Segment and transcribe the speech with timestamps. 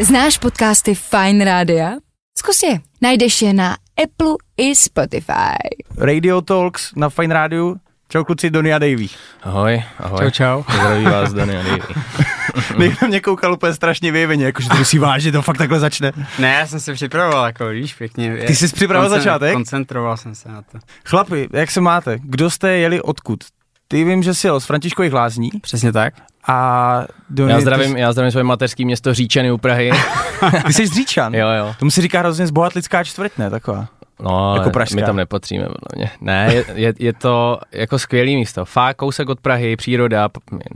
[0.00, 1.92] Znáš podcasty Fine Rádia?
[2.38, 2.80] Zkus je.
[3.02, 5.58] Najdeš je na Apple i Spotify.
[5.96, 7.74] Radio Talks na Fine Radio.
[8.08, 9.06] Čau kluci, Donny a Davey.
[9.42, 10.18] Ahoj, ahoj.
[10.18, 10.62] Čau, čau.
[10.74, 11.80] Zdraví vás, Dany a Davey.
[12.78, 16.12] Někdo mě koukal úplně strašně vyjeveně, jakože to musí vážit, to fakt takhle začne.
[16.38, 18.36] Ne, já jsem se připravoval, jako víš, pěkně.
[18.46, 19.52] Ty jsi připravil začátek?
[19.52, 20.78] Koncentroval jsem se na to.
[21.04, 22.18] Chlapi, jak se máte?
[22.22, 23.38] Kdo jste jeli odkud?
[23.88, 26.14] Ty vím, že jsi jel z Františkových lázní Přesně tak.
[26.48, 29.90] A Donny, Já zdravím, já zdravím svoje mateřské město Říčany u Prahy.
[30.50, 31.34] Ty, ty jsi z Říčan?
[31.34, 31.74] Jo, jo.
[31.78, 33.50] Tomu se říká hrozně zbohatlická čtvrť, ne?
[33.50, 33.86] Taková.
[34.22, 34.96] No, Jako pražská.
[34.96, 36.10] my tam nepatříme, podle mě.
[36.20, 38.64] Ne, je, je, je, to jako skvělý místo.
[38.64, 40.28] Fakt kousek od Prahy, příroda,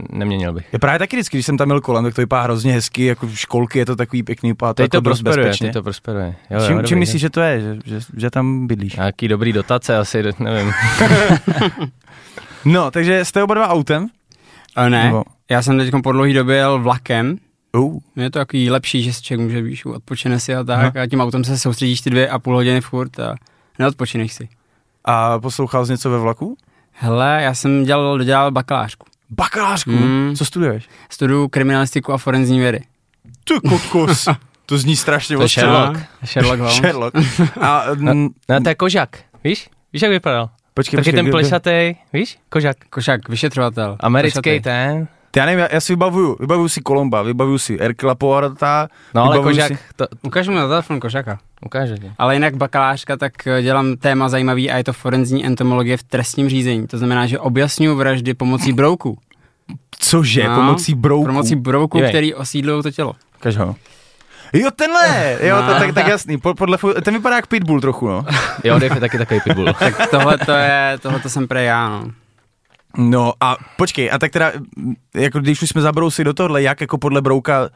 [0.09, 0.73] neměnil bych.
[0.73, 3.27] Je právě taky vždycky, když jsem tam jel kolem, tak to vypadá hrozně hezky, jako
[3.33, 5.67] školky, je to takový pěkný, vypadá to Teď jako to prosperuje, bezpečně.
[5.67, 6.35] teď to prosperuje.
[6.49, 8.95] Jo, jo, čím, dobrý, čím myslíš, že to je, že, že, že tam bydlíš?
[8.95, 10.71] Nějaký dobrý dotace asi, nevím.
[12.65, 14.07] No, takže jste oba dva autem?
[14.75, 17.37] A ne, Nebo- já jsem teď po dlouhý době jel vlakem.
[17.77, 17.99] Uh.
[18.15, 20.95] Je to takový lepší, že si člověk může, víš, odpočine si a tak.
[20.95, 23.35] A tím autem se soustředíš ty dvě a půl hodiny furt a
[23.79, 24.49] neodpočineš si.
[25.05, 26.57] A poslouchal jsi něco ve vlaku?
[26.91, 29.05] Hele, já jsem dělal, dodělal bakalářku.
[29.29, 29.91] Bakalářku?
[29.91, 30.33] Mm.
[30.37, 30.89] Co studuješ?
[31.09, 32.79] Studuju kriminalistiku a forenzní vědy.
[33.43, 34.27] Ty kokos.
[34.65, 35.47] to zní strašně To.
[35.47, 35.99] Sherlock.
[36.25, 36.75] Sherlock Holmes.
[36.77, 37.15] Sherlock.
[37.61, 39.09] A, mm, No, to je kožak,
[39.43, 39.69] víš?
[39.93, 40.49] Víš, jak vypadal?
[40.73, 42.37] počkej, Taky počkej, ten plešatý, víš?
[42.49, 42.77] Kožak.
[42.89, 43.97] Košák, vyšetřovatel.
[43.99, 44.61] Americký Košatý.
[44.61, 45.07] ten.
[45.33, 48.87] Ty Já nevím, já, já si vybavuju, vybavuju si Kolomba, vybavuju si Erkla Poirota.
[49.13, 51.39] No ale vybavuju kožak, Si, to, Ukaž mi na telefon Košaka.
[51.65, 52.11] ukáže ti.
[52.17, 56.49] Ale jinak bakalářka, tak eh, dělám téma zajímavý a je to forenzní entomologie v trestním
[56.49, 56.87] řízení.
[56.87, 59.17] To znamená, že objasňuju vraždy pomocí brouků.
[59.99, 61.25] cože, No, pomocí brouků.
[61.25, 63.13] Pomocí brouků, který osídlují to tělo.
[63.39, 63.75] Ukaž ho.
[64.53, 65.79] Jo, tenhle, jo, to, No.
[65.79, 68.25] tak, tak jasný, po, podle, ten vypadá jak pitbull trochu, no.
[68.63, 69.73] Jo, Dave je taky takový pitbull.
[69.79, 72.05] Tak tohle to je, tohle to jsem prej já, no.
[72.97, 74.51] No a počkej, a tak teda,
[75.13, 77.69] jako když už jsme zabrousili do tohle, jak jako podle brouka,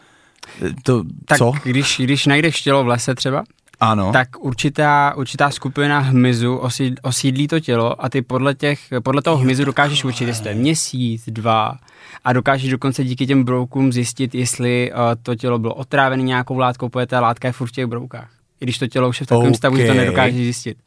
[0.84, 1.52] to, Tak co?
[1.64, 3.44] Když, když najdeš tělo v lese třeba,
[3.80, 4.12] Ano.
[4.14, 9.38] tak určitá, určitá skupina hmyzu osíd, osídlí to tělo a ty podle, těch, podle toho
[9.38, 11.78] hmyzu dokážeš určit, jestli to je měsíc, dva
[12.24, 16.90] a dokážeš dokonce díky těm broukům zjistit, jestli uh, to tělo bylo otrávené nějakou látkou,
[16.90, 18.30] protože ta látka je furt v těch broukách.
[18.62, 19.58] I když to tělo už je v takovém OK.
[19.58, 20.78] stavu, že to nedokážeš zjistit.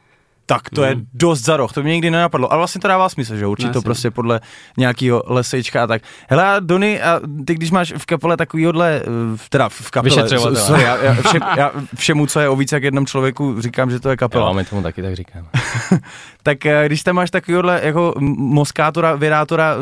[0.51, 1.03] Tak to je Mm.
[1.15, 3.73] dost za roh, to mě nikdy nenapadlo, ale vlastně to dává smysl, že určitě No,
[3.75, 4.41] to prostě podle
[4.77, 6.03] nějakého lesečka a tak.
[6.29, 10.83] Hele a Dony, a ty když máš v kapele takovýhodle, eh, teda v kapele, sorry,
[10.83, 14.09] já, já, všem, já všemu, co je o víc jak jednom člověku, říkám, že to
[14.11, 14.49] je kapela.
[14.49, 15.47] Jo, my tomu taky tak říkáme.
[16.43, 19.17] Tak eh, když tam máš takovýhodle jako moskátora,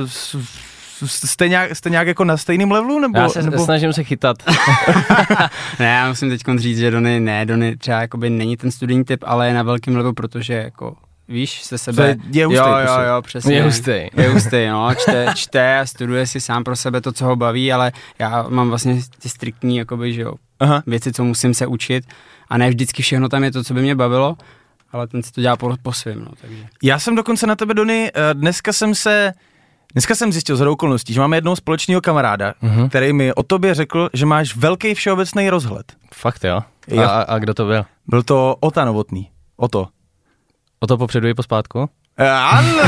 [0.06, 0.36] s-
[1.06, 2.98] jste nějak, jste nějak jako na stejném levelu?
[2.98, 3.64] Nebo, Já se nebo...
[3.64, 4.36] snažím se chytat.
[5.78, 9.24] Ne, já musím teď říct, že Dony, ne, Dony třeba jakoby není ten studijní typ,
[9.26, 10.96] ale je na velkém levelu, protože jako
[11.28, 12.16] víš, se sebe...
[12.32, 13.08] je hustý, jo, jo, prostě.
[13.08, 13.54] jo, přesně.
[13.54, 13.92] Je hustý.
[14.16, 17.72] Je hustý, no, čte, čte a studuje si sám pro sebe to, co ho baví,
[17.72, 20.82] ale já mám vlastně ty striktní, jakoby, že jo, Aha.
[20.86, 22.04] věci, co musím se učit
[22.48, 24.36] a ne vždycky všechno tam je to, co by mě bavilo,
[24.92, 26.66] ale ten si to dělá po, po svým, no, takže.
[26.82, 29.32] Já jsem dokonce na tebe, Dony, eh, dneska jsem se,
[29.92, 32.88] dneska jsem zjistil z okolností, že máme jednoho společného kamaráda, Mhm.
[32.88, 35.92] který mi o tobě řekl, že máš velký všeobecný rozhled.
[36.14, 36.60] Fakt jo.
[36.88, 37.02] Jo.
[37.02, 37.84] A, a kdo to byl?
[38.06, 39.30] Byl to Ota Novotný.
[39.56, 39.88] Oto.
[40.80, 41.88] O to popředu i pospátku?
[42.40, 42.78] Ano!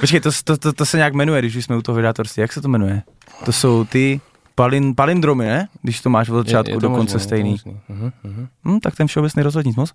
[0.00, 2.40] Počkej, to, to, to, to, se nějak jmenuje, když už jsme u toho vydátorství.
[2.40, 3.02] Jak se to jmenuje?
[3.44, 4.20] To jsou ty
[4.58, 5.68] palin, palindromy, ne?
[5.82, 7.52] Když to máš od začátku do to konce možný, stejný.
[7.52, 7.80] Je to možný.
[7.88, 8.46] Mhm, mhm.
[8.64, 9.92] Hm, tak ten všeobecný rozhled nic moc.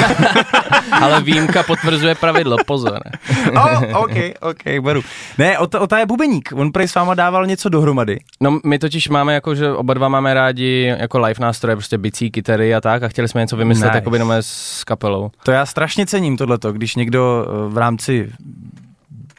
[0.92, 3.00] Ale výjimka potvrzuje pravidlo, pozor.
[3.56, 5.02] oh, OK, OK, beru.
[5.38, 6.52] Ne, Ota, Ota je bubeník.
[6.56, 8.20] On prej s váma dával něco dohromady.
[8.40, 12.30] No my totiž máme jako, že oba dva máme rádi jako live nástroje, prostě bicí,
[12.30, 13.96] kytary a tak a chtěli jsme něco vymyslet Nice.
[13.96, 15.30] jako s kapelou.
[15.42, 18.32] To já strašně cením tohleto, když někdo eh, v rámci,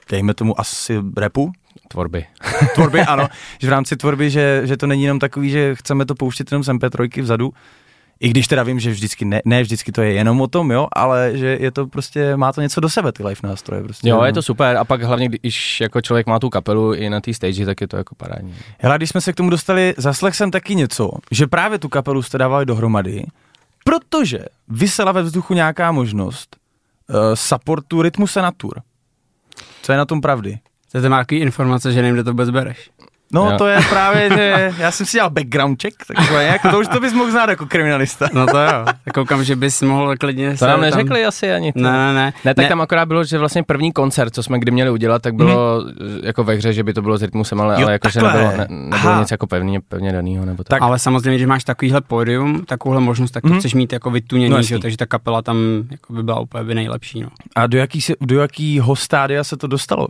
[0.09, 1.51] dejme tomu asi repu,
[1.87, 2.25] Tvorby.
[2.75, 3.27] tvorby, ano,
[3.61, 6.63] že v rámci tvorby, že, že to není jenom takový, že chceme to pouštět jenom
[6.63, 7.53] z MP3 vzadu,
[8.19, 10.87] i když teda vím, že vždycky ne, ne vždycky to je jenom o tom, jo,
[10.93, 13.83] ale že je to prostě, má to něco do sebe, ty live nástroje.
[13.83, 14.25] Prostě, Jo, no.
[14.25, 17.33] je to super a pak hlavně, když jako člověk má tu kapelu i na té
[17.33, 18.55] stage, tak je to jako parádní.
[18.79, 22.21] Hele, když jsme se k tomu dostali, zaslech jsem taky něco, že právě tu kapelu
[22.21, 23.25] jste dávali dohromady,
[23.83, 26.57] protože vysela ve vzduchu nějaká možnost
[27.09, 28.81] uh, supportu rytmu senatur.
[29.81, 30.59] Co je na tom pravdy?
[31.01, 32.89] To je takový informace, že nevím, kde to vůbec bereš.
[33.33, 33.57] No, Jo.
[33.57, 36.99] to je právě, že já jsem si dělal background check, takhle nějak, to už to
[36.99, 38.29] bys mohl znát jako kriminalista.
[38.33, 41.73] No to jo, tak koukám, že bys mohl klidně To nám tam- neřekli asi ani.
[41.73, 41.79] to.
[41.79, 42.33] Ne, ne, ne.
[42.45, 42.69] Ne, tak ne.
[42.69, 46.19] tam akorát bylo, že vlastně první koncert, co jsme kdy měli udělat, tak bylo mm.
[46.23, 48.43] jako ve hře, že by to bylo s rytmusem, ale, Jo, ale jako, že nebylo,
[48.43, 49.19] ne, nebylo Aha.
[49.19, 50.45] nic jako pevně, pevně daného.
[50.45, 50.67] Nebo tak.
[50.69, 53.59] Tak- Ale samozřejmě, když máš takovýhle pódium, takovouhle možnost, tak to Mhm.
[53.59, 54.73] chceš mít jako vytuněný, No že?
[54.75, 55.57] jo, takže ta kapela tam
[55.91, 57.21] jako by byla úplně by nejlepší.
[57.21, 57.29] No.
[57.55, 60.07] A do, jaký, se- do jakýho stádia se to dostalo?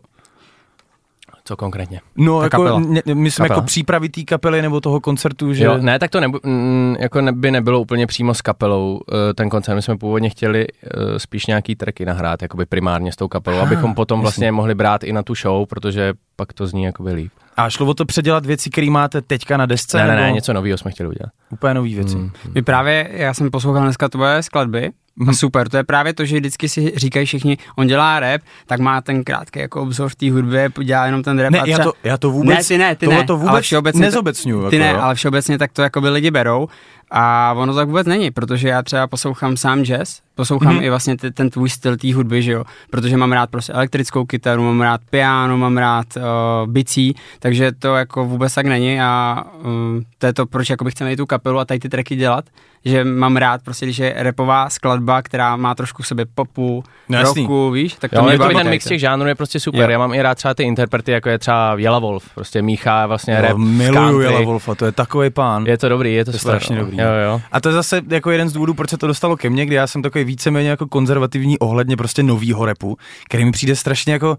[1.47, 2.01] Co konkrétně?
[2.15, 2.79] No, Ta jako, kapela.
[2.79, 3.57] ne, myslím Kapela.
[3.57, 5.63] jako přípravy té kapely nebo toho koncertu, že...
[5.65, 9.33] Jo, ne, tak to nebu, mm, jako ne, by nebylo úplně přímo s kapelou eh,
[9.33, 9.75] ten koncert.
[9.75, 13.95] My jsme původně chtěli eh, spíš nějaký tracky nahrát, jakoby primárně s tou kapelou, abychom
[13.95, 17.31] potom vlastně mohli brát i na tu show, protože pak to zní jakoby líp.
[17.57, 19.97] A šlo o to předělat věci, které máte teďka na desce?
[19.97, 21.31] Ne, ne, nebo ne, něco nového jsme chtěli udělat.
[21.49, 22.15] Úplně nový věci.
[22.15, 22.31] Mm.
[22.55, 24.91] My právě, já jsem poslouchal dneska tvoje skladby
[25.27, 28.79] a super, to je právě to, že vždycky si říkají všichni, on dělá rap, tak
[28.79, 31.51] má ten krátký jako obzor v té hudbě, dělá jenom ten rap.
[31.51, 33.43] Ne, a já třeba- to, já to vůbec, ne, ty ne, ty ne, to ale
[33.43, 34.69] vůbec všeobecně to- nezobecňuju.
[34.69, 34.99] Ty jako, ne, jo.
[35.01, 36.67] ale všeobecně tak to jako by lidi berou
[37.17, 40.79] a ono tak vůbec není, protože já třeba poslouchám sám jazz, poslouchám Mhm.
[40.81, 40.85] mm-hmm.
[40.85, 44.25] i vlastně t- ten tvůj styl té hudby, že jo, protože mám rád prostě elektrickou
[44.25, 49.43] kytaru, mám rád piano, mám rád uh, bicí, takže to jako vůbec tak není a
[49.63, 52.15] um, to je to, proč jako bych chcel mít tu kapelu a tady ty tracky
[52.15, 52.45] dělat,
[52.85, 57.21] že mám rád prostě, když je repová skladba, která má trošku v sobě popu, No
[57.21, 58.55] rocku, víš, tak to Jo, mě je to baví.
[58.55, 59.81] ten mix těch žánrů je prostě super.
[59.81, 59.89] Jo.
[59.89, 63.41] Já mám i rád třeba ty interprety, jako je třeba Jela Wolf, prostě míchá vlastně
[63.41, 64.19] rap Jo, s miluju.
[64.21, 65.65] Jela Wolfa, to je takový pán.
[65.65, 66.81] Je to dobrý, je to, To super, strašně no.
[66.81, 66.97] dobrý.
[66.97, 67.41] Jo, jo.
[67.51, 69.75] A to je zase jako jeden z důvodů, proč se to dostalo ke mně, kdy
[69.75, 74.37] já jsem takový víceméně jako konzervativní ohledně prostě novýho repu, který mi přijde strašně jako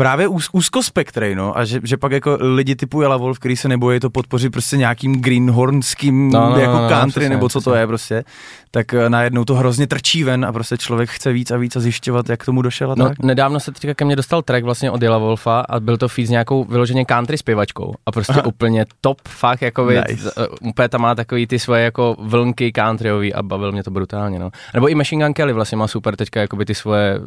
[0.00, 3.68] právě úz, úzkospektrej, no, a že, že, pak jako lidi typu Jela Wolf, který se
[3.68, 7.60] nebojí to podpořit prostě nějakým greenhornským No, no, jako no, no, country, přesně, nebo co
[7.60, 8.24] to je prostě,
[8.70, 11.80] tak eh, najednou to hrozně trčí ven a prostě člověk chce víc a víc a
[11.80, 13.18] zjišťovat, jak k tomu došel a No, tak.
[13.18, 16.26] nedávno se teďka ke mně dostal track vlastně od Jela Wolfa a byl to feed
[16.26, 18.44] s nějakou vyloženě country zpěvačkou a prostě Aha.
[18.44, 20.04] Úplně top, fakt jako Nice.
[20.08, 20.30] nice.
[20.60, 24.50] úplně tam má takový ty svoje jako vlnky countryový a bavil mě to brutálně, no.
[24.74, 27.20] Nebo i Machine Gun Kelly vlastně má super teďka jakoby ty svoje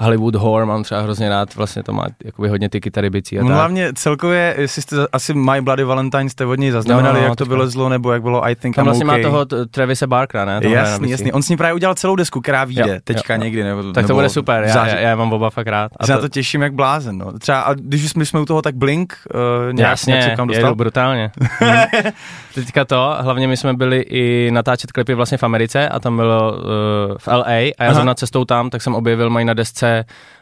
[0.00, 3.42] Hollywood Horror mám třeba hrozně rád, vlastně to má jakoby hodně ty kytary bicí a
[3.42, 3.56] No, tak.
[3.56, 7.36] hlavně celkově, jestli jste asi My Bloody Valentine jste od něj zaznamenali, No, no, jak
[7.36, 7.54] to teďka.
[7.54, 9.22] vylezlo, nebo jak bylo I Think Tam I'm vlastně okay.
[9.22, 10.60] má toho Travise Barkera, ne?
[10.60, 11.32] Na Jasný, jasný.
[11.32, 13.62] On s ní právě udělal celou desku, která vyjde Jo, teďka jo, někdy.
[13.64, 15.92] Nebo, Tak to nebo bude super, já, já, já, mám oba fakt rád.
[15.96, 17.18] A se na to těším jak blázen.
[17.18, 17.38] No.
[17.38, 20.60] Třeba, a když jsme, jsme u toho, tak Blink uh, nějak, Jasně, nějak kam jedu
[20.60, 20.74] dostal.
[20.74, 21.30] brutálně.
[21.60, 21.76] Mhm.
[22.54, 26.52] Teďka to, hlavně my jsme byli i natáčet klipy vlastně v Americe a tam bylo
[26.52, 26.58] uh,
[27.18, 27.94] v LA a já Aha.
[27.94, 29.89] zrovna cestou tam, tak jsem objevil, mají na desce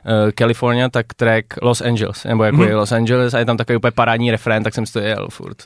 [0.05, 2.69] uh, California, tak track Los Angeles, nebo jako Mhm.
[2.69, 5.29] je Los Angeles a je tam takový úplně parádní refrén, tak jsem si to jel
[5.31, 5.57] furt.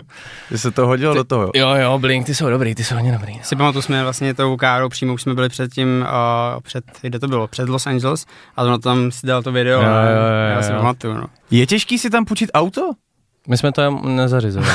[0.50, 1.50] Že se to hodilo do toho.
[1.54, 3.32] jo, jo, Blink, ty jsou dobrý, ty jsou hodně dobrý.
[3.36, 3.40] no.
[3.42, 6.06] Si pamatuju, jsme vlastně tou Károu přímo už jsme byli před tím,
[6.54, 8.26] uh, před, kde to bylo, před Los Angeles
[8.56, 10.78] a to tam si dal to video, Jo, a jo, jo, já si jo.
[10.78, 11.24] pamatuju, no.
[11.50, 12.90] Je těžký si tam půjčit auto?
[13.48, 14.72] My jsme to nezařizovali.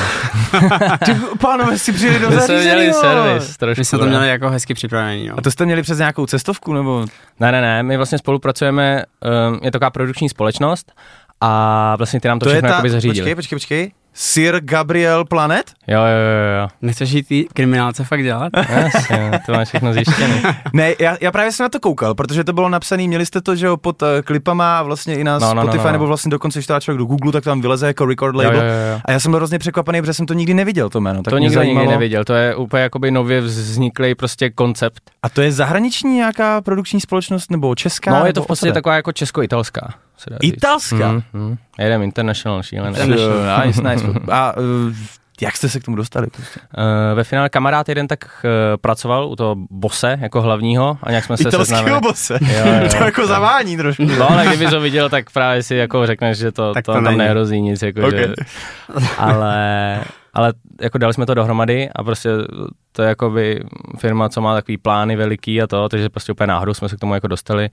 [1.04, 3.80] Ty pánové si přijeli do My jsme zařízení, měli servis trošku.
[3.80, 4.10] My jsme to ne?
[4.10, 5.34] měli jako hezky připravený, no.
[5.38, 7.06] A to jste měli přes nějakou cestovku, nebo?
[7.40, 9.02] Ne, ne, ne, my vlastně spolupracujeme,
[9.48, 10.92] um, je to taková produkční společnost
[11.40, 13.14] a vlastně ty nám to, To je všechno ta, jakoby zařídili.
[13.20, 13.92] počkej, počkej, počkej.
[14.16, 15.72] Sir Gabriel Planet?
[15.88, 16.68] Jo, jo, jo, jo.
[16.82, 18.52] Nechceš jít ty kriminálce fakt dělat?
[18.68, 20.42] Jasně, to máš všechno zjištěné.
[20.72, 23.56] Ne, já, já právě jsem na to koukal, protože to bylo napsané, měli jste to,
[23.56, 25.92] že jo, pod uh, klipama vlastně i na No, no, no, Spotify, no, no.
[25.92, 28.54] nebo vlastně dokonce, když to člověk do Google, tak tam vyleze jako record label.
[28.54, 29.00] Jo, jo, jo.
[29.04, 31.22] A já jsem byl hrozně překvapený, protože jsem to nikdy neviděl, to jméno.
[31.22, 35.02] Tak to nikdo nikdy zajímalo- neviděl, to je úplně jakoby nově vzniklý prostě koncept.
[35.22, 38.10] A to je zahraniční nějaká produkční společnost, nebo česká?
[38.10, 39.94] No, je nebo to v podstatě taková jako česko-italská.
[40.24, 40.52] Se dá říct.
[40.56, 41.12] Italská?
[41.12, 41.56] Mm, mm.
[41.78, 42.96] Jedem international šílený.
[42.98, 43.30] Jo,
[43.64, 44.06] nice, nice.
[44.32, 44.92] A uh,
[45.40, 46.26] jak jste se k tomu dostali?
[46.26, 46.60] Prostě?
[46.78, 48.50] Uh, ve finále kamarád jeden tak uh,
[48.80, 52.00] pracoval u toho bose jako hlavního a nějak jsme se Italského seznámili.
[52.00, 52.38] bose.
[52.40, 53.26] Jo, jo, to jako jo.
[53.26, 54.02] zavání trošku.
[54.18, 57.02] No, ale kdyby to viděl, tak právě si jako řekneš, že to, Tak to, to
[57.02, 57.82] tam nehrozí nic.
[57.82, 58.14] Jako, Ok.
[58.14, 58.34] že,
[59.18, 60.00] ale,
[60.34, 62.30] ale jako dali jsme to dohromady a prostě
[62.92, 63.60] to je jakoby
[63.98, 67.00] firma, co má takový plány veliký a to, takže prostě úplně náhodou jsme se k
[67.00, 67.70] tomu jako dostali.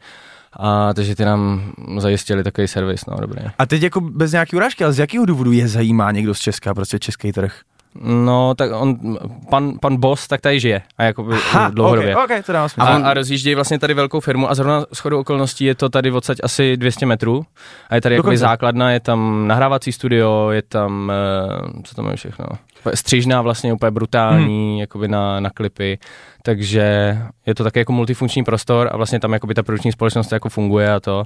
[0.53, 3.41] A takže ty nám zajistili takový servis, no dobrý.
[3.57, 6.73] A teď jako bez nějaký urážky, ale z jakého důvodu je zajímá někdo z Česka,
[6.73, 7.59] prostě český trh?
[7.99, 9.17] No, tak on,
[9.49, 11.27] pan, pan boss, tak tady žije a jako
[11.69, 12.15] dlouhodobě.
[12.15, 12.89] okay, okay, to dává smysl.
[12.89, 16.37] A, a rozjíždějí vlastně tady velkou firmu a zrovna shodou okolností je to tady odsaď
[16.43, 17.45] asi 200 metrů
[17.89, 18.39] a je tady jakoby Dokonce.
[18.39, 22.45] základna, je tam nahrávací studio, je tam, eh, co tam je všechno,
[22.93, 24.79] střižná vlastně úplně brutální, hmm.
[24.79, 25.99] jakoby na, na klipy,
[26.43, 30.49] takže je to taky jako multifunkční prostor a vlastně tam jakoby ta produkční společnost jako
[30.49, 31.23] funguje a to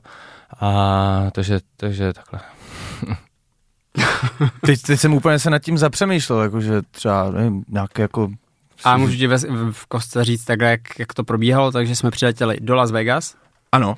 [0.59, 2.39] a takže, takže takhle.
[4.61, 8.29] Teď, teď jsem úplně se nad tím zapřemýšlel, jakože třeba nevím, nějaké jako...
[8.83, 9.37] A můžu ti ve,
[9.71, 13.35] v kostce říct takhle, jak, jak to probíhalo, takže jsme přiletěli do Las Vegas,
[13.71, 13.97] Ano.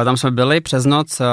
[0.00, 1.24] Eh, Tam jsme byli přes noc, eh,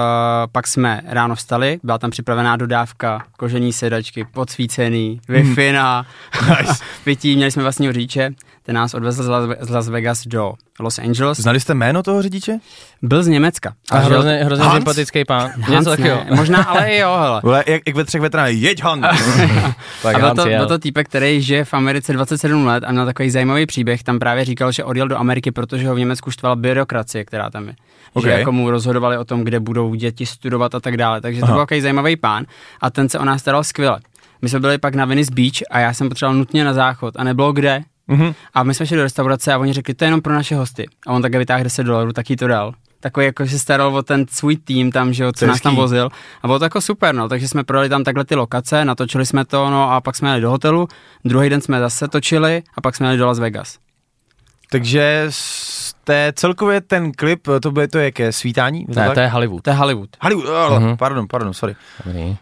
[0.51, 6.05] pak jsme ráno vstali, byla tam připravená dodávka, kožení sedačky, podsvícený, Wi-Fi na
[7.03, 8.31] pití, měli jsme vlastního řidiče.
[8.63, 9.23] Ten nás odvezl
[9.59, 11.37] z Las, Vegas do Los Angeles.
[11.37, 12.57] Znali jste jméno toho řidiče?
[13.01, 13.73] Byl z Německa.
[13.91, 14.75] A žil- hrozně, hrozně Hans?
[14.75, 15.51] sympatický pán.
[15.61, 16.35] Hans Něco ne, takového.
[16.35, 17.41] Možná, ale i jo, hele.
[17.43, 19.01] Vole, jak, jak ve třech veteránech, jeď Han!
[20.03, 22.91] Tak a byl Hans to, byl to týpek, který žije v Americe 27 let a
[22.91, 24.03] měl takový zajímavý příběh.
[24.03, 27.67] Tam právě říkal, že odjel do Ameriky, protože ho v Německu štvala byrokracie, která tam
[27.67, 27.75] je.
[28.13, 28.23] Ok.
[28.23, 31.21] Že jako mu rozhodovali o tom, kde budou děti studovat a tak dále.
[31.21, 31.53] Takže to Aha.
[31.53, 32.45] byl takový zajímavý pán
[32.81, 33.99] a ten se o nás staral skvěle.
[34.41, 37.23] My jsme byli pak na Venice Beach a já jsem potřeboval nutně na záchod a
[37.23, 37.81] nebylo kde.
[38.11, 38.33] Mhm.
[38.53, 40.85] A my jsme šli do restaurace a oni řekli, to je jenom pro naše hosty.
[41.07, 42.73] A on také vytáhl 10 dolarů, tak jí to dal.
[42.99, 45.75] Takový jako se staral o ten svůj tým tam, že jo, To co nás tam
[45.75, 46.09] vozil.
[46.43, 49.45] A bylo to jako super, no, takže jsme projeli tam takhle ty lokace, natočili jsme
[49.45, 50.87] to, no a pak jsme jeli do hotelu,
[51.25, 53.77] druhý den jsme zase točili a pak jsme jeli do Las Vegas.
[54.71, 58.85] Takže jste celkově ten klip, to bude to jaké, svítání?
[58.95, 59.63] Ne, to je Hollywood.
[59.63, 60.09] To je Hollywood.
[60.21, 60.97] Hollywood, oh, Mhm.
[60.97, 61.75] pardon, pardon, sorry.
[62.05, 62.37] Dobrý.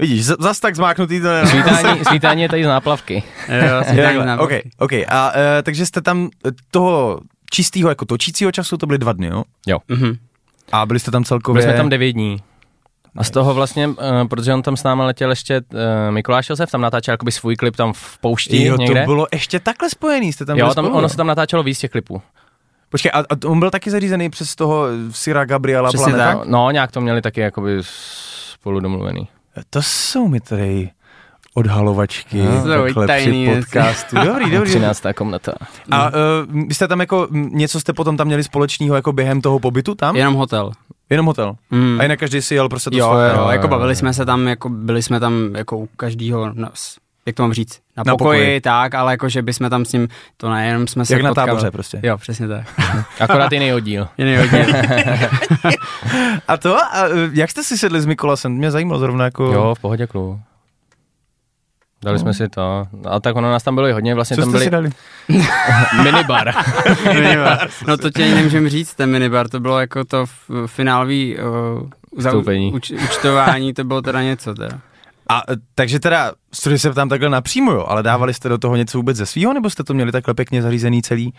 [0.00, 1.46] Vidíš, z- zas tak zmáknutý to ne.
[1.46, 3.22] Svítání, svítání je tady z náplavky.
[3.48, 4.92] Jo, asi Je tak takhle, ne- OK, OK.
[5.08, 9.30] A uh, takže jste tam eh, toho čistého jako točícího času, to byly dva dny,
[9.66, 9.78] jo?
[9.88, 10.16] Mhm.
[10.72, 11.62] A byli jste tam celkově...
[11.62, 12.36] Byli jsme tam devět dní.
[13.16, 13.94] A z toho vlastně, uh,
[14.30, 15.78] protože on tam s námi letěl ještě, uh,
[16.10, 19.00] Mikuláš Josef tam natáčel jakoby svůj klip tam v poušti Jo, někde.
[19.00, 21.78] to bylo ještě takhle spojený, jste tam jo, tam, spolu, ono se tam natáčelo víc
[21.78, 22.22] těch klipů.
[22.88, 26.38] Počkej, a, a on byl taky zařízený přes toho Syra Gabriela Přesně Planeta?
[26.38, 26.48] tak.
[26.48, 27.78] No, nějak to měli taky jakoby
[28.52, 29.28] spolu domluvený.
[29.70, 30.90] To jsou mi tady
[31.54, 34.16] odhalovačky No, takhle při podcastu.
[34.24, 34.70] Dobrý, dobrý.
[34.70, 35.02] 13.
[35.16, 35.52] komnata.
[35.90, 36.14] A uh,
[36.68, 40.16] vy jste tam jako, něco jste potom tam měli společného jako během toho pobytu tam?
[40.16, 40.72] Jenom hotel.
[41.10, 41.54] Jenom hotel.
[41.70, 41.96] Mm.
[42.00, 43.28] A jinak každý si jel prostě to Jo, svoje.
[43.30, 43.94] jo, jo, jo, jako jo, bavili jo.
[43.96, 45.88] jsme se tam, jako byli jsme tam jako u
[46.74, 46.96] s-
[47.30, 48.60] jak to mám říct, na, Na pokoji, pokoji.
[48.60, 51.48] tak, ale jako, že bychom tam s ním, to nejenom jsme se Jak na potkali.
[51.48, 52.00] táboře prostě.
[52.02, 52.66] Jo, přesně tak.
[53.20, 54.08] Akorát jiný oddíl.
[54.18, 54.66] Jiný hodně.
[56.48, 56.76] A to?
[56.78, 58.52] A jak jste si sedli s Mikolasem?
[58.52, 59.44] Mě zajímalo zrovna jako...
[59.52, 60.38] Jo, v pohodě klub.
[62.04, 62.86] Dali jsme si to.
[63.08, 64.90] A tak ono nás tam bylo i hodně, vlastně Co tam jste byli si dali?
[66.04, 66.52] minibar.
[67.14, 67.68] minibar.
[67.86, 70.24] No to tě nemůžem říct, ten minibar, to bylo jako to
[70.66, 71.36] finálový
[72.14, 72.72] uh, Vstoupení.
[72.72, 74.78] uč, účtování, to bylo teda něco teda.
[75.30, 78.76] A eh, takže teda, sorry se ptám takhle napřímo, jo, ale dávali jste do toho
[78.76, 81.34] něco vůbec ze svýho, nebo jste to měli takhle pěkně zařízený celý?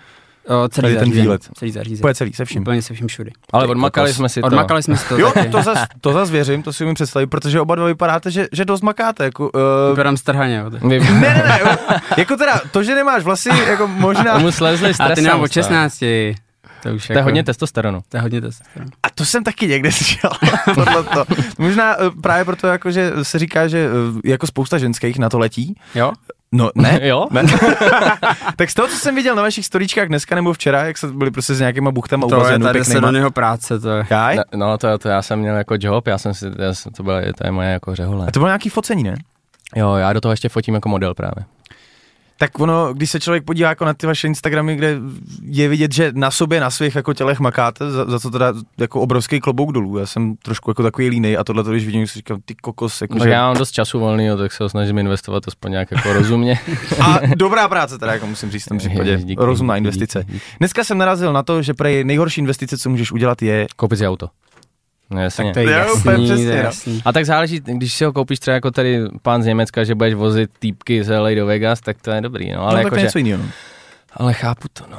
[0.48, 1.42] O, celý Tady ten výlet.
[1.54, 2.00] Celý zařízení.
[2.00, 2.62] Úplně celý, se vším.
[2.62, 3.32] Úplně se vším všudy.
[3.54, 4.16] Ale Ty odmakali kokos.
[4.18, 4.48] jsme si to.
[4.48, 5.50] Odmakali jsme si to Jo, taky.
[5.50, 8.66] to zas, to zas věřím, to si umím představit, protože oba dva vypadáte, že, že
[8.66, 9.24] dost makáte.
[9.24, 10.58] Jako, uh, Vypadám strhaně.
[10.58, 10.70] jo.
[10.70, 11.60] Ne, ne, ne,
[12.18, 14.38] jako teda, to, že nemáš vlasy, jako možná...
[14.38, 15.64] mu slezli ty nemám od stále.
[15.64, 16.04] 16.
[16.84, 18.02] To už To je hodně testosteronu.
[18.10, 18.92] To je hodně testosteronu.
[19.04, 20.32] A to jsem taky někde slyšel,
[20.76, 21.26] tohle to.
[21.58, 25.40] Možná uh, právě proto, jako, že se říká, že uh, jako spousta ženských na to
[25.40, 25.76] letí.
[25.96, 26.12] Jo?
[26.52, 27.28] No, ne, Jo?
[27.32, 27.44] Ne.
[28.56, 31.32] tak z toho, co jsem viděl na vašich storíčkách dneska nebo včera, jak se byli
[31.32, 34.06] prostě s nějakýma buchtama To je tady se do něho práce, to je.
[34.10, 34.36] Jaj?
[34.36, 37.04] Ne, No to, to já jsem měl jako job, já jsem si, já jsem, to,
[37.04, 38.26] byla, to je moje jako řehole.
[38.28, 39.16] A to bylo nějaký focení, ne?
[39.76, 41.46] Jo, já do toho ještě fotím jako model právě.
[42.42, 44.98] Tak ono, když se člověk podívá jako na ty vaše Instagramy, kde
[45.46, 49.02] je vidět, že na sobě, na svých jako tělech makáte, za, za to teda jako
[49.02, 49.98] obrovský klobouk dolů.
[49.98, 53.02] Já jsem trošku jako takový línej a tohle to, když vidím, si říkám, ty kokos,
[53.02, 56.14] jako Tak já mám dost času volného, tak se ho snažím investovat aspoň nějak jako
[56.14, 56.60] rozumně.
[57.00, 59.18] A dobrá práce teda, jako musím říct v tom případě.
[59.18, 60.20] Díky, Rozumná investice.
[60.20, 60.46] díky, díky.
[60.60, 64.08] Dneska jsem narazil na to, že prej nejhorší investice, co můžeš udělat, je Koupit si
[64.08, 64.28] auto.
[65.12, 65.54] No, jasně.
[65.54, 66.54] To je jasný, úplně přesně, no.
[66.54, 67.02] jasný.
[67.06, 70.14] A tak záleží, když si ho koupíš třeba jako tady pán z Německa, že budeš
[70.14, 72.62] vozit týpky z LA do Vegas, tak to je dobrý, no.
[72.62, 73.44] ale no, jako, tak že, něco jiného.
[73.44, 73.50] No.
[74.14, 74.98] ale chápu to, no.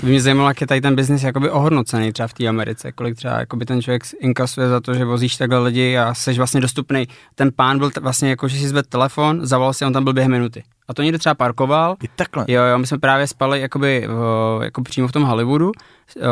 [0.00, 2.92] To by mě zajímalo, jak je tady ten biznis jakoby ohodnocený třeba v té Americe,
[2.92, 6.60] kolik třeba jakoby ten člověk inkasuje za to, že vozíš takhle lidi a jsi vlastně
[6.60, 7.08] dostupný.
[7.34, 10.12] Ten pán byl t- vlastně jako, že si zvedl telefon, zavolal si, on tam byl
[10.12, 10.62] během minuty.
[10.88, 12.44] A to někde třeba parkoval, Je takhle.
[12.48, 15.72] Jo, jo, my jsme právě spali jakoby v, jako přímo v tom Hollywoodu,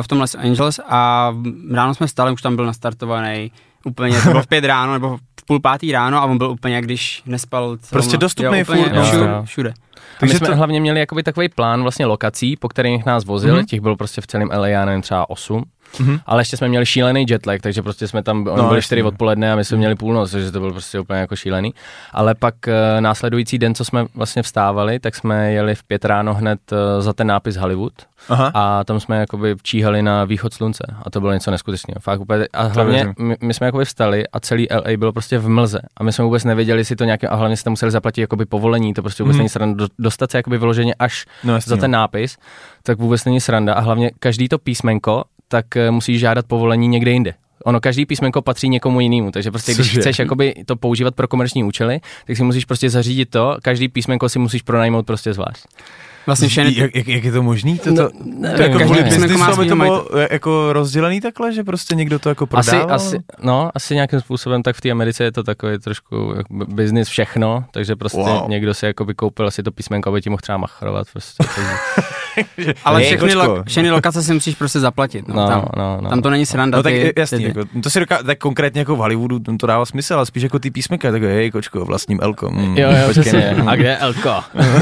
[0.02, 1.32] v tom Los Angeles a
[1.70, 3.52] ráno jsme vstali, už tam byl nastartovaný
[3.84, 6.74] úplně, to bylo v pět ráno nebo v půl pátý ráno a on byl úplně,
[6.74, 8.20] jak když nespal celou Prostě noc.
[8.20, 9.02] dostupný jo, úplně furt, no.
[9.04, 9.74] všude, všude.
[10.20, 13.52] Takže my jsme to- hlavně měli jakoby takový plán vlastně lokací, po kterých nás vozili,
[13.52, 13.62] Mhm.
[13.62, 13.66] mm-hmm.
[13.68, 15.64] těch bylo prostě v celém LA, já nevím, třeba 8.
[16.00, 16.18] Mhm.
[16.26, 18.82] Ale ještě jsme měli šílený jetlag, takže prostě jsme tam, oni No, byli.
[18.82, 21.74] 4 odpoledne a my jsme měli půlnoc, takže to bylo prostě úplně jako šílený.
[22.12, 26.34] Ale pak eh, následující den, co jsme vlastně vstávali, tak jsme jeli v pět ráno
[26.34, 27.92] hned eh, za ten nápis Hollywood
[28.28, 28.50] Aha.
[28.54, 32.00] a tam jsme jakoby číhali na východ slunce a to bylo něco neskutečného.
[32.00, 35.48] Fakt úplně, a hlavně my, my, jsme jakoby vstali a celý LA bylo prostě v
[35.48, 38.44] mlze a my jsme vůbec nevěděli, jestli to nějaké, a hlavně jsme museli zaplatit jakoby
[38.46, 39.38] povolení, to prostě vůbec Mhm.
[39.40, 41.98] není sranda, Do- dostat se jakoby vyloženě až No, jasně, za ten no.
[41.98, 42.36] nápis,
[42.82, 47.10] tak vůbec není sranda a hlavně každý to písmenko, tak eh, musíš žádat povolení někde
[47.10, 47.34] jinde.
[47.64, 50.00] Ono každý písmenko patří někomu jinému, takže prostě když Cože?
[50.00, 54.28] chceš jakoby to používat pro komerční účely, tak si musíš prostě zařídit to, každý písmenko
[54.28, 55.64] si musíš pronajmout prostě zvlášť.
[56.26, 57.78] Vlastně všechny, Jak, jak, jak, je to možný?
[57.78, 61.20] To, to, No, to jako každý kvůli písmenko biznisu, má aby to bylo jako rozdělený
[61.20, 62.94] takhle, že prostě někdo to jako Asi, prodával?
[62.96, 67.08] asi, no, asi nějakým způsobem, tak v té Americe je to takový trošku b- business
[67.08, 68.48] všechno, takže prostě Wow.
[68.50, 71.06] někdo si jako koupil asi to písmenko, aby ti mohl třeba machrovat.
[71.12, 71.44] Prostě,
[72.84, 75.28] ale všechny, lo, všechny lokace si musíš prostě zaplatit.
[75.28, 76.10] No, no, tam, no, no.
[76.10, 76.76] tam to není sranda.
[76.78, 79.38] No tak ty- je- jasný, ty- jako, to si doká, tak konkrétně jako v Hollywoodu
[79.38, 82.50] to, to dává smysl, ale spíš jako ty písmenka, tak hej kočko, vlastním Elko.
[82.50, 83.50] Mm, Jo, jo, počkej, přesně.
[83.66, 84.30] A kde je Elko?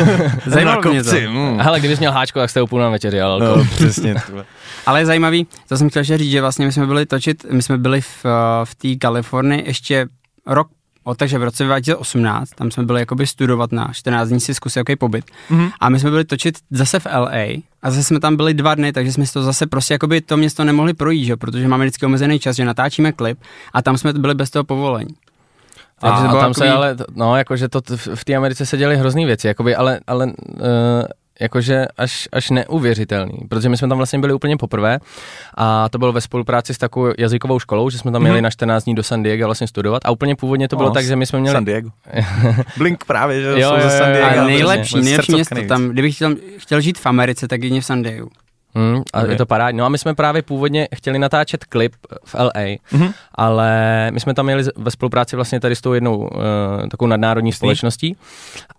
[0.47, 1.11] Zajímalo mě to.
[1.29, 1.59] mm.
[1.61, 3.59] Hele, kdybys měl háčko, tak jste úplně na večeři, ale Elko.
[3.59, 4.15] No, přesně.
[4.27, 4.45] tohle.
[4.87, 7.79] Ale je zajímavý, to jsem chtěl říct, že vlastně my jsme byli točit, my jsme
[7.79, 8.31] byli v, eh,
[8.65, 10.07] v té Kalifornii ještě
[10.47, 10.69] rok,
[11.05, 14.77] o, takže v roce 2018, tam jsme byli jakoby studovat na 14 dní si zkusit
[14.79, 15.25] jaký pobyt.
[15.51, 15.71] Mhm.
[15.81, 17.47] A my jsme byli točit zase v LA
[17.83, 20.37] a zase jsme tam byli dva dny, takže jsme si to zase prostě jakoby to
[20.37, 21.37] město nemohli projít, že?
[21.37, 23.39] protože máme vždycky omezený čas, že natáčíme klip
[23.73, 25.15] a tam jsme byli bez toho povolení.
[26.03, 27.81] A, a tam se takový- ale, no, jakože to
[28.15, 30.33] v té Americe se děly hrozný věci, jakoby, ale, ale uh,
[31.41, 34.99] jakože až, až neuvěřitelný, protože my jsme tam vlastně byli úplně poprvé
[35.57, 38.85] a to bylo ve spolupráci s takovou jazykovou školou, že jsme tam měli na 14
[38.85, 41.27] dní do San Diego vlastně studovat a úplně původně to bylo No, tak, že my
[41.27, 41.55] jsme měli...
[41.55, 41.91] San Diego.
[42.77, 44.41] Blink právě, že Jo, jsou jo, ze jo, San jo, Diego.
[44.41, 48.03] A nejlepší, nejlepší město tam, kdybych chtěl, chtěl žít v Americe, tak jedině v San
[48.03, 48.29] Diego.
[48.75, 49.29] Hmm, a Ok.
[49.29, 49.79] je to parádní.
[49.79, 51.93] No a my jsme právě původně chtěli natáčet klip
[52.25, 53.13] v LA, Mhm.
[53.35, 53.71] ale
[54.13, 56.29] my jsme tam měli ve spolupráci vlastně tady s tou jednou uh,
[56.91, 58.17] takovou nadnárodní společností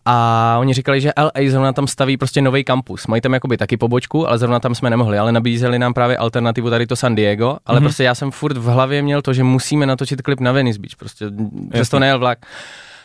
[0.05, 3.07] a oni říkali, že LA zrovna tam staví prostě nový kampus.
[3.07, 6.69] Mají tam jakoby taky pobočku, ale zrovna tam jsme nemohli, ale nabízeli nám právě alternativu
[6.69, 7.85] tady to San Diego, ale Mhm.
[7.85, 10.95] prostě já jsem furt v hlavě měl to, že musíme natočit klip na Venice Beach,
[10.97, 11.25] prostě
[11.71, 12.39] přes to nejel vlak.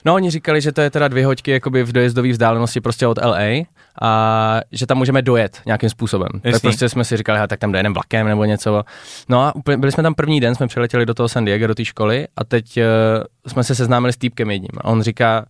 [0.05, 3.19] No, oni říkali, že to je teda dvě hoďky jakoby v dojezdové vzdálenosti prostě od
[3.25, 3.39] LA
[4.03, 6.29] a že tam můžeme dojet nějakým způsobem.
[6.33, 6.61] Tak Jasný.
[6.61, 8.85] prostě jsme si říkali, "Hele, tak tam dojedeme vlakem nebo něco.
[9.29, 11.75] No a úplně, byli jsme tam první den, jsme přiletěli do toho San Diego, do
[11.75, 12.83] té školy a teď uh,
[13.47, 14.71] jsme se seznámili s týpkem jedním.
[14.81, 15.45] A on říká,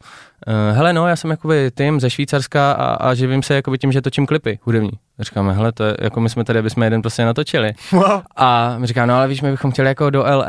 [0.46, 3.92] uh, hele no, já jsem jakoby tým ze Švýcarska a, a živím se jakoby tím,
[3.92, 4.90] že točím klipy hudební.
[5.18, 7.72] A říkáme, hele, to je, jako my jsme tady, aby jsme jeden prostě natočili.
[7.92, 8.22] Wow.
[8.36, 10.46] A my říká, no ale víš, my bychom chtěli jako do LA.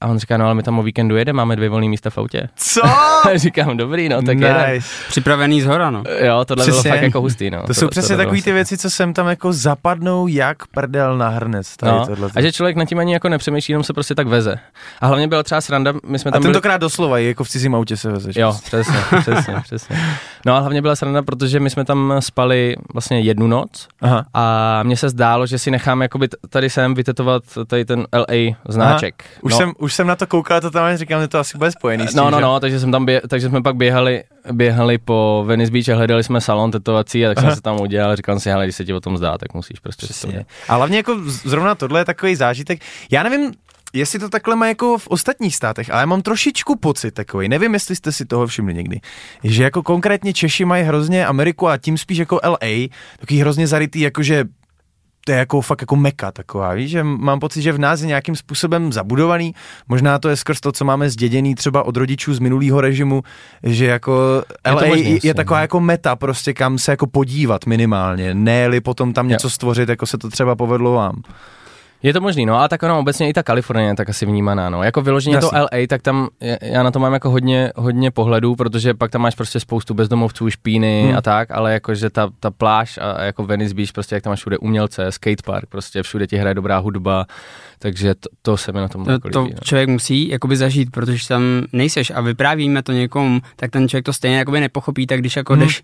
[0.00, 2.18] A on říká, no ale my tam o víkendu jedeme, máme dvě volné místa v
[2.18, 2.48] autě.
[2.56, 2.84] Co?
[2.86, 4.56] A říkám, dobrý, no tak jedem.
[4.74, 4.88] nice.
[5.08, 6.02] Připravený z hora, no.
[6.24, 6.82] Jo, tohle Přesně.
[6.82, 7.62] bylo fakt jako hustý, no.
[7.66, 11.28] To jsou přesně bylo takový ty věci, co sem tam jako zapadnou jak prdel na
[11.28, 11.76] hrnec.
[11.76, 12.30] Tady No, tohle.
[12.36, 14.56] a že člověk nad tím ani jako nepřemýšlí, jenom se prostě tak veze.
[15.00, 16.52] A hlavně byla třeba sranda, my jsme a tam byli...
[16.52, 18.36] tentokrát doslova, jako v cizím autě se vezeš.
[18.36, 19.96] Jo, přesně, přesně, přesně.
[20.46, 24.24] No a hlavně byla sranda, protože my jsme tam spali vlastně jednu noc Aha.
[24.34, 29.24] a mně se zdálo, že si necháme jakoby tady sem vytetovat tady ten LA znáček.
[29.42, 29.58] Už, no.
[29.58, 32.10] jsem, už jsem na to koukal, to tam říkám, že to asi bude spojený s
[32.10, 32.42] tím, No, no, že?
[32.42, 36.24] no, takže, jsem tam bě, takže jsme pak běhali, běhali po Venice Beach a hledali
[36.24, 37.46] jsme salon tetovací a tak Aha.
[37.50, 38.16] jsem se tam udělal.
[38.16, 40.46] Říkal jsem si, hele, když se ti o tom zdá, tak musíš prostě udělat.
[40.68, 42.80] A hlavně jako zrovna tohle je takový zážitek.
[43.10, 43.52] Já nevím,
[43.92, 47.74] jestli to takhle má jako v ostatních státech, ale já mám trošičku pocit takový, nevím,
[47.74, 49.00] jestli jste si toho všimli někdy,
[49.44, 52.88] že jako konkrétně Češi mají hrozně Ameriku a tím spíš jako LA,
[53.20, 54.44] takový hrozně zarytý, jakože
[55.26, 58.06] to je jako fakt jako meka taková, víš, že mám pocit, že v nás je
[58.06, 59.54] nějakým způsobem zabudovaný,
[59.88, 63.22] možná to je skrz to, co máme zděděný třeba od rodičů z minulého režimu,
[63.62, 67.66] že jako Je to LA možný, je taková jako meta prostě, kam se jako podívat
[67.66, 71.22] minimálně, ne potom tam něco stvořit, jako se to třeba povedlo vám.
[72.06, 74.70] Je to možný, no a tak ono obecně i ta Kalifornie je tak asi vnímaná,
[74.70, 74.82] no.
[74.82, 75.58] Jako vyloženě to Jasně.
[75.60, 76.28] LA, tak tam
[76.62, 80.50] já na to mám jako hodně, hodně pohledů, protože pak tam máš prostě spoustu bezdomovců,
[80.50, 81.16] špíny Hmm.
[81.16, 84.38] a tak, ale jakože ta, ta pláž a, jako Venice Beach, prostě jak tam máš
[84.40, 87.26] všude umělce, skatepark, prostě všude ti hraje dobrá hudba,
[87.78, 89.60] takže to, to se mi na tom To, jako to líbí, no.
[89.64, 91.42] člověk musí jakoby zažít, protože tam
[91.72, 95.52] nejseš a vyprávíme to někomu, tak ten člověk to stejně jakoby nepochopí, tak když jako
[95.52, 95.62] Mhm.
[95.62, 95.82] jdeš,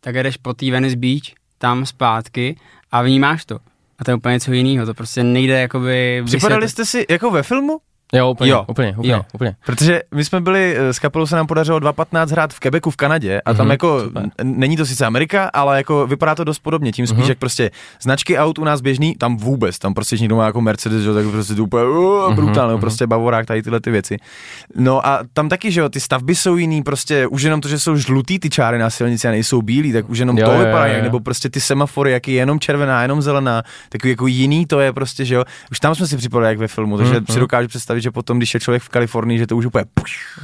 [0.00, 1.22] tak jdeš po té Venice Beach,
[1.58, 2.56] tam zpátky
[2.92, 3.58] a vnímáš to.
[3.98, 6.68] A to je úplně něco jiného, to prostě nejde jakoby Připadali vysvětlit.
[6.68, 7.80] jste si jako ve filmu?
[8.14, 8.64] Jo, úplně, Jo.
[8.68, 9.22] úplně, úplně, Jo.
[9.32, 9.54] úplně.
[9.66, 12.96] Protože my jsme byli, eh, s kapelou se nám podařilo 2.15 hrát v Quebecu v
[12.96, 14.22] Kanadě a tam Mhm, jako, super.
[14.42, 17.28] není to sice Amerika, ale jako vypadá to dost podobně, tím spíš, Mhm.
[17.28, 17.70] jak prostě
[18.02, 21.14] značky aut u nás běžný, tam vůbec, tam prostě někdo má jako Mercedes, že, jo,
[21.14, 22.80] tak prostě to úplně uh, Mhm, brutálně, mhm.
[22.80, 24.16] prostě bavorák, tady tyhle ty věci.
[24.76, 27.78] No a tam taky, že jo, ty stavby jsou jiný, prostě už jenom to, že
[27.78, 30.58] jsou žlutý ty čáry na silnici a nejsou bílí, tak už jenom Jo, to jo,
[30.58, 31.02] vypadá, jo, jo.
[31.02, 34.92] nebo prostě ty semafory, jak je jenom červená, jenom zelená, takový jako jiný to je
[34.92, 35.44] prostě, že jo.
[35.70, 37.26] Už tam jsme si připadali jak ve filmu, takže Mhm.
[37.30, 39.84] si dokážu představit, že potom, když je člověk v Kalifornii, že to už úplně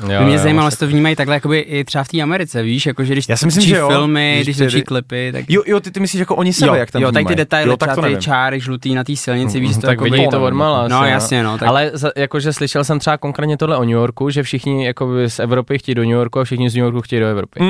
[0.03, 2.63] Jo, By mě jo, zajímalo, jestli to vnímají takhle jakoby i třeba v té Americe,
[2.63, 3.89] víš, jakože když Já si myslím, že jo.
[3.89, 6.91] filmy, Když točí klipy, tak Jo, jo, ty, ty myslíš jako oni sebe, jo, jak
[6.91, 9.75] tam jo, tady ty detaily, jo, tak třeba ty čáry žlutý na té silnici, víš,
[9.75, 10.89] to tak vidí to odmala.
[10.89, 11.59] No asi, jasně, no.
[11.59, 15.39] Tak, Ale jakože slyšel jsem třeba konkrétně tohle o New Yorku, že všichni jakoby z
[15.39, 17.61] Evropy chtějí do New Yorku a všichni z New Yorku chtějí do Evropy.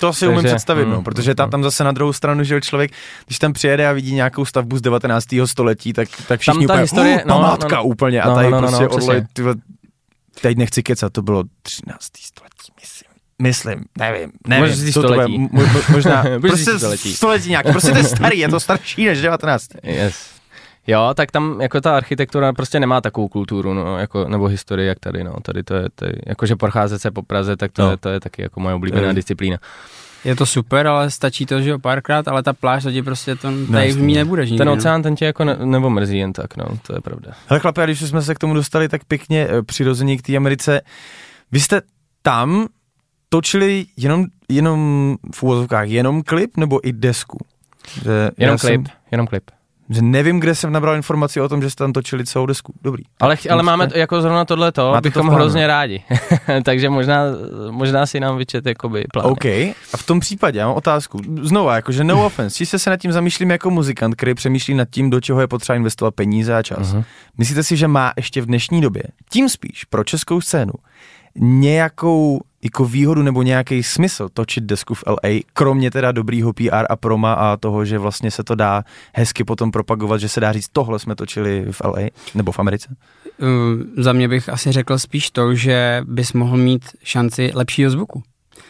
[0.00, 1.50] To si umím představit, no, mm, protože tam, mm.
[1.50, 2.90] tam zase na druhou stranu, že člověk,
[3.26, 5.26] když tam přijede a vidí nějakou stavbu z 19.
[5.44, 7.84] století, tak, tak všichni ta úplně, historie- uh, no, no, památka no.
[7.84, 9.26] úplně a No, tady no, no, prostě no, přesně.
[9.32, 9.54] tyhle,
[10.40, 11.98] teď nechci kecat, to bylo 13.
[12.20, 13.04] století, myslím.
[13.42, 15.38] Myslím, nevím, nevím, říct co to bude, století.
[15.38, 17.14] mo- mo- možná, prostě století.
[17.14, 19.68] století nějaký, prostě to je starý, je to starší než 19.
[19.82, 20.16] Yes.
[20.86, 24.98] Jo, tak tam jako ta architektura prostě nemá takovou kulturu, no, jako, nebo historii, jak
[25.00, 25.32] tady, no.
[25.42, 27.90] Tady to je, to je jakože procházet se po Praze, tak to, No.
[27.90, 29.58] je, to je taky jako moje oblíbená je- disciplína.
[30.24, 33.34] Je to super, ale stačí to, že jo, párkrát, ale ta pláž, to ti prostě
[33.36, 34.58] to, tady v ní nebudeš nikdy.
[34.58, 34.72] Ten no.
[34.74, 37.32] oceán, ten tě jako ne, nebo mrzí jen tak, no, to je pravda.
[37.46, 40.36] Hele chlapi, a když jsme se k tomu dostali tak pěkně eh, přirozeně k té
[40.36, 40.80] Americe,
[41.52, 41.80] vy jste
[42.22, 42.66] tam
[43.28, 47.38] točili jenom, jenom v úvozovkách, jenom klip nebo i desku?
[48.04, 49.50] Že Jenom klip, Jsem, jenom klip.
[49.90, 52.72] Že nevím, kde jsem nabral informaci o tom, že jste tam točili celou desku.
[52.82, 53.02] Dobrý.
[53.20, 55.34] Ale, ch- ale máme t- jako zrovna tohle to, to bychom plánu.
[55.36, 56.02] hrozně rádi.
[56.64, 57.22] Takže možná,
[57.70, 59.26] možná si nám vyčet jakoby plán.
[59.26, 61.18] OK, a v tom případě já mám otázku.
[61.42, 65.10] Znova, jakože no offense, čistě se nad tím zamýšlím jako muzikant, který přemýšlí nad tím,
[65.10, 66.92] do čeho je potřeba investovat peníze a čas.
[66.92, 67.04] Mhm.
[67.38, 70.72] Myslíte si, že má ještě v dnešní době, tím spíš pro českou scénu,
[71.36, 76.96] nějakou jako výhodu nebo nějaký smysl točit desku v LA, kromě teda dobrýho PR a
[76.96, 80.68] proma a toho, že vlastně se to dá hezky potom propagovat, že se dá říct,
[80.72, 82.88] tohle jsme točili v LA nebo v Americe?
[83.42, 88.22] Uh, za mě bych asi řekl spíš to, že bys mohl mít šanci lepšího zvuku.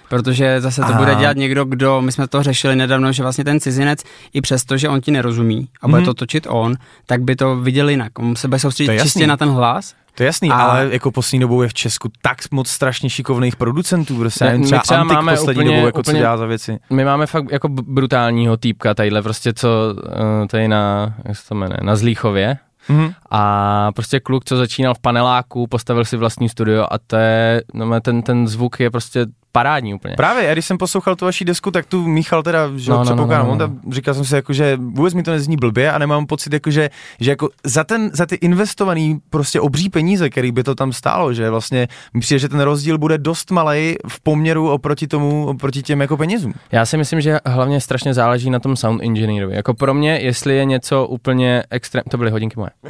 [0.09, 0.99] Protože zase to Aha.
[0.99, 4.01] bude dělat někdo, kdo, my jsme to řešili nedávno, že vlastně ten cizinec,
[4.33, 6.05] i přesto, že on ti nerozumí a bude Mhm.
[6.07, 6.75] to točit on,
[7.07, 8.19] tak by to viděl jinak.
[8.19, 9.95] On se bude soustředit čistě na ten hlas.
[10.14, 13.57] To je jasný, A- ale jako poslední dobou je v Česku tak moc strašně šikovných
[13.57, 16.46] producentů, prostě Ne, třeba, třeba Antik máme poslední úplně- dobou, jako co úplně- dělá za
[16.46, 16.79] věci.
[16.90, 21.55] My máme fakt jako brutálního týpka tadyhle, prostě co uh, tady na, jak se to
[21.55, 22.59] jmenuje, na Zlíchově.
[22.88, 23.12] Mhm.
[23.31, 28.00] A prostě kluk, co začínal v paneláku, postavil si vlastní studio a to je, no,
[28.00, 30.14] ten, ten zvuk je prostě parádní úplně.
[30.17, 33.14] Právě, já když jsem poslouchal tu vaši desku, tak tu Michal teda, že No, no,
[33.14, 33.69] no, no, no, on no.
[33.69, 36.71] tam, říkal jsem si jako, že vůbec mi to nezní blbě a nemám pocit jako,
[36.71, 36.90] že,
[37.21, 41.35] že jako za, ten, za ty investovaný prostě obří peníze, který by to tam stálo,
[41.35, 45.83] že vlastně mi přijde, že ten rozdíl bude dost malý v poměru oproti tomu, oproti
[45.83, 46.55] těm jako penězům.
[46.73, 49.55] Já si myslím, že hlavně strašně záleží na tom sound engineerovi.
[49.55, 52.05] Jako pro mě, jestli je něco úplně extrém...
[52.11, 52.71] To byly hodinky moje.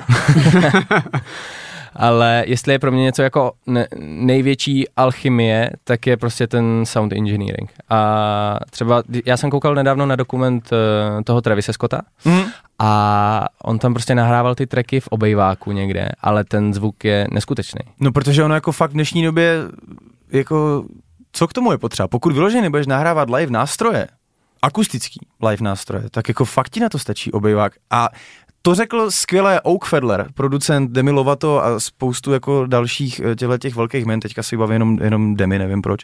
[1.97, 7.13] Ale jestli je pro mě něco jako ne, největší alchymie, tak je prostě ten sound
[7.13, 7.71] engineering.
[7.91, 12.45] A třeba, já jsem koukal nedávno na dokument uh, toho Travise Scotta Mhm.
[12.79, 17.81] a on tam prostě nahrával ty tracky v obejváku někde, ale ten zvuk je neskutečný.
[18.01, 19.59] No, protože ono jako fakt v dnešní době,
[20.33, 20.85] jako,
[21.33, 22.09] co k tomu je potřeba?
[22.09, 24.07] Pokud vyloženě nebudeš nahrávat live nástroje,
[24.63, 27.73] akustický live nástroje, tak jako fakt ti na to stačí obejvák.
[27.91, 28.09] A
[28.67, 33.75] to řekl skvěle Oak Fedler, producent Demi Lovato a spoustu jako dalších eh, těchto těch
[33.75, 36.01] velkých men, teďka si bavím jenom, jenom Demi, nevím proč.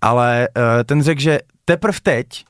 [0.00, 2.44] Ale uh, ten řekl, že teprve teď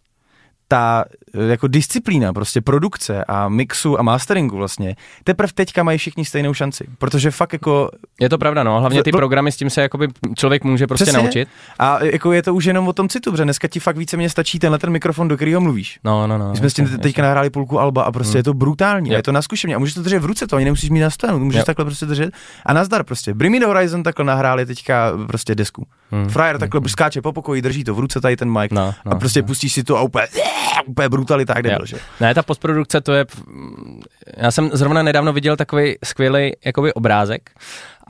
[0.69, 1.15] ta eh,
[1.49, 6.85] jako disciplína prostě produkce a mixu a masteringu vlastně, teprve teďka mají všichni stejnou šanci,
[6.99, 7.91] protože fakt jako
[8.21, 8.81] Je to pravda, no.
[8.81, 11.23] Hlavně ty programy, s tím se jakoby člověk může prostě Přesně.
[11.23, 11.49] naučit.
[11.79, 14.59] A jako je to už jenom o tom citu, protože dneska ti fakt víceméně stačí
[14.59, 15.99] tenhle ten mikrofon, do kterého mluvíš.
[16.05, 16.51] No, no, no.
[16.51, 18.39] My jsme s tím teďka nahráli půlku alba a prostě Hmm.
[18.39, 19.17] je to brutální, a Jo.
[19.19, 19.75] je to na zkušení.
[19.75, 21.65] A můžeš to držet v ruce, to ani nemusíš mít na stanu, můžeš Jo.
[21.65, 22.35] takhle prostě držet.
[22.67, 23.35] A nazdar prostě.
[23.35, 25.87] Bring Me the Horizon takhle nahráli teďka prostě desku.
[26.11, 26.29] Hmm.
[26.29, 29.15] Frajer takhle skáče po pokoji, drží to v ruce tady ten mic No, no, a
[29.15, 29.47] prostě no.
[29.47, 30.27] pustíš si to a úplně,
[30.87, 31.97] úplně brutalita, kde byl, že?
[32.21, 33.27] Ne, ta postprodukce, to je...
[34.37, 37.51] Já jsem zrovna nedávno viděl takový skvělý jakoby obrázek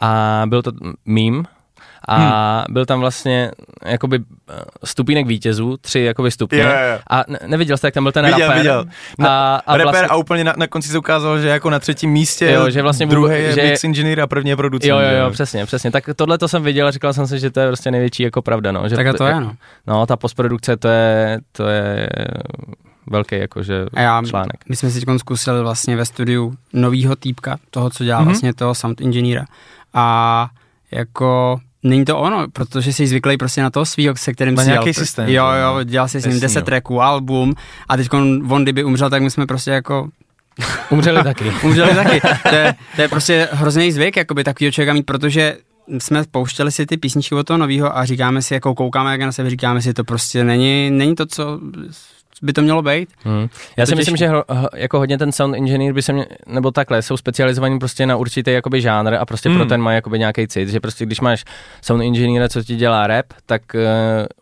[0.00, 0.72] a byl to
[1.06, 1.44] mím
[2.08, 2.74] a hmm.
[2.74, 3.50] byl tam vlastně
[3.86, 4.18] jakoby
[4.50, 6.58] eh, stupínek vítězů, tři jakoby stupně.
[6.60, 6.98] Jo, jo, jo.
[7.10, 8.56] A ne, neviděl jste, jak tam byl ten Viděl, rapper?
[8.56, 8.84] viděl.
[9.28, 12.10] A, a Rapper vlastně, a úplně na, na konci se ukázalo, že jako na třetím
[12.10, 14.90] místě, Jo, že vlastně druhý je že- mix engineer a první je producent.
[14.90, 15.90] Jo, jo, jo, přesně, přesně.
[15.90, 18.42] Tak tohle to jsem viděl a říkal jsem si, že to je prostě největší jako
[18.42, 18.88] pravda, no.
[18.88, 19.52] Že Tak a to je, no.
[19.86, 22.08] No, ta postprodukce, to je, to je
[23.10, 24.56] velký jakože A já, článek.
[24.68, 28.24] my jsme si teď zkusili vlastně ve studiu novýho týpka, toho, co dělá Mhm.
[28.26, 28.30] mm-hmm.
[28.30, 29.44] vlastně toho sound engineera.
[29.94, 30.48] A
[30.92, 34.68] jako není to ono, protože jsi zvyklý prostě na toho svýho, se kterým Na si
[34.68, 34.94] nějaký dělal.
[34.94, 35.76] systém, Jo, jo.
[35.78, 36.64] jo, dělal si s ním Jasný, 10 jo.
[36.64, 37.54] tracků, album
[37.88, 38.08] a teď
[38.48, 40.08] on kdyby umřel, tak my jsme prostě jako
[40.90, 41.44] Umřeli taky.
[41.62, 42.20] umřeli taky.
[42.50, 45.56] To je, to je prostě hrozný zvyk, jakoby takovýho člověka mít, protože
[45.98, 49.32] jsme pouštěli si ty písničky od toho nového a říkáme si, jako koukáme jak na
[49.32, 51.60] sebe, říkáme si, to prostě není, není to, co
[52.42, 53.08] by to mělo být.
[53.24, 53.48] Hmm.
[53.76, 54.24] Já si to myslím, těžký.
[54.24, 58.06] že ho, jako hodně ten sound engineer by se mě, nebo takhle, jsou specializovaní prostě
[58.06, 59.58] na určitý jakoby žánr a prostě Hmm.
[59.58, 61.44] pro ten mají jakoby nějaký cit, že prostě když máš
[61.82, 63.80] sound engineera, co ti dělá rap, tak uh,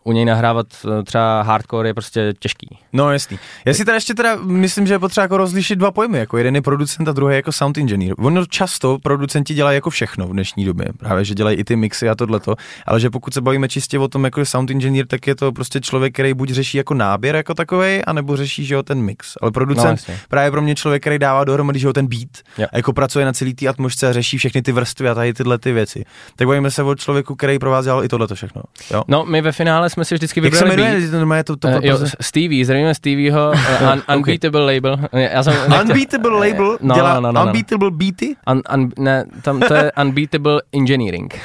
[0.03, 2.77] u něj nahrávat uh, třeba hardcore je prostě těžký.
[2.93, 3.39] No jasný.
[3.65, 6.55] Já si teda ještě teda myslím, že je potřeba jako rozlišit dva pojmy, jako jeden
[6.55, 8.13] je producent a druhý je jako sound engineer.
[8.17, 12.09] Ono často producenti dělají jako všechno v dnešní době, právě že dělají i ty mixy
[12.09, 15.35] a tohleto, ale že pokud se bavíme čistě o tom jako sound engineer, tak je
[15.35, 19.01] to prostě člověk, který buď řeší jako náběr jako takový, anebo řeší, že jo, ten
[19.01, 19.33] mix.
[19.41, 20.17] Ale No, producent jasně.
[20.29, 22.67] právě pro mě člověk, který dává dohromady, že jo, ten beat Jo.
[22.73, 25.57] a jako pracuje na celý té atmosféře a řeší všechny ty vrstvy a tady tyhle
[25.57, 26.03] ty věci.
[26.35, 28.61] Tak bavíme se o člověku, který pro vás dělal i tohleto všechno.
[28.93, 29.03] Jo?
[29.07, 31.11] No, my ve finále jsme si vždycky Jak se vybrali beat.
[31.13, 31.43] jmenuje?
[31.43, 34.97] To, to, to, Eh, to, jo, Stevie, zdravíme Stevieho, uh, un, Unbeatable label.
[35.13, 37.45] Já jsem nechtěl- Unbeatable label no, dělá no, no, no, no.
[37.45, 38.35] Unbeatable beaty?
[38.51, 41.39] Un, un, ne, tam to je Unbeatable Engineering.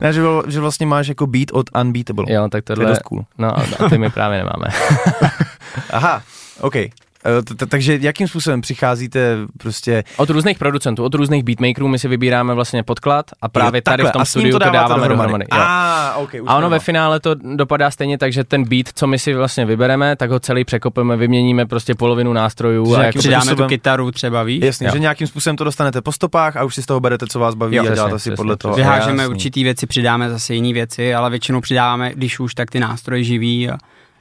[0.00, 2.24] Ne, že, byl- že vlastně máš jako beat od Unbeatable.
[2.28, 2.90] Jo, tak to je tohle...
[2.90, 3.24] dost cool.
[3.38, 4.66] No, a ty my právě nemáme.
[5.90, 6.22] Aha,
[6.60, 6.74] OK.
[7.58, 10.04] T- Takže jakým způsobem přicházíte prostě...
[10.16, 14.04] Od různých producentů, od různých beatmakerů my si vybíráme vlastně podklad a právě Jo, tady
[14.04, 15.44] v tom studiu to, dáváme dohromady.
[15.52, 15.58] jo.
[15.60, 16.30] A, OK.
[16.34, 19.34] už A ono ve finále to dopadá stejně tak, že ten beat, co my si
[19.34, 23.64] vlastně vybereme, tak ho celý překopeme, vyměníme prostě polovinu nástrojů Že a jako Přidáme způsobem-
[23.64, 24.64] tu kytaru třeba, víš?
[24.64, 24.92] Jasně, Jo.
[24.92, 27.54] že nějakým způsobem to dostanete po stopách a už si z toho berete, co vás
[27.54, 28.74] baví Jo, a děláte si přesně, podle toho.
[28.74, 33.24] Vyhážeme určitý věci, přidáme zase jiné věci, ale většinou přidáváme, když už, tak ty nástroje
[33.24, 33.76] živý a.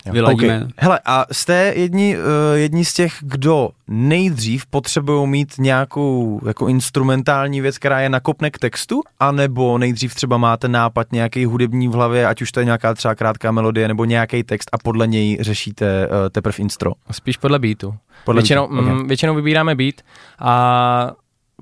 [0.06, 0.58] vyladíme.
[0.58, 0.70] Okay.
[0.78, 2.24] Hele, a jste jedni, uh,
[2.56, 8.60] jedni z těch, kdo nejdřív potřebují mít nějakou jako instrumentální věc, která je nakopne k
[8.60, 12.94] textu, anebo nejdřív třeba máte nápad nějaký hudební v hlavě, ať už to je nějaká
[12.94, 16.92] třeba krátká melodie nebo nějaký text a podle něj řešíte uh, teprve instro.
[17.12, 17.94] spíš podle beatu.
[18.26, 18.94] Podle většinou, beatu, okay.
[18.94, 19.96] mm, většinou vybíráme beat
[20.40, 21.12] a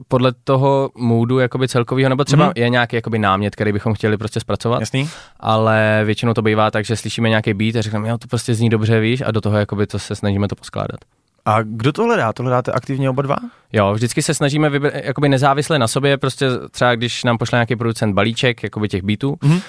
[0.07, 2.53] podle toho moodu jakoby celkovýho, nebo třeba Mhm.
[2.55, 5.09] je nějaký jakoby námět, který bychom chtěli prostě zpracovat, Jasný?
[5.39, 8.69] ale většinou to bývá tak, že slyšíme nějaký beat a řekneme, jo, to prostě zní
[8.69, 10.99] dobře, víš, a do toho jakoby to se snažíme to poskládat.
[11.45, 12.33] A kdo to hledá?
[12.33, 13.35] To hledáte aktivně oba dva?
[13.73, 17.75] Jo, vždycky se snažíme vybrat, jakoby nezávisle na sobě, prostě třeba když nám pošle nějaký
[17.75, 19.59] producent balíček, jakoby těch beatů, Mhm.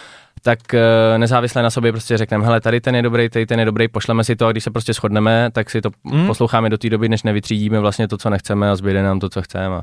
[0.42, 3.64] tak uh, nezávisle na sobě prostě řekneme, hele, tady ten je dobrý, tady ten je
[3.64, 6.26] dobrý, pošleme si to a když se prostě shodneme, tak si to Mhm.
[6.26, 9.42] posloucháme do té doby, než nevytřídíme vlastně to, co nechceme a zbyde nám to, co
[9.42, 9.80] chceme.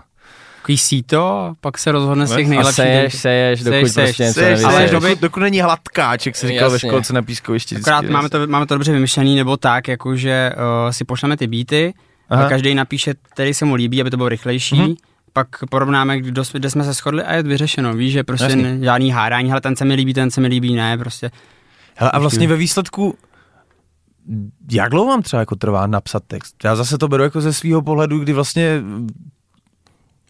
[0.67, 2.75] Takový síto a pak se rozhodne z těch A a nejlepších.
[2.75, 6.47] seješ, seješ, dokud Seješ, prostě seješ, něco seješ, ale doby- dokud, dokud není hladkáček, se
[6.47, 6.89] říkal ve Jasně.
[6.89, 7.75] školce na pískovišti.
[7.75, 7.91] vždycky.
[7.91, 11.93] Akorát máme to, máme to dobře vymyšlený, nebo tak, jakože uh, si pošleme ty beaty
[12.29, 12.45] Aha.
[12.45, 14.75] a každý napíše, který se mu líbí, aby to bylo rychlejší.
[14.81, 14.95] Mhm.
[15.33, 17.93] Pak porovnáme, kdo, kde jsme se shodli a je to vyřešeno.
[17.93, 18.63] Víš, že prostě Jasný.
[18.63, 21.31] ne, žádný hádání, ale ten se mi líbí, ten se mi líbí, ne, prostě.
[21.95, 23.17] Hele, a vlastně ve výsledku,
[24.71, 26.55] jak dlouho vám třeba jako trvá napsat text?
[26.63, 28.81] Já zase to beru jako ze svého pohledu, kdy vlastně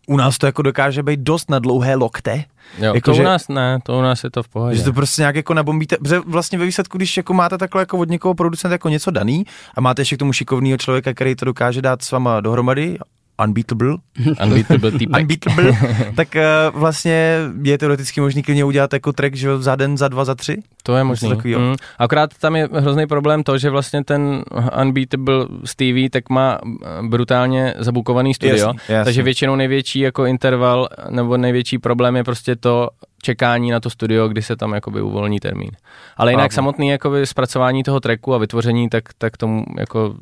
[0.08, 2.44] u nás to jako dokáže být dost na dlouhé lokte,
[2.80, 4.76] Jo, Jako, to že- u nás ne, to u nás je to v pohodě.
[4.76, 7.98] že to prostě nějak jako nabombíte, protože vlastně ve výsledku, když jako máte takhle jako
[7.98, 11.46] od někoho producent jako něco daný a máte ještě k tomu šikovného člověka, který to
[11.46, 12.98] dokáže dát s váma dohromady,
[13.44, 13.98] unbeatable,
[14.44, 15.22] Unbeatable týpek.
[15.22, 15.72] unbeatable,
[16.16, 20.26] tak uh, vlastně je teoreticky možný klidně udělat jako track, že za den, za dva,
[20.26, 20.58] za tři.
[20.84, 21.30] To je možný.
[21.30, 21.60] takovýho.
[21.60, 21.76] Mm.
[22.00, 24.44] Akorát tam je hrozný problém to, že vlastně ten
[24.82, 29.06] Unbeatable Stevie tak má eh, brutálně zabukovaný studio, Jasný, jasný.
[29.06, 32.90] takže většinou největší jako interval nebo největší problém je prostě to
[33.22, 35.72] čekání na to studio, kdy se tam jakoby uvolní termín.
[36.18, 36.56] Ale jinak Chápu.
[36.56, 40.16] samotný jakoby zpracování toho tracku a vytvoření, tak, tak tomu jako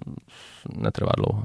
[0.78, 1.44] netrvá dlouho.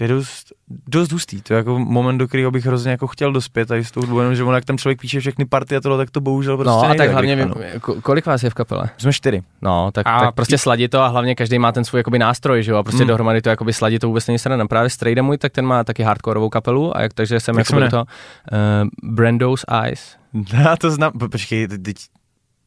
[0.00, 0.52] To je dost,
[0.88, 3.84] dost hustý, to je jako moment, do kterého bych hrozně jako chtěl dospět a i
[3.84, 6.10] s tou hudbou, jenom, že on, jak tam člověk píše všechny party a tohle, tak
[6.10, 7.80] to bohužel prostě no a tak hlavně, rychle, vím, no.
[7.80, 8.90] ko- kolik vás je v kapele?
[8.98, 9.42] Jsme čtyři.
[9.62, 12.62] No, tak, A tak prostě sladit to a hlavně každý má ten svůj jakoby nástroj,
[12.62, 13.08] že jo, a prostě Mm.
[13.08, 14.66] dohromady to jakoby sladit to vůbec není sranda.
[14.66, 17.74] Právě Strejda můj, tak ten má taky hardkorovou kapelu, a jak, takže jsem Jak se
[17.74, 17.90] jako jmenuje?
[17.90, 20.16] to uh, Brando's Eyes.
[20.52, 21.96] Já to znám, Po- počkej, teď,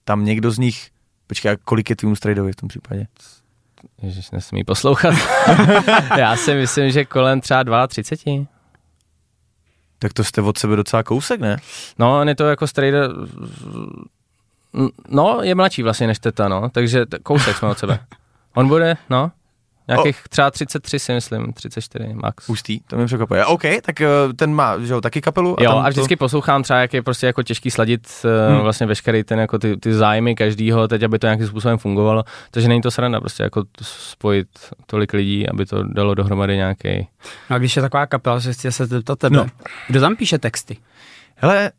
[0.06, 0.88] tam někdo z nich,
[1.28, 3.06] počkej, a kolik je tvým strejdovi v tom případě?
[4.02, 5.14] Ježiš, nesmí poslouchat.
[6.18, 8.46] Já si myslím, že kolem třeba 32.
[10.00, 11.58] Tak to jste od sebe docela kousek, ne?
[12.00, 13.00] No, on je to jako Strejda,
[15.10, 18.00] no, je mladší vlastně než teta, no, takže kousek jsme od sebe.
[18.56, 19.32] On bude, no,
[19.88, 22.48] nějakých třeba 33 si myslím, 34 max.
[22.50, 23.46] Hustý, to mě překvapuje.
[23.46, 25.56] OK, tak eh, ten má, že jo, taky kapelu.
[25.60, 28.54] Jo, tam a vždycky poslouchám třeba, jak je prostě jako těžký sladit Hmm.
[28.54, 28.64] hmm.
[28.64, 32.68] vlastně veškerý ten jako ty, ty zájmy každýho, teď aby to nějakým způsobem fungovalo, takže
[32.68, 34.48] není to sranda prostě jako spojit
[34.86, 37.08] tolik lidí, aby to dalo dohromady nějaký.
[37.50, 39.38] No a když je taková kapela, že chci se zeptat tebe.
[39.38, 39.46] No.
[39.88, 40.78] Kdo tam píše texty?
[41.36, 41.72] Hele,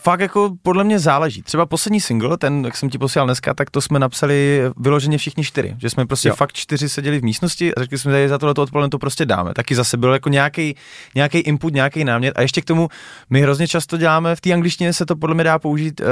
[0.00, 1.42] fakt jako podle mě záleží.
[1.42, 5.44] Třeba poslední single, ten, jak jsem ti posílal dneska, tak to jsme napsali vyloženě všichni
[5.44, 5.74] čtyři.
[5.78, 6.36] Že jsme prostě jo.
[6.36, 9.54] Fakt čtyři seděli v místnosti a řekli jsme, že za tohleto odpoledne to prostě dáme.
[9.54, 10.76] Taky zase byl jako nějaký
[11.14, 12.38] nějaký input, nějaký námět.
[12.38, 12.88] A ještě k tomu,
[13.30, 16.06] my hrozně často děláme, v té angličtině se to podle mě dá použít uh,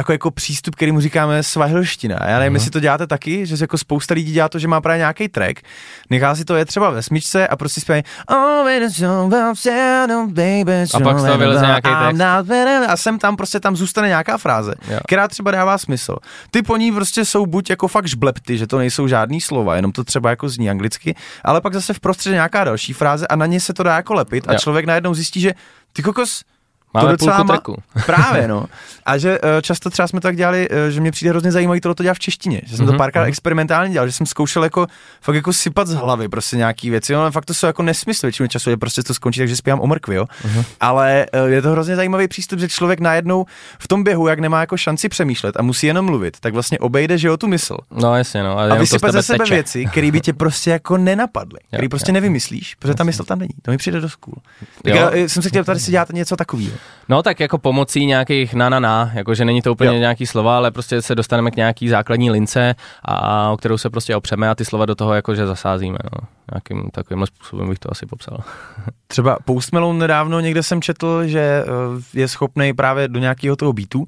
[0.00, 2.18] takový jako přístup, který mu říkáme svahilština.
[2.28, 4.98] Já nevím, jestli to děláte taky, že jako spousta lidí dělá to, že má právě
[4.98, 5.60] nějaký track,
[6.10, 8.64] nechá si to je třeba ve smyčce a prostě zpěvají "Oh,
[10.26, 12.18] baby, A pak z toho vyleze nějaký text.
[12.18, 14.98] not better." a sem tam prostě tam zůstane nějaká fráze, Jo.
[15.06, 16.16] která třeba dává smysl.
[16.50, 19.92] Ty po ní prostě jsou buď jako fakt žblepty, že to nejsou žádný slova, jenom
[19.92, 23.46] to třeba jako zní anglicky, ale pak zase v prostředí nějaká další fráze a na
[23.46, 24.58] ně se to dá jako lepit a Jo.
[24.58, 25.52] člověk najednou zjistí, že
[25.92, 26.42] ty kokos,
[26.96, 27.82] Máme to docela půlku tracku.
[28.06, 28.66] Právě, no.
[29.06, 31.94] A že eh, často třeba jsme tak dělali, eh, že mě přijde hrozně zajímavý tohle
[31.94, 32.60] to dělat v češtině.
[32.66, 33.28] Že jsem to Mhm, párkrát mhm.
[33.28, 34.86] experimentálně dělal, že jsem zkoušel jako
[35.20, 37.12] fakt jako sypat z hlavy prostě nějaký věci.
[37.12, 39.80] No, ale fakt to jsou jako nesmysly, většinou času je prostě to skončí, takže zpívám
[39.80, 40.26] o mrkvi, jo.
[40.44, 40.64] Mhm.
[40.80, 43.46] Ale eh, je to hrozně zajímavý přístup, že člověk najednou
[43.78, 47.18] v tom běhu, jak nemá jako šanci přemýšlet a musí jenom mluvit, tak vlastně obejde,
[47.18, 47.76] že jo, tu mysl.
[47.90, 48.58] No jasně, no.
[48.58, 49.54] A z vysypat ze sebe teče.
[49.54, 52.14] věci, které by tě prostě jako nenapadly, které prostě jo.
[52.14, 53.54] nevymyslíš, protože ta mysl tam není.
[53.62, 54.34] To mi přijde do cool.
[54.82, 56.72] Tak já jsem se chtěl tady si dělat něco takového.
[57.08, 59.98] No tak jako pomocí nějakých na na na, jakože není to úplně Jo.
[59.98, 63.90] nějaký slova, ale prostě se dostaneme k nějaký základní lince, a, a o kterou se
[63.90, 65.98] prostě opřeme a ty slova do toho jakože zasázíme.
[66.04, 66.28] No.
[66.52, 68.38] Nějakým takovým způsobem bych to asi popsal.
[69.06, 71.64] Třeba Post Malone nedávno někde jsem četl, že eh,
[72.14, 74.06] je schopný právě do nějakého toho beatu,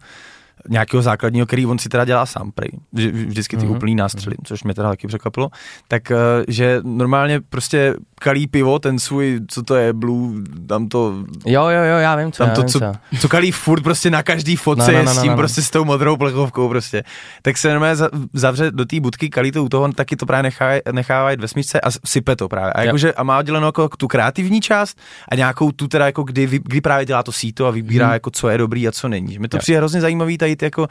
[0.68, 3.66] nějakého základního, který on si teda dělá sám prej, vždycky ty mm-hmm.
[3.68, 3.76] Mhm.
[3.76, 5.48] úplný nástřely, což mě teda taky překvapilo,
[5.88, 6.16] tak eh,
[6.48, 11.14] že normálně prostě kalí pivo, ten svůj, co to je, blue, tam to,
[11.46, 12.38] Jo, jo, jo, já vím co.
[12.38, 12.92] tam já to, vím co, co.
[13.20, 15.32] co kalí furt prostě na každý fotce No, no, no, no, no, s tím no,
[15.32, 15.36] no.
[15.36, 17.02] prostě s tou modrou plechovkou prostě.
[17.42, 20.42] Tak se normálně za- zavře do té budky, kalí to u toho, taky to právě
[20.42, 22.72] nechá, nechává jít ve smyčce a sype to právě.
[22.72, 26.46] A, jakože, a má oddělenou jako tu kreativní část a nějakou tu teda jako kdy,
[26.62, 28.12] kdy právě dělá to síto a vybírá Hmm.
[28.12, 29.32] jako co je dobrý a co není.
[29.32, 29.58] Že Mi to Jo.
[29.58, 30.88] přijde hrozně zajímavý ty jako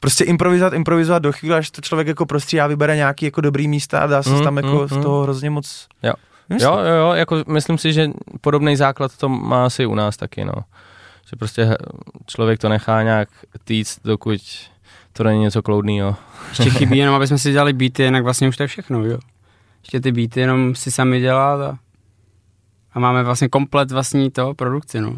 [0.00, 4.00] prostě improvizovat, improvizovat do chvíle, až to člověk jako prostříhá, vybere nějaký jako dobrý místa
[4.00, 5.02] a dá se Mm, tam jako mm, z mm.
[5.02, 6.12] toho hrozně moc Jo.
[6.50, 10.44] Jo, jo, jo, jako myslím si, že podobný základ to má asi u nás taky,
[10.44, 10.52] no.
[11.30, 11.76] Že prostě
[12.26, 13.28] člověk to nechá nějak
[13.64, 14.40] týct, dokud
[15.12, 16.16] to není něco kloudného.
[16.48, 19.18] Ještě chybí jenom, aby jsme si dělali beaty, jinak vlastně už to je všechno, jo.
[19.82, 21.78] Ještě ty beaty jenom si sami dělat a,
[22.92, 25.16] a máme vlastně komplet vlastní to produkci, no.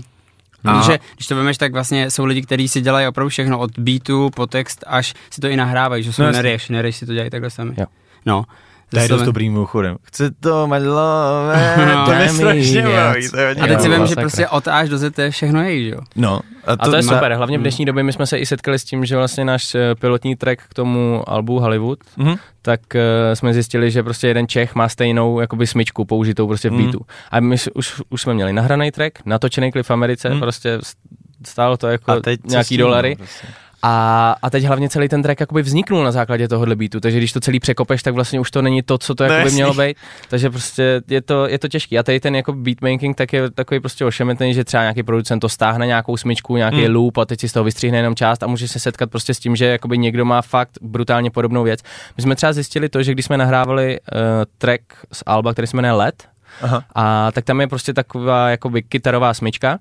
[0.65, 3.79] A- Protože když to vemeš, tak vlastně jsou lidi, kteří si dělají opravdu všechno, od
[3.79, 7.07] beatu po text, až si to i nahrávají, že jsou No no, neřeš, neřeš si
[7.07, 7.75] to dělají takhle sami.
[7.79, 7.87] Jo.
[8.27, 8.45] No.
[8.91, 9.97] To je dost dobrým mimochodem.
[10.03, 13.31] Chce to madlové, No, to strašně baví.
[13.31, 15.21] to je hodně A teď si vem, že prostě od A až do Z to
[15.23, 16.01] je všechno její, že jo.
[16.17, 18.79] No, A to, je na- super, hlavně v dnešní době my jsme se i setkali
[18.79, 22.35] s tím, že vlastně náš eh, pilotní track k tomu albu Hollywood, Mhm.
[22.63, 23.01] tak uh,
[23.35, 26.83] jsme zjistili, že prostě jeden Čech má stejnou jakoby smyčku použitou prostě v Mhm.
[26.83, 27.01] beatu.
[27.31, 30.41] A my už, už jsme měli nahraný track, natočený klip v Americe, Mhm.
[30.41, 30.79] prostě
[31.47, 33.11] stálo to jako A teď nějaký dolary.
[33.11, 33.47] no, prostě.
[33.83, 37.33] A, a teď hlavně celý ten track jakoby vzniknul na základě tohohle beatu, takže když
[37.33, 39.97] to celý překopeš, tak vlastně už to není to, co to No jakoby mělo být.
[40.31, 41.99] Takže prostě je to, je to těžký.
[41.99, 45.49] A tady ten jako beatmaking tak je takový prostě ošemetný, že třeba nějaký producent to
[45.49, 46.95] stáhne nějakou smyčku, nějaký Hmm.
[46.95, 49.39] loop a teď si z toho vystřihne jenom část a může se setkat prostě s
[49.39, 51.81] tím, že jakoby někdo má fakt brutálně podobnou věc.
[52.17, 54.19] My jsme třeba zjistili to, že když jsme nahrávali uh,
[54.59, 56.28] track z Alba, který se jmenuje Let,
[56.63, 56.85] Aha.
[56.95, 59.79] a tak tam je prostě taková jakoby kytarová smyčka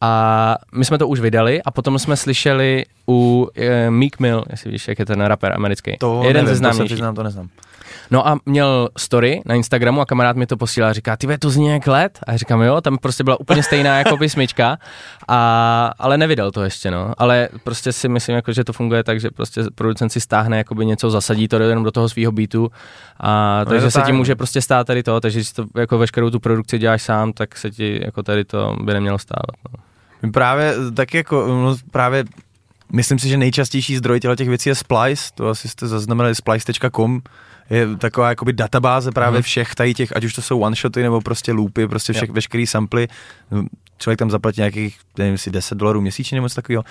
[0.00, 4.70] a my jsme to už vydali a potom jsme slyšeli u e, Meek Mill, jestli
[4.70, 5.96] víš, jak je ten rapper americký.
[5.98, 7.48] To Jeden nevím, ze to se přiznám, to neznám.
[8.10, 11.38] No a měl story na Instagramu a kamarád mi to posílal a říká, ty ve,
[11.38, 12.18] to zní jak let?
[12.26, 14.78] A já říkám, jo, tam prostě byla úplně stejná jako smyčka,
[15.28, 17.12] a, ale nevydal to ještě, no.
[17.18, 20.86] Ale prostě si myslím, jako, že to funguje tak, že prostě producent si stáhne jakoby
[20.86, 22.70] něco, zasadí to jenom do toho svého beatu
[23.20, 25.98] a No takže se tak, ti může prostě stát tady to, takže když to jako
[25.98, 29.56] veškerou tu produkci děláš sám, tak se ti jako tady to by nemělo stávat.
[29.72, 30.30] No.
[30.30, 32.24] Právě taky jako, no, právě
[32.92, 37.22] myslím si, že nejčastější zdroj těch věcí je Splice, to asi jste zaznamenali splice.com,
[37.70, 39.42] je taková jakoby databáze právě Mhm.
[39.42, 43.08] všech tady těch, ať už to jsou one-shoty nebo prostě loopy, prostě všech, veškerý samply.
[43.98, 46.84] Člověk tam zaplatí nějakých, nevím, jestli 10 dolarů měsíčně nebo něco takového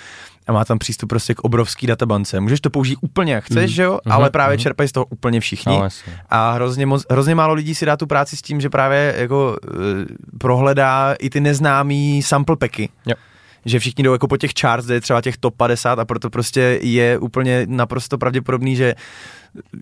[0.46, 2.40] a má tam přístup prostě k obrovský databance.
[2.40, 3.74] Můžeš to použít úplně jak chceš, Mhm.
[3.74, 4.62] že jo, Mhm, ale právě mhm.
[4.62, 5.76] čerpají z toho úplně všichni.
[5.78, 6.12] No, jasně.
[6.30, 9.56] A hrozně, moc, hrozně málo lidí si dá tu práci s tím, že právě jako
[9.68, 9.78] uh,
[10.38, 12.88] prohledá i ty neznámý sample packy.
[13.06, 13.14] Jo.
[13.64, 16.30] Že všichni jdou jako po těch charts, kde je třeba těch top 50 a proto
[16.30, 18.94] prostě je úplně naprosto pravděpodobný, že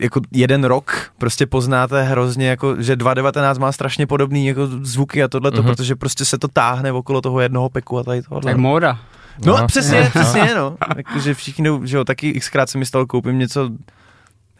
[0.00, 5.28] jako jeden rok prostě poznáte hrozně jako, že 2019 má strašně podobný jako zvuky a
[5.28, 5.66] tohleto, Mhm.
[5.66, 5.74] mm-hmm.
[5.76, 8.42] protože prostě se to táhne okolo toho jednoho peku a tady tohle.
[8.42, 8.98] Tak móda.
[9.46, 9.66] No, No.
[9.66, 10.76] přesně, přesně, no.
[10.96, 13.70] Jakože všichni jdou, že jo, taky xkrát se mi stalo, koupím něco,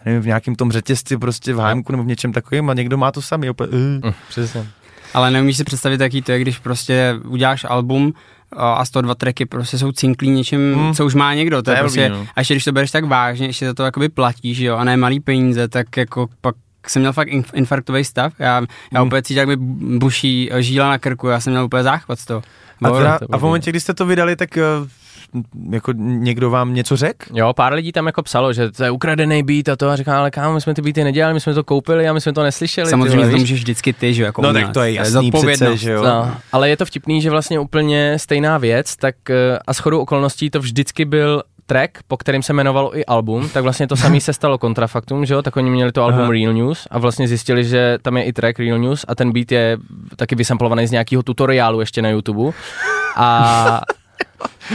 [0.05, 3.13] nevím, v nějakém tom řetězci prostě v hájemku nebo v něčem takovým a někdo má
[3.13, 3.79] to samý, úplně, uh.
[3.79, 4.67] Mm, přesně.
[5.15, 8.13] Ale neumíš si představit, jaký to je, když prostě uděláš album
[8.57, 10.95] a a z toho dva tracky prostě jsou cinklí něčím, Hmm.
[10.95, 11.63] co už má někdo.
[11.63, 12.27] To, je prostě, no.
[12.37, 14.97] a ještě když to bereš tak vážně, ještě za to jakoby platíš, jo, a ne
[14.97, 16.55] malý peníze, tak jako pak
[16.89, 18.33] jsem měl fakt inf- infarktový stav.
[18.39, 18.61] Já,
[18.93, 19.07] já Hmm.
[19.07, 19.57] úplně cítil, jak mi
[19.99, 22.43] buší žíla na krku, já jsem měl úplně záchvat z toho.
[22.85, 24.89] A, teda, to a v momentě, kdy jste to vydali, tak uh,
[25.71, 27.27] jako někdo vám něco řekl?
[27.35, 30.17] Jo, pár lidí tam jako psalo, že to je ukradený beat a to a říkám,
[30.17, 32.43] ale kámo, my jsme ty beaty nedělali, my jsme to koupili a my jsme to
[32.43, 32.91] neslyšeli.
[32.91, 36.03] Samozřejmě to můžeš vždycky ty, že jako No tak to je jasný přece, že jo.
[36.05, 40.51] No, ale je to vtipný, že vlastně úplně stejná věc, tak eh, a shodou okolností
[40.51, 44.33] to vždycky byl track, po kterým se jmenovalo i album, tak vlastně to samé se
[44.33, 46.33] stalo kontrafaktum, že jo, tak oni měli to album Aha.
[46.33, 49.53] Real News a vlastně zjistili, že tam je i track Real News a ten beat
[49.53, 49.79] je
[50.17, 52.53] taky vysamplovaný z nějakého tutoriálu ještě na YouTube
[53.17, 53.81] a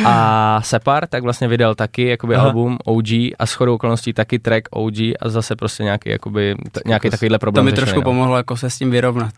[0.06, 2.46] a Separ tak vlastně vydal taky jakoby Aha.
[2.46, 3.08] album OG
[3.40, 7.40] a shodou okolností taky track OG a zase prostě nějaký, jakoby, t- nějaký takovýhle To
[7.40, 8.04] problém mi řešili, trošku no.
[8.04, 9.34] pomohlo jako se s tím vyrovnat.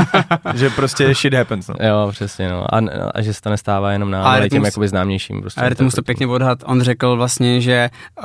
[0.54, 1.68] že prostě shit happens.
[1.68, 1.74] No.
[1.86, 2.74] Jo, přesně, no.
[2.74, 2.80] A,
[3.14, 5.40] a že se to nestává jenom na, A na Rytmus- těm jakoby známějším.
[5.40, 6.58] Prostě, A Rytmus to pěkně odhad.
[6.66, 7.90] On řekl vlastně, že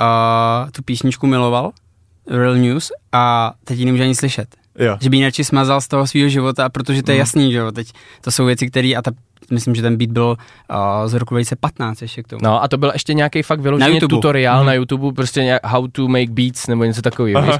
[0.72, 1.70] tu písničku miloval,
[2.30, 4.48] Real News, a teď ji nemůže ani slyšet.
[4.78, 4.96] Jo.
[5.00, 7.18] Že by ji radši smazal z toho svého života, protože to je Mm.
[7.18, 7.72] jasný, že jo.
[7.72, 9.10] Teď to jsou věci, které, a ta,
[9.50, 10.36] myslím, že ten beat byl
[10.70, 12.40] uh, z roku 2015 ještě k tomu.
[12.44, 14.66] No a to byl ještě nějaký fakt vyložený tutoriál Mhm.
[14.66, 17.54] na YouTube, prostě nějak how to make beats nebo něco takového, víš.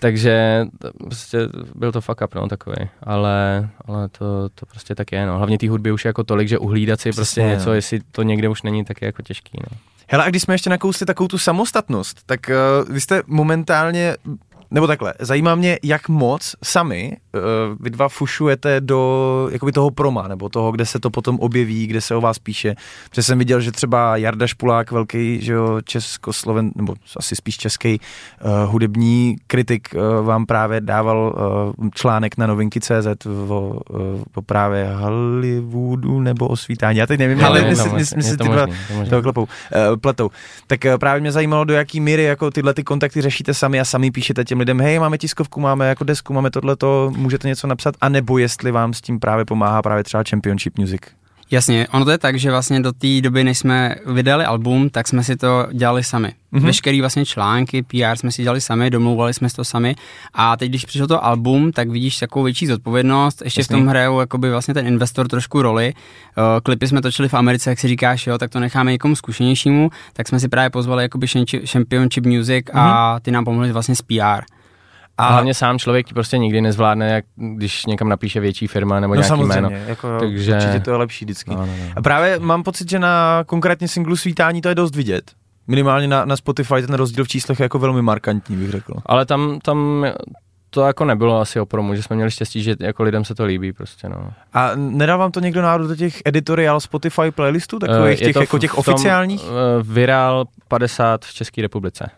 [0.00, 1.38] Takže to prostě
[1.74, 2.76] byl to fuck up, no, takový.
[3.02, 5.36] Ale, ale to, to prostě tak je, no.
[5.38, 7.74] Hlavně té hudby už je jako tolik, že uhlídat si prostě Přesně, něco, no.
[7.74, 9.78] jestli to někde už není, tak je jako těžký, no.
[10.10, 12.40] Hele, a když jsme ještě nakousli takovou tu samostatnost, tak
[12.86, 14.14] uh, vy jste momentálně,
[14.70, 17.40] nebo takhle, zajímá mě, jak moc sami uh,
[17.80, 22.00] vy dva fušujete do jakoby toho proma, nebo toho, kde se to potom objeví, kde
[22.00, 22.74] se o vás píše.
[23.10, 28.00] Protože jsem viděl, že třeba Jarda Špulák, velký že jo, českosloven, nebo asi spíš český
[28.44, 31.34] uh, hudební kritik, uh, vám právě dával
[31.78, 36.98] uh, článek na novinky.cz o, uh, o právě Hollywoodu nebo o svítání.
[36.98, 37.62] Já teď nevím, ale
[37.94, 38.66] myslím, si ty dva
[39.10, 39.48] toho klepou, uh,
[39.96, 40.30] pletou.
[40.66, 43.84] Tak uh, právě mě zajímalo, do jaký míry jako tyhle ty kontakty řešíte sami a
[43.84, 47.94] sami píšete těm lidem, hej, máme tiskovku, máme jako desku, máme tohleto, můžete něco napsat,
[48.00, 51.00] a nebo jestli vám s tím právě pomáhá právě třeba Championship Music.
[51.50, 55.08] Jasně, ono to je tak, že vlastně do té doby, než jsme vydali album, tak
[55.08, 56.32] jsme si to dělali sami.
[56.52, 56.62] Mhm.
[56.62, 56.66] Mm-hmm.
[56.66, 59.94] Veškerý vlastně články, PR jsme si dělali sami, domlouvali jsme si to sami
[60.34, 63.74] a teď, když přišel to album, tak vidíš takovou větší zodpovědnost, ještě Jasný.
[63.74, 65.94] v tom hrajou jakoby vlastně ten investor trošku roli.
[66.38, 69.90] Uh, klipy jsme točili v Americe, jak si říkáš, jo, tak to necháme někomu zkušenějšímu,
[70.12, 74.02] tak jsme si právě pozvali jakoby Championship- Championship Music a ty nám pomohli vlastně s
[74.02, 74.57] PR.
[75.18, 79.14] A hlavně sám člověk ti prostě nikdy nezvládne, jak když někam napíše větší firma nebo
[79.14, 79.70] No nějaký samozřejmě, jméno.
[79.88, 81.50] jako Takže- určitě to je lepší vždycky.
[81.50, 81.92] No, no, no.
[81.96, 85.30] A právě mám pocit, že na konkrétně singlu Svítání to je dost vidět.
[85.66, 88.94] Minimálně na, na Spotify ten rozdíl v číslech je jako velmi markantní, bych řekl.
[89.06, 90.06] Ale tam, tam
[90.70, 93.44] to jako nebylo asi o promu, že jsme měli štěstí, že jako lidem se to
[93.44, 94.30] líbí prostě, no.
[94.54, 98.58] A nedal vám to někdo náhodou do těch editorial Spotify playlistů, takových Eh, těch, jako
[98.58, 99.42] těch oficiálních?
[99.44, 102.10] eh, Viral 50 v České republice.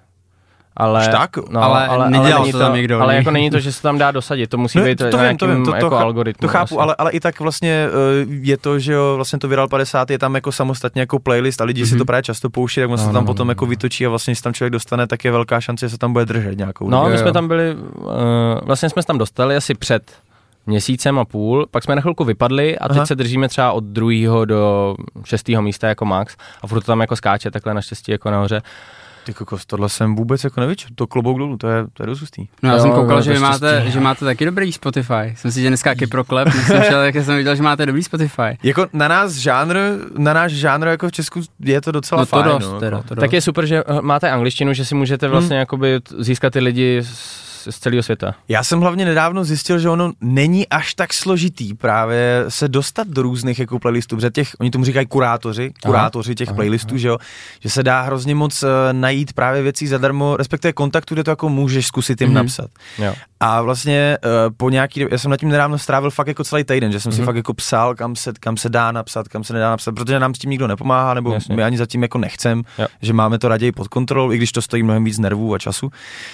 [0.77, 1.37] Ale, Až tak?
[1.51, 4.11] No, Ale nedělal není to tam nikdo, Ale jako není to, že se tam dá
[4.11, 6.49] dosadit, to musí No, být to, to vím, to vím, to, jako to, chá- algoritmu.
[6.49, 6.83] to chápu, asi.
[6.83, 10.19] ale, ale i tak vlastně eh, je to, že jo, vlastně to Viral 50 je
[10.19, 11.87] tam jako samostatně jako playlist a lidi mm-hmm.
[11.87, 11.99] si Mhm.
[11.99, 13.69] to právě často pouští, tak on se No, tam no, potom no, jako no.
[13.71, 16.25] vytočí a vlastně, když tam člověk dostane, tak je velká šance, že se tam bude
[16.27, 17.33] držet nějakou No, my Jo, jsme jo.
[17.33, 18.11] tam byli, uh,
[18.63, 20.03] vlastně jsme se tam dostali asi před
[20.67, 23.07] měsícem a půl, pak jsme na chvilku vypadli a teď Aha.
[23.07, 24.95] se držíme třeba od druhého do
[25.25, 28.63] šestého místa jako max a furt to tam jako skáče takhle naštěstí jako nahoře.
[29.31, 32.21] Ty kokos, tohle jsem vůbec jako nevyčul, to klobouk dolů, to je, to je dost
[32.21, 32.47] hustý.
[32.63, 33.93] No já Jo, jsem koukal, no, že, máte, štěstí.
[33.93, 35.35] že máte taky dobrý Spotify.
[35.37, 38.43] Jsem si, že dneska taky proklep, šel, tak jsem viděl, že máte dobrý Spotify.
[38.63, 39.77] Jako na nás žánr,
[40.19, 42.45] na náš žánr jako v Česku je to docela No to fajn.
[42.45, 43.21] dost, no, teda, to dost.
[43.21, 46.61] Tak je super, že eh, máte angličtinu, že si můžete vlastně jakoby t- získat ty
[46.61, 48.35] lidi z, z celého světa.
[48.49, 53.23] Já jsem hlavně nedávno zjistil, že ono není až tak složitý právě se dostat do
[53.23, 57.19] různých jako playlistů, protože těch, oni tomu říkají kurátoři, kurátoři těch aha, playlistů, že jo,
[57.61, 61.49] že se dá hrozně moc uh, najít právě věcí zadarmo, respektive kontaktu, kde to jako
[61.49, 62.35] můžeš zkusit jim Mhm.
[62.37, 62.71] napsat.
[62.99, 63.15] Jo.
[63.43, 66.93] A vlastně uh, po nějaký, já jsem nad tím nedávno strávil fakt jako celý týden,
[66.93, 67.27] že jsem si Mhm.
[67.27, 70.35] fakt jako psal, kam se, kam se dá napsat, kam se nedá napsat, protože nám
[70.35, 71.57] s tím nikdo nepomáhá, nebo Jasně.
[71.57, 72.87] my ani zatím jako nechcem, Jo.
[73.03, 75.91] že máme to raději pod kontrolou, i když to stojí mnohem víc nervů a času.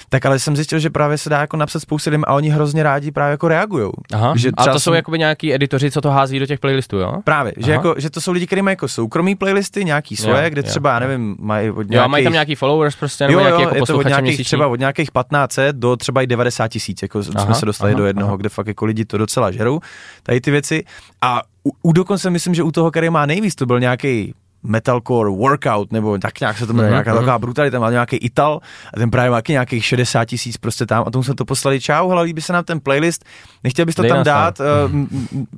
[0.09, 2.83] Tak ale jsem zjistil, že právě se dá jako napsat spoustu lidem a oni hrozně
[2.83, 3.93] rádi právě jako reagujou.
[4.13, 4.33] Aha.
[4.37, 7.13] Že a to jsou jsem- jakoby nějaký editoři, co to hází do těch playlistů, jo?
[7.25, 10.51] Právě, že, jako, že to jsou lidi, kteří mají jako soukromý playlisty, nějaký svoje, Jo,
[10.51, 11.09] kde jo, třeba, já jo.
[11.09, 12.05] nevím, mají od Jo, nějakých...
[12.05, 14.23] a mají tam nějaký followers prostě, nebo jo, nějaký jo, jako je to od nějakých,
[14.23, 14.45] měsíční.
[14.45, 17.99] třeba od nějakých 15 do třeba i 90 tisíc, jako aha, jsme se dostali aha,
[17.99, 18.37] do jednoho, aha.
[18.37, 19.81] kde fakt jako lidi to docela žerou,
[20.23, 20.85] tady ty věci.
[21.23, 24.35] A u, u dokonce myslím, že u toho, který má nejvíc, to byl nějaký
[24.67, 27.21] metalcore workout, nebo tak nějak se to jmenuje, Mhm, nějaká mhm.
[27.21, 28.61] taková brutalita, má nějaký Ital
[28.95, 32.09] a ten právě má nějakých 60 tisíc prostě tam a tomu jsme to poslali, čau,
[32.09, 33.25] hele, líbí se nám ten playlist,
[33.67, 34.25] nechtěl bys to Dej tam tam.
[34.25, 35.01] dát, uh,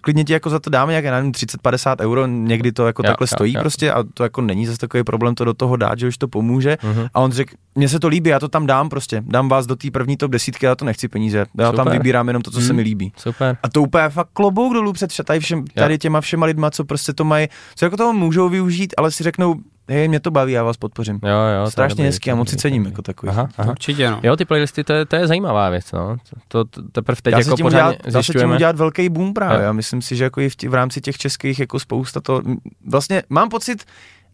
[0.02, 3.24] klidně ti jako za to dáme nějaké, nevím, 30-50 euro, někdy to jako Jo, takhle
[3.24, 3.60] jo, stojí jo.
[3.60, 6.28] prostě a to jako není zase takový problém to do toho dát, že už to
[6.28, 7.06] pomůže Mhm.
[7.14, 9.76] a on řekl, mně se to líbí, já to tam dám prostě, dám vás do
[9.76, 11.92] té první top desítky, já to nechci peníze, já tam Super.
[11.92, 12.76] vybírám jenom to, co se Mhm.
[12.76, 13.12] mi líbí.
[13.16, 13.56] Super.
[13.62, 17.12] A to úplně fakt klobouk dolů před tady, všem, tady těma všema lidma, co prostě
[17.12, 19.54] to mají, co jako toho můžou využít, ale si řeknou,
[19.88, 21.20] hej, mě to baví, já vás podpořím.
[21.22, 23.30] Jo, jo, je Strašně to a je moc si cením to je jako takový.
[23.30, 23.70] Aha, aha.
[23.70, 24.20] Určitě, no.
[24.22, 26.16] Jo, ty playlisty, to je, to je zajímavá věc, no.
[26.48, 29.08] To, to teprve teď Dá jako se tím pořádně udělat, dá se tím udělat velký
[29.08, 29.58] boom právě.
[29.58, 29.64] Jo.
[29.64, 32.42] Já myslím si, že jako i v, tě, v rámci těch českých jako spousta to,
[32.86, 33.84] vlastně mám pocit,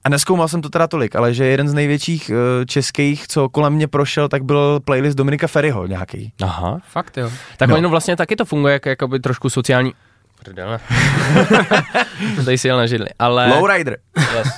[0.04, 3.72] a neskoumal jsem to teda tolik, ale že jeden z největších uh, českých, co kolem
[3.72, 6.32] mě prošel, tak byl playlist Dominika Ferryho nějaký.
[6.42, 6.78] Aha.
[6.90, 7.30] Fakt jo.
[7.56, 7.72] Tak No.
[7.72, 7.78] no.
[7.78, 9.92] ono vlastně taky to funguje jako jakoby trošku sociální...
[10.44, 10.78] Prdele.
[12.44, 13.48] Tady si jel na židli, ale...
[13.48, 13.96] Lowrider.
[14.36, 14.48] Yes.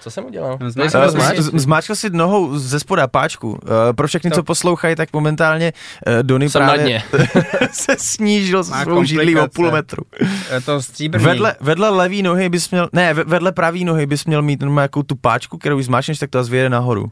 [0.00, 0.58] Co jsem udělal?
[0.58, 1.42] Tady zmáčkl jsem to Uh, zmáčkl.
[1.42, 3.50] z- z- Zmáčkl si nohou ze spoda páčku.
[3.50, 3.58] Uh,
[3.96, 5.72] pro všechny, To- co poslouchají, tak momentálně
[6.06, 7.02] uh, Dony Jsem na právě
[7.72, 10.02] se snížil Má svou židlí o půl metru.
[10.54, 11.24] Je to stříbrný.
[11.26, 14.84] Vedle, vedle levý nohy bys měl, ne, ve- vedle pravý nohy bys měl mít normálně
[14.84, 17.10] jako tu páčku, kterou když zmáčkneš, tak to zvěje nahoru.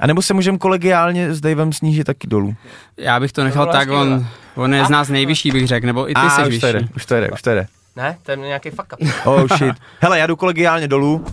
[0.00, 2.54] A nebo se můžeme kolegiálně s Davem snížit taky dolů.
[2.96, 6.10] Já bych to nechal bylo tak, on, on je z nás nejvyšší, bych řekl, nebo
[6.10, 6.60] i ty A jsi už vyšší.
[6.60, 7.66] to jde, už to jde, už to jde.
[7.96, 9.08] Ne, to je nějaký fuck up.
[9.24, 9.74] Oh shit.
[10.00, 11.24] Hele, já jdu kolegiálně dolů.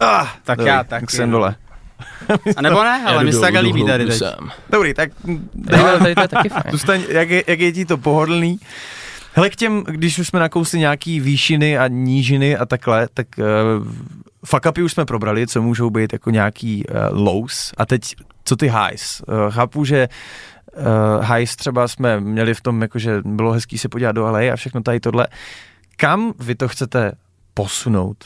[0.00, 1.54] Ah, Tak dobrý, já taky, Tak jsem dole.
[2.56, 4.22] A nebo ne, ale mi se takhle líbí tady teď.
[4.70, 5.10] Dobrý, tak
[5.76, 6.62] Jo, tady to je taky fajn.
[6.70, 8.58] Zůstaň, jak, je, jak je ti to pohodlný.
[9.38, 13.86] Hele, k těm, když už jsme nakousli nějaký výšiny a nížiny a takhle, tak uh,
[14.44, 17.72] fuck už jsme probrali, co můžou být jako nějaký uh, lows.
[17.76, 19.20] A teď, co ty highs?
[19.20, 20.08] Uh, chápu, že
[20.76, 24.56] uh, highs třeba jsme měli v tom, jakože bylo hezký se podívat do LA a
[24.56, 25.26] všechno tady tohle.
[25.96, 27.12] Kam vy to chcete
[27.54, 28.16] posunout?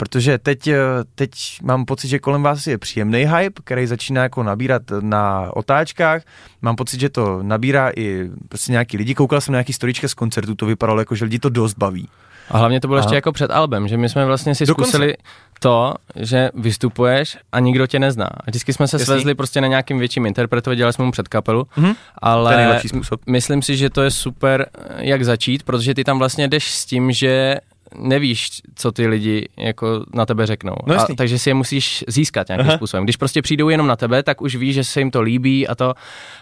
[0.00, 0.76] Protože teď, eh,
[1.14, 1.30] teď
[1.62, 6.22] mám pocit, že kolem vás je příjemný hype, který začíná jako nabírat na otáčkách.
[6.62, 9.14] Mám pocit, že to nabírá i prostě nějaký lidi.
[9.14, 12.08] Koukal jsem na nějaký storička z koncertu, to vypadalo jako, že lidi to dost baví.
[12.50, 13.04] A hlavně to bylo Aha.
[13.04, 14.88] ještě jako před albem, že my jsme vlastně si Dokonce.
[14.90, 15.14] zkusili
[15.60, 18.26] to, že vystupuješ a nikdo tě nezná.
[18.26, 19.06] A vždycky jsme se Jasný.
[19.06, 21.92] svezli prostě na nějakým větším interpretovi, dělali jsme mu před kapelu, Mhm.
[22.18, 23.20] ale To je způsob.
[23.26, 24.66] myslím si, že to je super,
[24.98, 27.54] jak začít, protože ty tam vlastně jdeš s tím, že
[27.98, 30.74] nevíš, co ty lidi jako na tebe řeknou.
[30.86, 31.16] No a, jasný.
[31.16, 32.76] takže si je musíš získat nějakým Aha.
[32.76, 33.04] způsobem.
[33.04, 35.74] Když prostě přijdou jenom na tebe, tak už víš, že se jim to líbí a
[35.74, 35.94] to,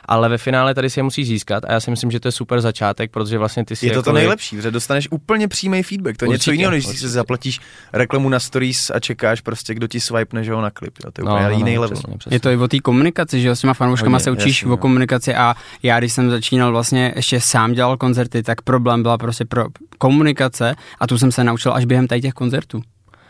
[0.04, 2.32] ale ve finále tady si je musíš získat a já si myslím, že to je
[2.32, 5.82] super začátek, protože vlastně ty si Je to to jakoby- nejlepší, že dostaneš úplně přímý
[5.82, 6.16] feedback.
[6.16, 7.60] To je něco jiného, než když si zaplatíš
[7.92, 10.94] reklamu na stories a čekáš prostě, kdo ti swipne, že ho na klip.
[11.04, 11.10] Jo.
[11.12, 11.96] To je No, úplně no, jiný no, level.
[11.96, 12.36] přesně, přesně.
[12.36, 14.66] Je to i o té komunikaci, že jo, s těma fanouškama Hodně, se učíš jasně,
[14.66, 14.76] o no.
[14.76, 19.44] komunikaci a já, když jsem začínal vlastně, ještě sám dělal koncerty, tak problém byla prostě
[19.44, 19.64] pro
[19.98, 22.82] komunikace a tu jsem se naučil až během těch koncertů.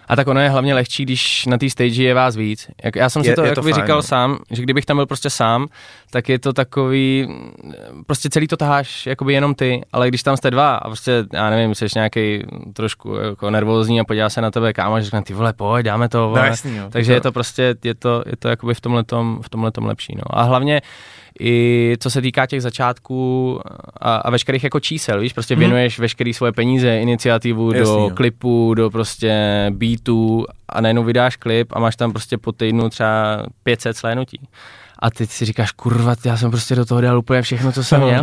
[0.09, 2.71] A tak ono je hlavně lehčí, když na té stage je vás víc.
[2.85, 4.03] Jak, já jsem si Je- to, je jak to fajn, říkal no.
[4.03, 5.67] sám, že kdybych tam byl prostě sám,
[6.11, 7.29] tak je to takový,
[8.07, 11.51] prostě celý to taháš jakoby jenom ty, ale když tam jste dva a prostě, já
[11.51, 12.43] nevím, jsi nějaký
[12.73, 16.09] trošku jako nervózní a podívá se na tebe kámo a řekne, ty vole, pojď, dáme
[16.09, 16.85] to, No jasný, jo.
[16.91, 20.15] Takže je to prostě, je to, je to jakoby v tomhletom, v tomhletom lepší.
[20.17, 20.39] No.
[20.39, 20.81] A hlavně
[21.41, 23.61] i co se týká těch začátků
[24.01, 25.61] a, a veškerých jako čísel, víš, prostě Mhm.
[25.61, 28.11] věnuješ veškerý svoje peníze, iniciativu Jasný, do jo.
[28.15, 29.35] klipů, do prostě
[29.71, 34.41] beatů a najednou vydáš klip a máš tam prostě po týdnu třeba 500 slénutí.
[34.99, 38.01] A ty si říkáš, kurva, já jsem prostě do toho dal úplně všechno, co jsem
[38.03, 38.23] měl.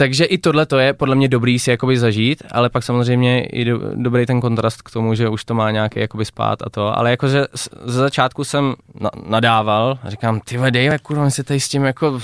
[0.00, 3.64] Takže i tohle to je podle mě dobrý si jakoby zažít, ale pak samozřejmě i
[3.64, 6.98] do, dobrý ten kontrast k tomu, že už to má nějaký jakoby spát a to,
[6.98, 7.46] ale jakože
[7.84, 11.84] ze začátku jsem na, nadával a říkám, ty Dave, kurva, my si tady s tím
[11.84, 12.20] jako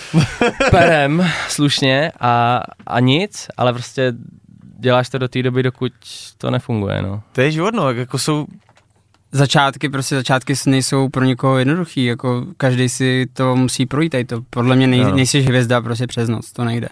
[0.70, 4.12] perem slušně a, a nic, ale prostě
[4.78, 5.92] děláš to do té doby, dokud
[6.38, 7.22] to nefunguje, no.
[7.32, 8.46] To je život, no, jako jsou
[9.32, 14.42] Začátky, prostě začátky nejsou pro někoho jednoduchý, jako každý si to musí projít, tady to
[14.50, 15.16] podle mě nej, Ano.
[15.16, 16.88] nejsi hvězda prostě přes noc, to nejde.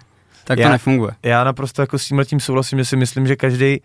[0.49, 1.13] Tak Já- to nefunguje.
[1.23, 3.81] já naprosto jako s tím letím souhlasím, že si myslím, že každý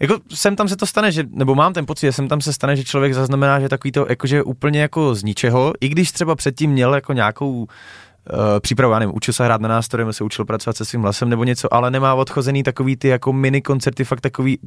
[0.00, 2.52] jako sem tam se to stane, že, nebo mám ten pocit, že sem tam se
[2.52, 6.34] stane, že člověk zaznamená, že takový to, jakože úplně jako z ničeho, i když třeba
[6.34, 7.66] předtím měl jako nějakou uh,
[8.60, 11.28] přípravu, já nevím, učil se hrát na nástroje, nebo se učil pracovat se svým hlasem
[11.28, 14.58] nebo něco, ale nemá odchozený takový ty jako mini koncerty, fakt takový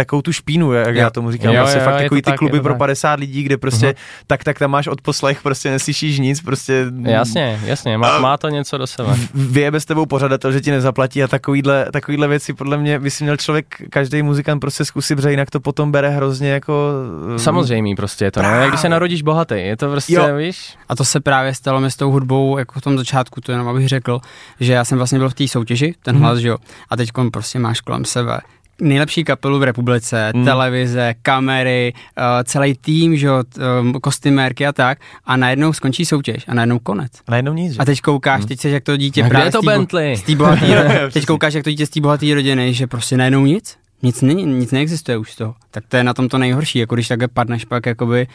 [0.00, 1.00] takovou tu špínu, jak Jo.
[1.02, 2.78] já tomu říkám, Jo, vlastně jo, fakt takový ty tak, kluby pro tak.
[2.78, 3.94] 50 lidí, kde prostě
[4.26, 8.78] tak, tak tam máš odposlech, prostě neslyšíš nic, prostě Jasně, jasně, má, má to něco
[8.78, 9.16] do sebe.
[9.34, 13.24] vyjebe s tebou pořadatel, že ti nezaplatí a takovýhle, takovýhle věci podle mě by si
[13.24, 16.90] měl člověk, každý muzikant prostě zkusit, protože jinak to potom bere hrozně jako...
[17.36, 20.36] Samozřejmě prostě je to, jak když se narodíš bohatý, je to prostě, Jo.
[20.36, 23.52] víš, A to se právě stalo mi s tou hudbou, jako v tom začátku, to
[23.52, 24.20] jenom abych řekl,
[24.60, 26.24] že já jsem vlastně byl v té soutěži, ten Mhm.
[26.24, 26.56] hlas, že jo,
[26.90, 28.40] a teď prostě máš kolem sebe
[28.80, 30.44] nejlepší kapelu v republice, Mhm.
[30.44, 36.54] televize, kamery, uh, celý tým, že um, kostymérky a tak, a najednou skončí soutěž a
[36.54, 37.12] najednou konec.
[37.26, 37.78] A najednou nic, že?
[37.78, 39.70] A teď koukáš, teď seš jak to dítě A právě je to z té bo-
[39.78, 40.16] Bentley?
[40.16, 40.66] z té bohatý,
[41.12, 44.44] teď koukáš, jak to dítě z té bohaté rodiny, že prostě najednou nic, nic není,
[44.46, 45.54] nic neexistuje už z toho.
[45.70, 48.26] Tak to je na tom to nejhorší, jako když takhle padneš pak jakoby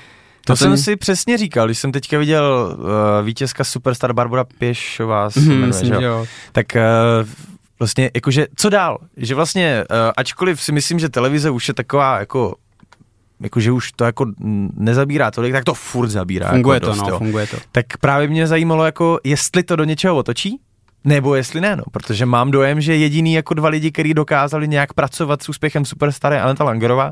[0.46, 2.76] To a jsem ten- si přesně říkal, když jsem teďka viděl
[3.20, 6.00] uh, vítězka Superstar Barbara Pěšová, se Mhm, jmenuje, myslím, že jo?
[6.00, 6.26] že jo.
[6.52, 7.30] tak uh,
[7.80, 8.98] vlastně jakože co dál?
[9.18, 12.56] Že vlastně, uh, ačkoliv si myslím, že televize už je taková jako
[13.40, 14.26] jako že už to jako
[14.74, 16.50] nezabírá tolik, tak to furt zabírá.
[16.50, 17.18] Funguje jako to, dost, no, jo.
[17.18, 17.58] funguje to.
[17.72, 20.60] Tak právě mě zajímalo, jako jestli to do něčeho otočí,
[21.04, 24.94] nebo jestli ne, no, protože mám dojem, že jediný jako dva lidi, kteří dokázali nějak
[24.94, 27.12] pracovat s úspěchem Superstar je Aneta Langerová,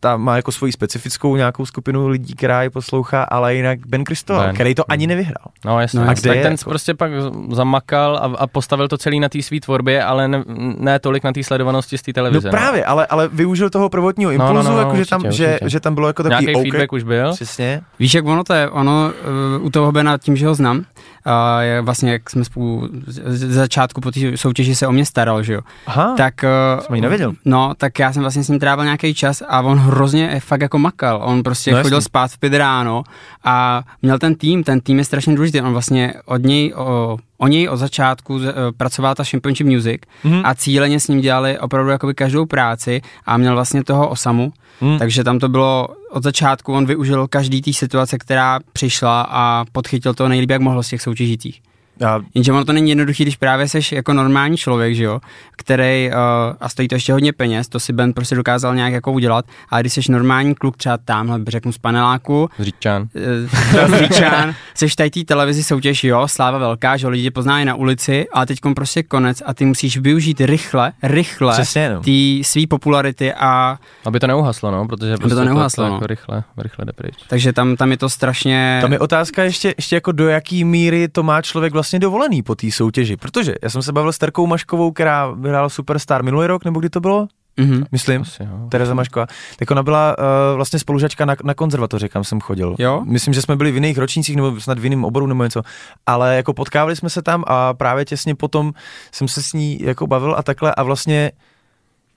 [0.00, 4.46] ta má jako svoji specifickou nějakou skupinu lidí, která ji poslouchá, ale jinak Ben Kristoval,
[4.46, 4.54] Ben.
[4.54, 5.44] který to ani nevyhrál.
[5.64, 6.70] No jasně, No, no, a kde tak je ten jako?
[6.70, 7.10] prostě pak
[7.52, 10.44] zamakal a, a postavil to celý na té své tvorbě, ale ne,
[10.78, 12.50] ne tolik na té sledovanosti z té No televize.
[12.50, 15.70] právě, ale, ale využil toho prvotního no, impulzu, no, jako, že, určitě, tam, že, určitě.
[15.70, 17.32] že tam bylo jako takový Nějaký OK, feedback už byl.
[17.32, 17.80] Přesně.
[17.98, 19.12] Víš, jak ono to je, ono
[19.58, 20.84] uh, u toho Bena, tím, že ho znám,
[21.26, 25.52] uh, vlastně, jak jsme spolu z, začátku po té soutěži se o mě staral, že
[25.52, 26.34] jo, Aha, tak...
[26.78, 27.32] Uh, Jsem nevěděl.
[27.44, 30.60] No, tak já jsem vlastně s ním trávil nějaký čas a on hrozně eh, fakt
[30.60, 31.20] jako makal.
[31.24, 32.04] On prostě No, chodil jasně.
[32.04, 33.02] spát v pět ráno
[33.44, 35.60] a měl ten tým, ten tým je strašně důležitý.
[35.60, 40.40] On vlastně od něj, o, o něj od začátku eh, pracovala ta Championship Music Mhm.
[40.44, 44.52] a cíleně s ním dělali opravdu jakoby každou práci a měl vlastně toho osamu.
[44.80, 44.98] Mhm.
[44.98, 50.14] Takže tam to bylo od začátku, on využil každý té situace, která přišla a podchytil
[50.14, 51.62] to nejlíp, jak mohl z těch soutěžících.
[52.06, 55.20] A Jenže ono to není jednoduchý, když právě seš jako normální člověk, že jo,
[55.56, 56.16] který, uh,
[56.60, 59.80] a stojí to ještě hodně peněz, to si Ben prostě dokázal nějak jako udělat, a
[59.80, 63.02] když seš normální kluk, třeba tamhle, řeknu z paneláku, Říčan.
[63.88, 67.64] uh, Říčan, seš tady té televizi soutěž, jo, sláva velká, že jo, lidi tě poznají
[67.64, 72.00] na ulici, ale teď prostě konec a ty musíš využít rychle, rychle Přesně, no.
[72.00, 75.94] ty svý popularity a Aby to neuhaslo, no, protože to prostě neuhaslo, to, no.
[75.94, 77.14] jako rychle, rychle jde pryč.
[77.28, 78.78] takže tam, tam je to strašně...
[78.82, 82.54] Tam je otázka ještě, ještě jako do jaký míry to má člověk vlastně dovolený po
[82.54, 86.64] té soutěži, protože já jsem se bavil s Terkou Maškovou, která vyhrála Superstar minulý rok,
[86.64, 87.28] nebo kdy to bylo?
[87.58, 87.84] Mhm.
[87.92, 88.22] Myslím.
[88.22, 88.68] Asi, jo.
[88.68, 89.26] Tereza Mašková.
[89.58, 90.24] Tak ona byla uh,
[90.56, 92.74] vlastně spolužačka na, na konzervatoři, kam jsem chodil.
[92.78, 93.02] Jo?
[93.04, 95.62] Myslím, že jsme byli v jiných ročnících nebo snad v jiném oboru nebo něco.
[96.06, 98.72] Ale jako potkávali jsme se tam a právě těsně potom
[99.12, 101.32] jsem se s ní jako bavil a takhle a vlastně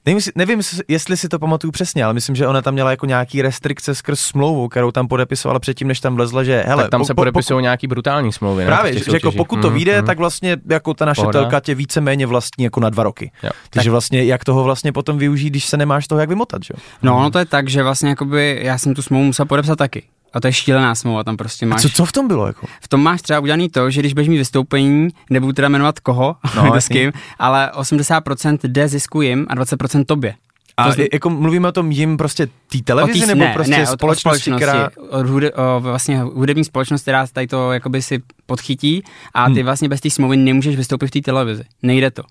[0.06, 3.06] Nevím, jestli- nevím, jestli si to pamatuju přesně, ale myslím, že ona tam měla jako
[3.06, 7.02] nějaký restrikce skrz smlouvu, kterou tam podepisovala předtím, než tam vlezla, že hele, tak tam
[7.02, 8.62] po- se po- podepisují nějaký brutální smlouvy.
[8.64, 10.06] ne, Právě, že, jako pokud to Mhm, vyjde, mhm.
[10.06, 13.32] tak vlastně jako ta naše telka tě víceméně vlastní jako na dva roky.
[13.43, 13.49] Jo.
[13.70, 16.74] Takže vlastně jak toho vlastně potom využít, když se nemáš toho jak vymotat, že?
[16.78, 16.84] jo?
[17.04, 20.04] No, ono to je tak, že vlastně jakoby já jsem tu smlouvu musel podepsat taky.
[20.34, 21.82] A to je šílená smlouva, tam prostě A máš...
[21.82, 22.68] co, co v tom bylo jako?
[22.82, 26.36] V tom máš třeba udělaný to, že když budeš mít vystoupení, nebudu teda jmenovat koho,
[26.56, 30.34] No, s kým, ale 80% jde zisku jim a 20% tobě.
[30.78, 33.72] A To je- jako mluvíme o tom jim prostě té televizi, tý- nebo ne, prostě
[33.78, 34.90] ne, o společnosti, která...
[35.10, 39.04] o, hude, o vlastně hudební společnost, která tady to jakoby si podchytí
[39.34, 39.64] a ty Hmm.
[39.66, 41.64] vlastně bez té smlouvy nemůžeš vystoupit v té televizi.
[41.84, 42.24] Nejde to.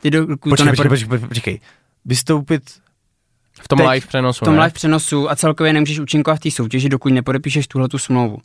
[0.00, 0.88] Ty do, to Počkej, počkej, nepod...
[0.88, 1.60] počkej, počkej, počkej.
[2.04, 2.62] Vystoupit...
[3.62, 4.60] V tom Teď- live přenosu, v tom ne?
[4.62, 8.38] live přenosu a celkově nemůžeš účinkovat v té soutěži, dokud nepodepíšeš tuhle tu smlouvu.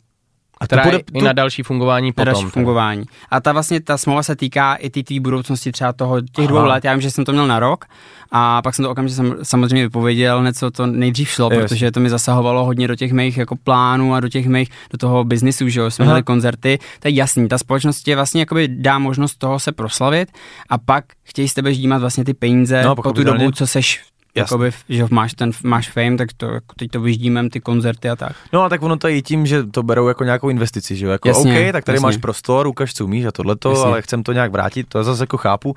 [0.60, 2.24] A Která to je bude, i na další fungování na potom.
[2.24, 2.50] další teda.
[2.50, 3.04] fungování.
[3.30, 6.58] A ta vlastně, ta smlouva se týká i ty tvý budoucnosti třeba toho, těch dvou
[6.58, 6.66] Aha.
[6.68, 6.84] let.
[6.84, 7.84] Já vím, že jsem to měl na rok
[8.32, 11.62] a pak jsem to okamžitě sam, samozřejmě vypověděl, něco to nejdřív šlo, Jasně.
[11.62, 14.98] protože to mi zasahovalo hodně do těch mých jako plánů a do těch mých, do
[14.98, 18.68] toho biznisu, že jo, jsme měli koncerty, to je jasný, ta společnost ti vlastně jakoby
[18.68, 20.32] dá možnost toho se proslavit
[20.68, 24.02] a pak chtějí z tebe ždímat vlastně ty peníze No, po tu dobu, co seš
[24.36, 28.16] Jakoby, že máš ten, máš fame, tak to, jako teď to vyždímem ty koncerty a
[28.16, 28.36] tak.
[28.52, 31.06] No a tak ono to je i tím, že to berou jako nějakou investici, že
[31.06, 31.12] jo?
[31.12, 32.06] Jako Jasně, OK, tak tady jasně.
[32.06, 33.84] máš prostor, ukaž, co umíš a tohleto, Jasně.
[33.84, 35.74] ale chcem to nějak vrátit, to zase jako chápu.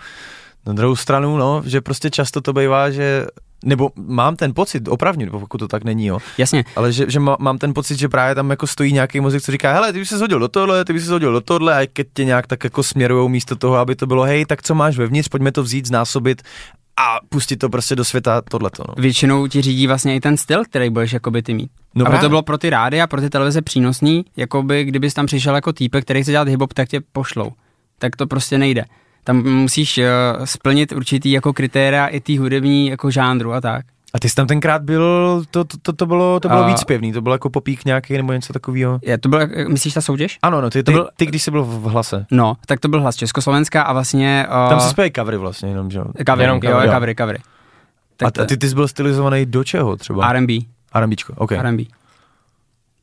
[0.65, 3.25] Na druhou stranu, no, že prostě často to bývá, že
[3.65, 7.37] nebo mám ten pocit, opravdu, pokud to tak není, jo, Jasně, ale že, že má,
[7.39, 10.09] mám ten pocit, že právě tam jako stojí nějaký muzik, co říká, hele, ty bys
[10.09, 12.63] se hodil do tohle, ty bys se hodil do tohle, a keď tě nějak tak
[12.63, 15.85] jako směrujou místo toho, aby to bylo, hej, tak co máš vevnitř, pojďme to vzít,
[15.85, 16.41] znásobit
[16.97, 18.93] a pustit to prostě do světa tohleto, no.
[18.97, 21.71] většinou ti řídí vlastně i ten styl, který budeš jakoby ty mít.
[21.95, 22.21] No Aby právě.
[22.21, 25.73] to bylo pro ty rády a pro ty televize přínosný, jakoby kdybys tam přišel jako
[25.73, 27.51] týpek, který chce dělat hip tak tě pošlou.
[27.99, 28.85] Tak to prostě nejde.
[29.23, 30.03] Tam musíš uh,
[30.45, 33.85] splnit určitý jako kritéria i tý hudební jako žánru a tak.
[34.17, 36.83] A ty jsi tam tenkrát byl, to, to, to, to bylo, to bylo A- víc
[36.83, 38.99] pěvný, to bylo jako popík nějaký nebo něco takového.
[39.01, 40.39] Je, to byl, eh, myslíš ta soutěž?
[40.41, 42.25] Ano, no, ty, To ty, byl- ty, když jsi byl v hlase.
[42.31, 44.47] No, tak to byl hlas Československá a vlastně...
[44.63, 46.05] Uh, Tam se zpěvají covery vlastně, jenom, že jo.
[46.27, 46.89] covery, jenom jo, covery.
[46.91, 47.39] covery, covery.
[48.25, 50.27] A, t- a ty, ty jsi byl stylizovaný do čeho třeba?
[50.29, 50.53] R&B.
[50.93, 51.51] R&Bčko, OK.
[51.51, 51.83] R&B.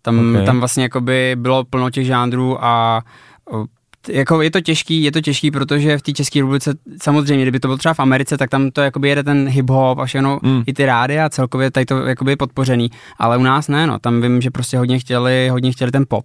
[0.02, 0.24] Tam, Ok.
[0.34, 0.46] okay.
[0.46, 3.02] tam vlastně jakoby bylo plno těch žánrů a
[3.50, 3.56] t-
[4.08, 7.68] jako je to těžký, je to těžký, protože v té České republice samozřejmě, kdyby to
[7.68, 10.62] bylo třeba v Americe, tak tam to jakoby jede ten hip-hop a všechno, Mm.
[10.66, 13.98] i ty rády a celkově tady to jakoby je podpořený, ale u nás ne, no,
[13.98, 16.24] tam vím, že prostě hodně chtěli, hodně chtěli ten pop.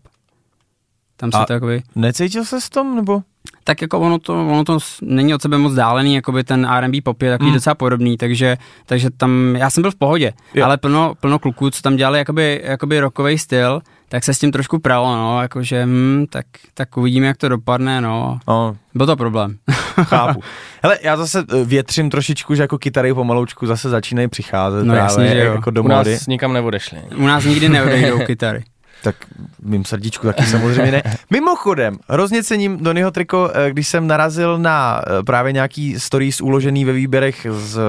[1.17, 3.21] Tam se A- to jakoby, Necítil se s tom, nebo?
[3.63, 7.21] tak jako ono to, ono to není od sebe moc dálený, jakoby ten R&B pop
[7.21, 7.53] je takový mm.
[7.53, 10.65] docela podobný, takže, takže tam, já jsem byl v pohodě, Jo.
[10.65, 14.51] ale plno, plno kluků, co tam dělali jakoby, jakoby rockový styl, tak se s tím
[14.51, 18.39] trošku pralo, no, jakože, hm, tak, tak uvidíme, jak to dopadne, no.
[18.47, 19.57] No, Byl to problém.
[20.03, 20.41] chápu.
[20.83, 25.03] Hele, já zase eh, větřím trošičku, že jako kytary pomaloučku zase začínají přicházet No právě
[25.03, 25.53] jasně, že jo.
[25.53, 26.99] jako do U nás nikam neodešli.
[27.17, 28.63] U nás nikdy neodejdou kytary.
[29.03, 29.15] Tak
[29.61, 31.03] mým srdíčku taky samozřejmě ne.
[31.29, 36.85] Mimochodem, hrozně cením Donnyho triko, eh, když jsem narazil na eh, právě nějaký stories uložený
[36.85, 37.79] ve výběrech z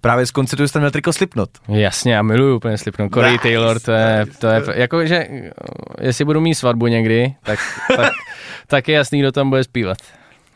[0.00, 1.50] právě z koncertu, jste měl triko Slipknot.
[1.68, 3.12] Jasně, já miluju úplně Slipknot.
[3.14, 3.42] Corey Nice.
[3.42, 5.50] Taylor, to je, to je, jako, že eh,
[6.00, 7.58] jestli budu mít svatbu někdy, tak,
[7.96, 8.12] tak,
[8.66, 9.98] tak je jasný, kdo tam bude zpívat.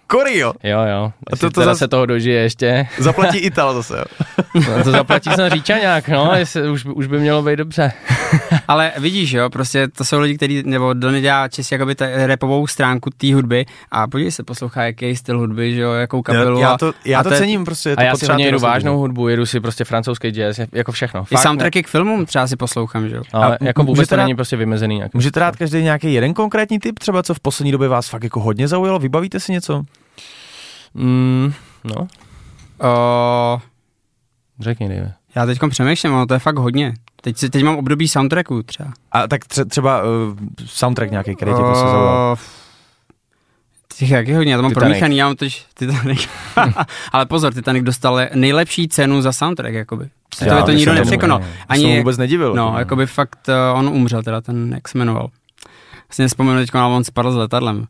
[0.09, 0.53] Korio!
[0.63, 1.13] Jo, jo.
[1.33, 2.89] A to- to teda zas- se toho dožije ještě.
[2.99, 4.05] Zaplatí Ital zase, jo.
[4.55, 7.93] No, to zaplatí jsem Říčaňák, no, jestli, už, už by mělo být dobře.
[8.69, 12.67] Ale vidíš, jo, prostě to jsou lidi, kteří, nebo Donny dělá čistě jakoby ta repovou
[12.67, 16.59] stránku té hudby a podívej se, poslouchá, jaký styl hudby, že jo, jakou kapelu.
[16.61, 18.27] Já a- to, já a to to je- cením, prostě je A to já si
[18.27, 21.25] hodně jedu vážnou hudbu, jedu si prostě francouzský jazz, jako všechno.
[21.31, 23.23] I soundtracky k filmům třeba si poslouchám, že jo.
[23.35, 25.15] Ne, ale A jako vůbec to není prostě vymezený nějak.
[25.15, 28.41] Můžete dát každý nějaký jeden konkrétní tip, třeba co v poslední době vás fakt jako
[28.41, 28.99] hodně zaujalo?
[28.99, 29.83] Vybavíte si něco?
[30.95, 31.53] Mm,
[31.85, 32.09] no,
[32.81, 33.61] O,
[34.61, 35.13] řekni, Dave.
[35.35, 36.95] já teď přemýšlím, ale to je fakt hodně.
[37.27, 38.93] Teď, teď mám období soundtracku třeba.
[39.13, 40.09] A tak tře- třeba uh,
[40.67, 42.33] soundtrack nějaký, který tě prostě zaujal.
[42.33, 42.37] O,
[43.99, 44.85] Těch jaký hodně, já to mám Titanic.
[44.89, 46.29] promíchaný, já mám tož Titanic.
[47.13, 50.09] Ale pozor, Titanic dostal nejlepší cenu za soundtrack, jakoby.
[50.41, 51.41] Já to, to bych nikdo nepřekonal.
[51.69, 52.55] Ani Ani, vůbec nedivil.
[52.55, 52.79] no, jako.
[52.79, 55.29] jakoby fakt, uh, on umřel teda, ten, jak se jmenoval.
[56.09, 57.87] Vlastně nespomenu teď, on spadl s letadlem.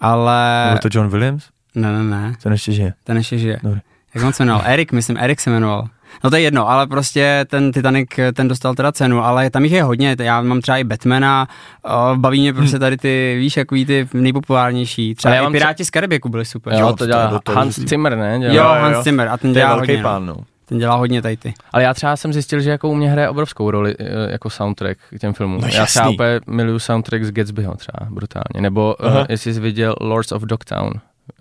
[0.00, 1.44] Ale, Byl to John Williams?
[1.74, 2.94] ne, ne, ne, Ten ještě žije.
[3.04, 3.60] ten ještě žije.
[3.62, 3.80] Dobře.
[4.14, 4.62] Jak on se jmenoval?
[4.66, 5.88] Erik, myslím, Erik se jmenoval.
[6.24, 9.72] No to je jedno, ale prostě ten Titanic, ten dostal teda cenu, ale tam jich
[9.72, 11.48] je hodně, já mám třeba i Batmana,
[11.82, 15.52] o, baví mě prostě tady ty, víš, jaký ty nejpopulárnější, třeba Ale já i mám
[15.52, 16.74] Piráti z Karibiku byli super.
[16.74, 17.78] Jo, Jo, to dělá Hans.
[17.78, 18.38] Zimmer, ne?
[18.40, 18.54] Dělá.
[18.54, 18.82] Jo.
[18.82, 20.02] Hans Zimmer, a ten dělá hodně, no.
[20.02, 20.36] pán, no.
[20.64, 21.54] ten dělá hodně tady ty.
[21.72, 24.98] Ale já třeba jsem zjistil, že jako u mě hraje obrovskou roli eh, jako soundtrack
[25.10, 25.60] k těm filmům.
[25.60, 28.60] No já třeba úplně miluju soundtrack z Gatsbyho třeba, brutálně.
[28.60, 30.92] Nebo uh, jestli jsi viděl Lords of Dogtown.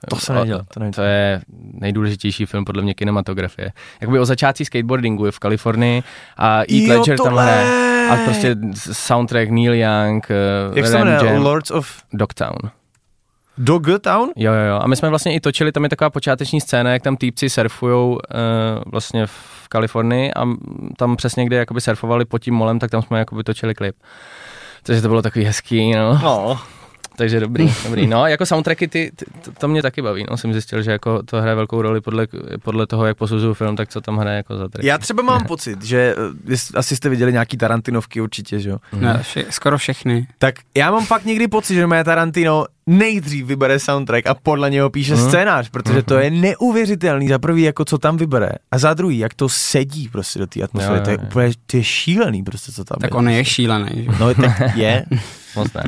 [0.09, 0.91] To jsem O- neviděl, to.
[0.95, 1.41] To je
[1.73, 3.71] nejdůležitější film podle mě kinematografie.
[4.01, 6.03] Jakoby o začátcích skateboardingu je v Kalifornii
[6.37, 7.85] a Heath Ledger tam hraje.
[8.09, 8.55] A prostě
[8.91, 10.35] soundtrack Neil Young, eh,
[10.79, 11.37] Jak se jmenuje?
[11.37, 12.57] Lords of Dogtown.
[13.57, 14.29] Dogtown?
[14.35, 14.79] Jo, jo, jo.
[14.81, 18.09] A my jsme vlastně i točili, tam je taková počáteční scéna, jak tam týpci surfujou
[18.11, 18.19] uh,
[18.85, 20.43] vlastně v Kalifornii a
[20.97, 23.95] tam přesně, kde jakoby surfovali pod tím molem, tak tam jsme jakoby točili klip.
[24.83, 26.19] Takže to bylo takový hezký, no.
[26.23, 26.59] No.
[27.17, 28.07] Takže dobrý, dobrý.
[28.07, 30.37] No, jako soundtracky, ty, ty, to, to, mě taky baví, no.
[30.37, 32.27] Jsem zjistil, že jako to hraje velkou roli podle,
[32.63, 34.83] podle toho, jak posuzuju film, tak co tam hraje jako za track.
[34.85, 36.15] Já třeba mám pocit, že
[36.51, 38.77] eh, asi jste viděli nějaký Tarantinovky určitě, že jo?
[38.93, 40.27] Ne, vše, skoro všechny.
[40.37, 44.89] Tak já mám fakt někdy pocit, že moje Tarantino nejdřív vybere soundtrack a podle něho
[44.89, 45.27] píše Mhm.
[45.29, 49.33] scénář, protože to je neuvěřitelný za prvý, jako co tam vybere a za druhý, jak
[49.33, 52.83] to sedí prostě do té atmosféry, Jo, to je úplně, to je šílený prostě, co
[52.83, 53.17] tam Tak je.
[53.17, 53.89] on je šílený.
[54.03, 54.09] Že?
[54.19, 55.05] No tak je.
[55.55, 55.83] Moc ne.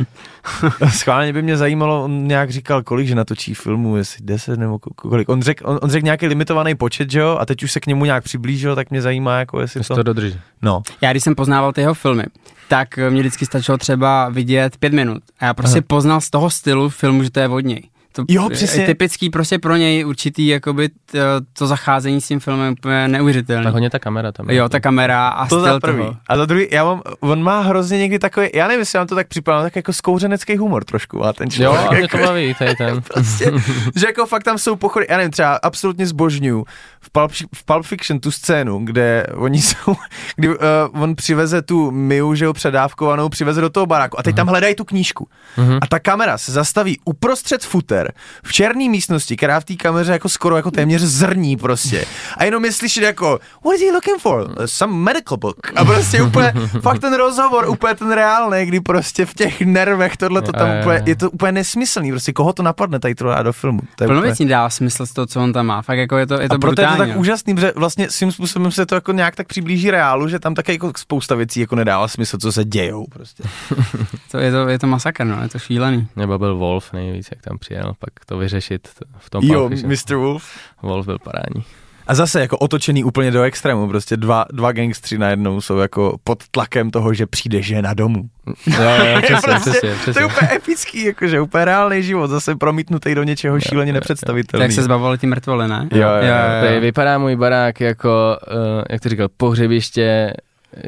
[0.89, 4.91] Schválně by mě zajímalo, on nějak říkal, kolik že natočí filmů, jestli 10 nebo ko-
[4.95, 5.29] kolik.
[5.29, 7.87] On řekl on, on řek nějaký limitovaný počet, že jo, a teď už se k
[7.87, 9.95] němu nějak přiblížil, tak mě zajímá, jako jestli to...
[9.95, 10.39] to dodrží.
[10.61, 12.23] No, Já když jsem poznával ty jeho filmy,
[12.69, 15.23] tak mě vždycky stačilo třeba vidět pět minut.
[15.39, 15.85] A já prostě Aha.
[15.87, 17.83] poznal z toho stylu filmu, že to je od něj.
[18.17, 18.85] To Jo, je přesně.
[18.85, 21.19] typický prostě pro něj určitý jakoby t,
[21.53, 23.63] to zacházení s tím filmem úplně neuvěřitelný.
[23.63, 24.49] Tak hodně ta kamera tam.
[24.49, 24.55] je.
[24.55, 25.97] Jo, ta kamera a to styl za prvý.
[25.97, 26.15] toho.
[26.27, 29.15] A za druhý, já mám, on má hrozně někdy takový, já nevím, jestli vám to
[29.15, 31.87] tak připadá, tak jako skouřenecký humor trošku má ten Jo, člověk.
[31.87, 33.01] a mě jako, to baví, tady ten.
[33.13, 33.51] prostě,
[33.95, 36.65] že jako fakt tam jsou pochody, já nevím, třeba absolutně zbožňuju
[37.07, 39.95] v Pulp, v Pulp Fiction tu scénu, kde oni jsou,
[40.35, 40.55] kdy uh,
[40.91, 44.75] on přiveze tu Miu, že jo, předávkovanou, přiveze do toho baráku a teď tam hledají
[44.75, 45.27] tu knížku.
[45.57, 45.77] Mhm.
[45.81, 50.29] A ta kamera se zastaví uprostřed futer v černé místnosti, která v té kameře jako
[50.29, 52.05] skoro jako téměř zrní prostě.
[52.37, 54.55] A jenom je slyšet jako, what is he looking for?
[54.65, 55.57] Some medical book.
[55.75, 60.41] A prostě úplně, fakt ten rozhovor, úplně ten reálný, kdy prostě v těch nervech tohle
[60.41, 63.53] to tam jo, úplně, je to úplně nesmyslný, prostě koho to napadne tady to do
[63.53, 63.79] filmu.
[63.95, 64.21] To je úplně...
[64.21, 65.81] věcí dává smysl z toho, co on tam má.
[65.81, 66.59] Fakt jako je to, je to je
[66.97, 70.39] to tak úžasný, že vlastně svým způsobem se to jako nějak tak přiblíží reálu, že
[70.39, 73.43] tam také jako spousta věcí jako nedává smysl, co se dějou prostě.
[74.31, 76.07] to, je, to, je to masakr, no, je to šílený.
[76.15, 78.87] Nebo byl Wolf nejvíc, jak tam přijel, pak to vyřešit
[79.17, 79.69] v tom Jo.
[79.69, 80.15] Mr.
[80.15, 80.43] Wolf.
[80.81, 81.63] Wolf byl parádní.
[82.07, 86.43] A zase jako otočený úplně do extrému, prostě dva, dva gangstři najednou jsou jako pod
[86.51, 88.23] tlakem toho, že přijde žena domů.
[88.67, 90.25] Jo, jo, přesně, Prostě, přesně, To je přesně.
[90.25, 94.71] úplně epický, jakože úplně reálný život, zase promítnutý do něčeho šíleně Tak nepředstavitelný.
[94.71, 95.87] se zbavovali ty mrtvoly, ne?
[95.91, 96.61] Jo, jo, jo.
[96.61, 100.33] Tady vypadá můj barák jako, uh, jak to říkal, pohřebiště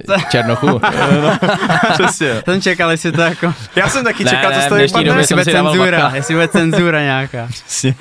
[0.10, 0.82] eh, Černochu.
[1.94, 2.42] Přesně.
[2.46, 5.22] Jsem čekal, jestli to jako, Já jsem taky Ne, čekal, ne, co z toho vypadne.
[5.22, 7.48] jestli bude cenzura, jestli bude cenzura nějaká.
[7.48, 7.96] Přesně.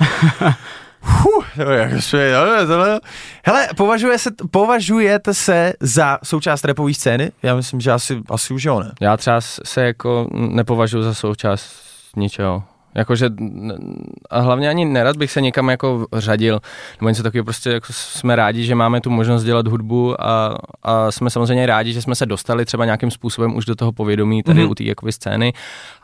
[1.01, 2.99] Huh, jako.
[3.45, 7.31] Hele, považuje se, považujete se za součást repové scény?
[7.43, 8.91] Já myslím, že asi, asi už jo, ne?
[9.01, 11.83] Já třeba se jako nepovažuji za součást
[12.15, 12.63] ničeho.
[12.95, 13.29] Jakože
[14.29, 16.59] a hlavně ani nerad bych se někam jako řadil,
[17.01, 21.11] nebo něco takového, prostě jako jsme rádi, že máme tu možnost dělat hudbu a, a
[21.11, 24.63] jsme samozřejmě rádi, že jsme se dostali třeba nějakým způsobem už do toho povědomí tady
[24.63, 24.71] mm-hmm.
[24.71, 25.53] u té jakoby scény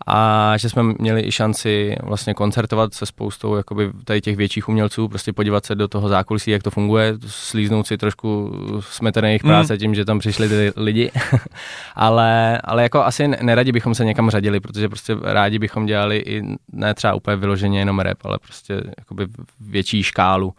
[0.08, 5.08] a že jsme měli i šanci vlastně koncertovat se spoustou jakoby tady těch větších umělců,
[5.08, 9.74] prostě podívat se do toho zákulisí, jak to funguje, slíznout si trošku smetené jejich práce
[9.74, 9.80] mm.
[9.80, 11.12] tím, že tam přišli ty lidi,
[11.96, 16.44] ale, ale jako asi neradi bychom se někam řadili, protože prostě rádi bychom dělali i
[16.76, 19.28] ne třeba úplně vyloženě jenom rap, ale prostě jakoby
[19.60, 20.54] větší škálu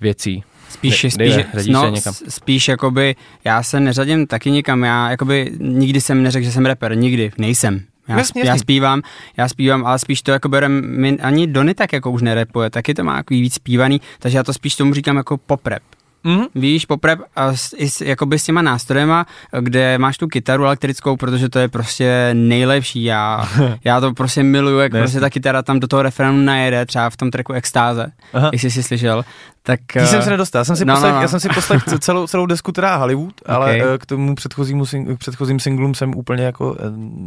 [0.00, 0.44] věcí.
[0.68, 1.94] Spíš, ne, spíš, no,
[2.28, 6.96] spíš jakoby, já se neřadím taky nikam, já jakoby nikdy jsem neřekl, že jsem rapper,
[6.96, 7.80] nikdy, nejsem.
[8.08, 9.02] Já, jasně, já zpívám,
[9.36, 13.04] já zpívám, ale spíš to jako berem, ani Dony tak jako už nerepuje, taky to
[13.04, 15.82] má jako víc zpívaný, takže já to spíš tomu říkám jako pop rap.
[16.26, 16.46] Mm-hmm.
[16.54, 19.26] Víš, poprep a s, i s, jakoby s těma nástrojema,
[19.60, 23.04] kde máš tu kytaru elektrickou, protože to je prostě nejlepší.
[23.04, 23.48] Já,
[23.84, 27.16] já to prostě miluju, jak prostě ta kytara tam do toho referenu najede, třeba v
[27.16, 28.50] tom tracku Extáze, Aha.
[28.52, 29.24] jestli jsi slyšel.
[29.62, 31.22] Tak, Ty jsem se nedostal, já jsem si, no, poslech, no, no.
[31.22, 33.56] Já jsem si poslech celou, celou desku teda Hollywood, okay.
[33.56, 36.82] ale eh, k tomu předchozímu k předchozím singlům jsem úplně jako eh,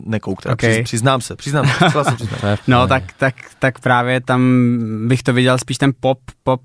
[0.05, 0.83] nekouk, teda okay.
[0.83, 2.57] přiznám se, přiznám se, se přiznám.
[2.67, 4.41] no tak, tak, tak právě tam
[5.07, 6.61] bych to viděl spíš ten pop, pop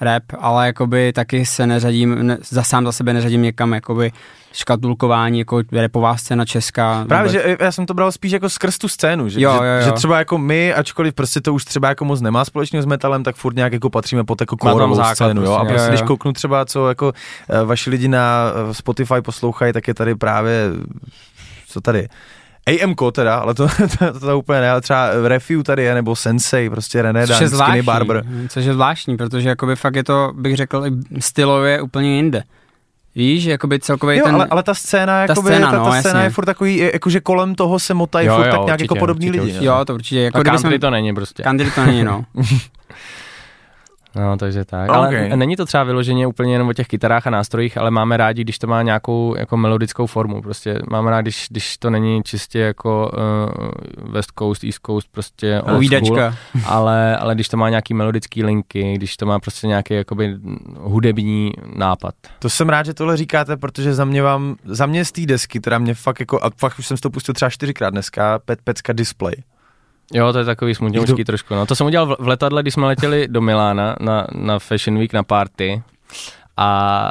[0.00, 4.12] rap, ale jakoby taky se neřadím, ne, za sám za sebe neřadím někam jakoby
[4.52, 7.04] škatulkování, jako repová scéna česká.
[7.08, 7.44] Právě, vůbec.
[7.44, 9.84] že já jsem to bral spíš jako skrz tu scénu, že, jo, že, jo, jo.
[9.84, 13.22] že třeba jako my, ačkoliv prostě to už třeba jako moc nemá společného s metalem,
[13.22, 15.88] tak furt nějak jako patříme pod jako kórovou scénu, jo, a prostě, jo, jo.
[15.88, 20.14] když kouknu třeba, co jako uh, vaši lidi na uh, Spotify poslouchají, tak je tady
[20.14, 20.70] právě,
[21.68, 22.08] co tady,
[22.66, 26.16] AMK teda, ale to, to, to, to úplně ne, ale třeba Refiu tady je, nebo
[26.16, 28.24] Sensei, prostě René Dan, Skinny Barber.
[28.48, 30.84] Což je zvláštní, protože jakoby fakt je to, bych řekl,
[31.18, 32.42] stylově úplně jinde.
[33.16, 34.34] Víš, jakoby celkově jo, ten...
[34.34, 37.20] ale, ale ta scéna, jakoby, ta, scéna, ta, ta no, scéna je furt takový, jakože
[37.20, 39.52] kolem toho se motají furt jo, tak nějak jako určitě, jako podobní určitě, lidi.
[39.52, 39.66] Určitě.
[39.66, 40.20] Jo, to určitě.
[40.20, 40.78] Jako a country jsme...
[40.78, 41.42] to není prostě.
[41.42, 42.24] Country to není, no.
[44.16, 44.90] No, takže tak.
[44.90, 45.26] Okay.
[45.26, 48.44] Ale není to třeba vyloženě úplně jenom o těch kytarách a nástrojích, ale máme rádi,
[48.44, 50.42] když to má nějakou jako melodickou formu.
[50.42, 55.60] Prostě máme rádi, když, když to není čistě jako uh, West Coast, East Coast, prostě
[55.60, 56.20] old school,
[56.66, 60.36] ale, ale když to má nějaký melodický linky, když to má prostě nějaký jakoby
[60.80, 62.14] hudební nápad.
[62.38, 65.60] To jsem rád, že tohle říkáte, protože za mě vám, za mě z té desky,
[65.60, 68.92] teda mě fakt jako, a fakt už jsem to pustil třeba čtyřikrát dneska, Pet Pecka
[68.92, 69.34] Display
[70.12, 71.24] Jo, to je takový smutnější Jdu...
[71.24, 71.54] trošku.
[71.54, 75.12] No, to jsem udělal v letadle, když jsme letěli do Milána na, na Fashion Week
[75.12, 75.82] na party
[76.56, 77.10] a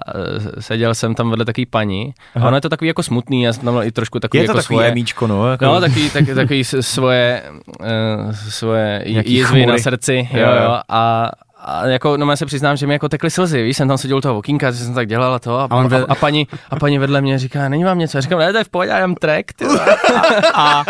[0.58, 2.46] e, seděl jsem tam vedle takový paní Aha.
[2.46, 4.52] a ono je to takový jako smutný, já jsem tam i trošku takový je to
[4.52, 5.52] jako takový svoje, jemíčko, no.
[5.52, 5.66] Jako...
[5.66, 7.44] No, takový, tak, takový svoje,
[7.80, 11.30] uh, svoje jízvy na srdci, jo, jo, a,
[11.66, 14.18] a jako, no já se přiznám, že mi jako tekly slzy, víš, jsem tam seděl
[14.18, 16.76] u toho okýnka, že jsem tak dělal a to a, a, a, a, paní, a
[16.76, 19.00] paní vedle mě říká, není vám něco, já říkám, ne, to je v pohodě, já
[19.00, 19.66] jen track, ty.
[20.54, 20.86] A, a,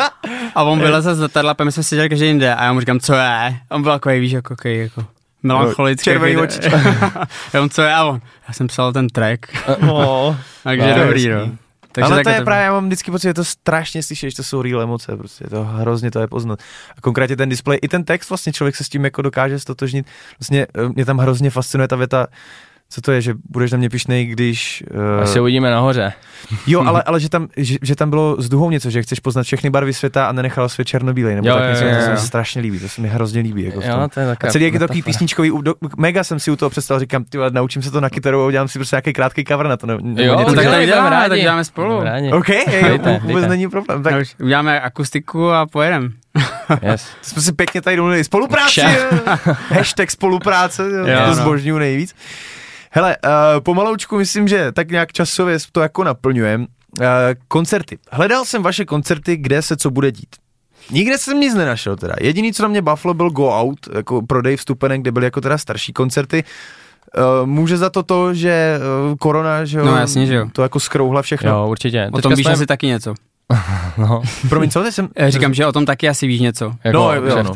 [0.55, 3.13] a on vyleze z letadla, my jsme seděli každý jinde a já mu říkám, co
[3.13, 3.19] je?
[3.69, 5.05] A on byl takový, víš, jako, okay, jako
[5.43, 6.03] melancholický.
[6.03, 6.59] Červený oči.
[7.53, 7.93] já co je?
[7.93, 9.39] A on, já jsem psal ten track.
[9.89, 11.51] Oh, Takže dobrý, no.
[11.93, 12.45] Takže Ale to je to...
[12.45, 15.47] právě, já mám vždycky pocit, že to strašně slyšet, že to jsou real emoce, prostě
[15.47, 16.59] to hrozně to je poznat.
[16.97, 20.07] A konkrétně ten display, i ten text vlastně člověk se s tím jako dokáže stotožnit.
[20.39, 22.27] Vlastně eh, mě tam hrozně fascinuje ta věta,
[22.93, 24.83] co to je, že budeš na mě pišnej, když...
[25.15, 25.21] Uh...
[25.21, 26.13] Až se uvidíme nahoře.
[26.67, 29.43] Jo, ale, ale že, tam, že, že, tam bylo s duhou něco, že chceš poznat
[29.43, 32.11] všechny barvy světa a nenechal svět černobílej, nebo jo, tak něco, jo, jo, to se
[32.11, 33.63] mi strašně líbí, to se mi hrozně líbí.
[33.63, 36.55] Jako jo, to je a celý jak je takový písničkový, do, mega jsem si u
[36.55, 39.43] toho představil, říkám, ty naučím se to na kytaru a udělám si prostě nějaký krátký
[39.43, 39.87] cover na to.
[39.87, 39.93] Ne,
[40.25, 42.03] jo, něco, tak to děláme rádi, tak děláme spolu.
[42.31, 44.03] OK, jo, vůbec není problém.
[44.03, 44.27] Tak...
[44.43, 46.09] Uděláme akustiku a pojedeme.
[46.81, 47.07] Yes.
[47.21, 48.81] Jsme si pěkně tady domluvili spolupráci,
[49.69, 52.15] hashtag spolupráce, jo, to zbožňuju nejvíc.
[52.95, 56.65] Hele, uh, pomaloučku myslím, že tak nějak časově to jako naplňujeme.
[56.99, 57.05] Uh,
[57.47, 57.97] koncerty.
[58.11, 60.35] Hledal jsem vaše koncerty, kde se co bude dít.
[60.91, 62.15] Nikde jsem nic nenašel teda.
[62.21, 65.57] Jediný, co na mě baflo, byl Go Out, jako prodej vstupenek, kde byly jako teda
[65.57, 66.43] starší koncerty.
[67.17, 68.79] Uh, může za to to, že
[69.09, 70.47] uh, korona, že jo, no, jasně, že jo.
[70.53, 71.49] to jako skrouhla všechno.
[71.49, 72.09] Jo, určitě.
[72.11, 72.53] O tom víš jsme...
[72.53, 73.13] asi taky něco.
[73.97, 74.21] no.
[74.49, 75.09] Promiň, co jsem...
[75.15, 76.73] Já říkám, že o tom taky asi víš něco.
[76.83, 77.53] Jako no, jo, no.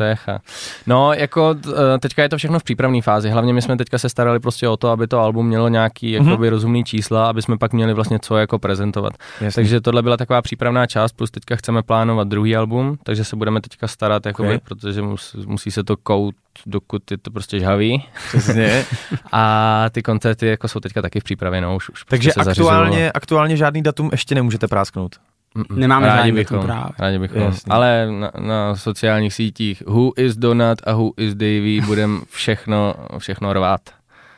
[0.87, 3.29] No, jako eh, teďka je to všechno v přípravné fázi.
[3.29, 6.27] Hlavně my jsme teďka se starali prostě o to, aby to album mělo nějaký mm-hmm.
[6.27, 9.13] jakoby rozumný čísla, aby jsme pak měli vlastně co jako prezentovat.
[9.41, 9.61] Jasně.
[9.61, 13.61] Takže tohle byla taková přípravná část, plus teďka chceme plánovat druhý album, takže se budeme
[13.61, 14.59] teďka starat, jakoby, okay.
[14.63, 16.35] protože mus, musí se to kout
[16.65, 18.05] dokud je to prostě žhavý.
[18.27, 18.85] Přesně.
[19.31, 23.11] a ty koncerty jako jsou teďka taky v přípravě, no, už, už Takže prostě aktuálně,
[23.11, 25.15] aktuálně žádný datum ještě nemůžete prásknout.
[25.57, 25.77] Mm-mm.
[25.77, 26.91] Nemáme rádi zájem na bychom, právě.
[26.99, 27.41] rádi bychom.
[27.41, 27.69] Jasně.
[27.73, 33.53] Ale na, na, sociálních sítích who is Donut a who is Davy budem všechno, všechno
[33.53, 33.81] rvát.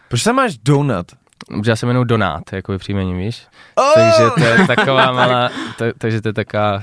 [0.08, 1.06] Proč se máš donut?
[1.48, 3.48] Protože já se jmenuji Donát, jako příjmení, víš?
[3.76, 3.94] Oh!
[3.96, 6.82] Takže to je taková malá, to, takže to je taková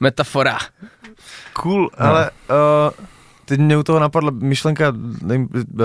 [0.00, 0.58] metafora.
[1.52, 2.06] Cool, No.
[2.06, 3.06] ale uh,
[3.50, 4.92] teď mě u toho napadla myšlenka,
[5.22, 5.80] nevím, uh,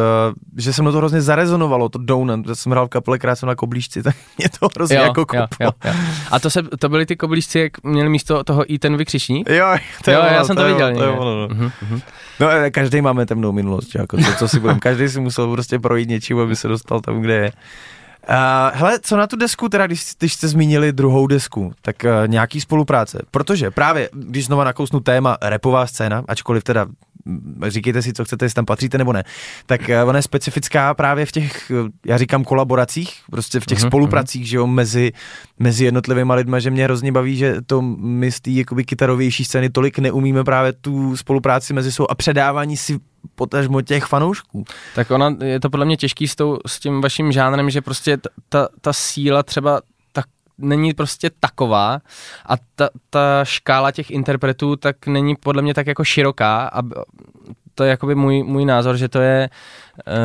[0.58, 3.48] že se mnou to hrozně zarezonovalo, to donut, že jsem hrál v kapele, která jsem
[3.48, 5.48] na koblížci, tak mě to hrozně jako jo, koplo.
[5.62, 5.94] jo, jo.
[6.32, 9.50] A to, se, to byly ty koblížci, jak měli místo toho i ten vykřičník?
[9.50, 10.96] Jo, to jo, ono, já jsem to, je viděl.
[10.96, 11.48] to ono, no.
[11.48, 12.02] Mhm, mhm.
[12.40, 15.52] No, eh, každý máme temnou minulost, že jako, co, co si budem, každý si musel
[15.52, 17.52] prostě projít něčím, aby se dostal tam, kde je.
[18.30, 22.28] Uh, hele, co na tu desku, teda když, když jste zmínili druhou desku, tak uh,
[22.28, 26.86] nějaký spolupráce, protože právě, když znova nakousnu téma repová scéna, ačkoliv teda
[27.68, 29.24] říkejte si, co chcete, jestli tam patříte nebo ne,
[29.66, 33.80] tak uh, ona je specifická právě v těch, uh, já říkám kolaboracích, prostě v těch
[33.82, 35.12] Mhm, spolupracích, že jo, mezi,
[35.60, 39.70] mezi jednotlivými lidmi, že mě hrozně baví, že to my z té jakoby kytarovější scény
[39.70, 43.00] tolik neumíme právě tu spolupráci mezi sebou a předávání si
[43.36, 44.64] potažmo těch fanoušků.
[44.96, 48.18] Tak ona, je to podle mě těžký s, tou, s tím vaším žánrem, že prostě
[48.50, 49.82] ta, ta, síla třeba
[50.58, 52.00] není prostě taková
[52.46, 56.82] a ta, ta škála těch interpretů tak není podle mě tak jako široká a
[57.76, 59.50] to je jakoby můj, můj názor, že to je...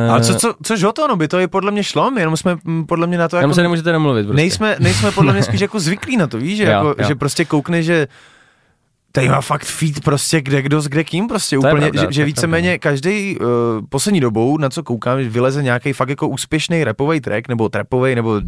[0.05, 2.21] Uh, Ale co, co, což o to, no by to i podle mě šlo, my
[2.21, 3.55] jenom jsme mm, podle mě na to Jenom jako...
[3.55, 4.35] se nemůžete domluvit prostě.
[4.35, 7.07] Nejsme, nejsme podle mě spíš jako zvyklí na to, víš, že, Jo, jako, jo.
[7.07, 8.07] že prostě koukne, že
[9.11, 12.01] tady má fakt feed prostě kde kdo s kde kým prostě To je úplně, pravda,
[12.01, 13.45] že, že je víceméně každý uh,
[13.89, 18.41] poslední dobou, na co koukám, vyleze nějaký fakt jako úspěšný rapový track, nebo trapový, nebo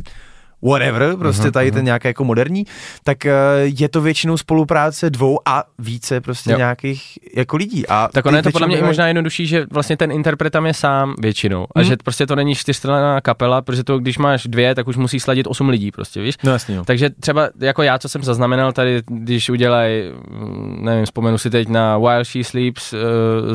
[0.72, 2.64] whatever, prostě tady ten nějaký jako moderní,
[3.04, 3.32] tak uh,
[3.80, 6.58] je to většinou spolupráce dvou a více prostě Jo.
[6.58, 7.88] nějakých jako lidí.
[7.88, 10.66] A Tak ono je to podle mě i možná jednodušší, že vlastně ten interpret tam
[10.66, 11.66] je sám většinou.
[11.76, 11.88] A Mhm.
[11.90, 15.48] že prostě to není čtyřstranná kapela, protože to, když máš dvě, tak už musí sladit
[15.48, 16.36] osm lidí prostě, víš?
[16.44, 16.86] No jasně, no.
[16.86, 21.68] Takže třeba jako já, co jsem zaznamenal tady, když udělají, mm, nevím, vzpomenu si teď
[21.70, 23.00] na While She Sleeps uh,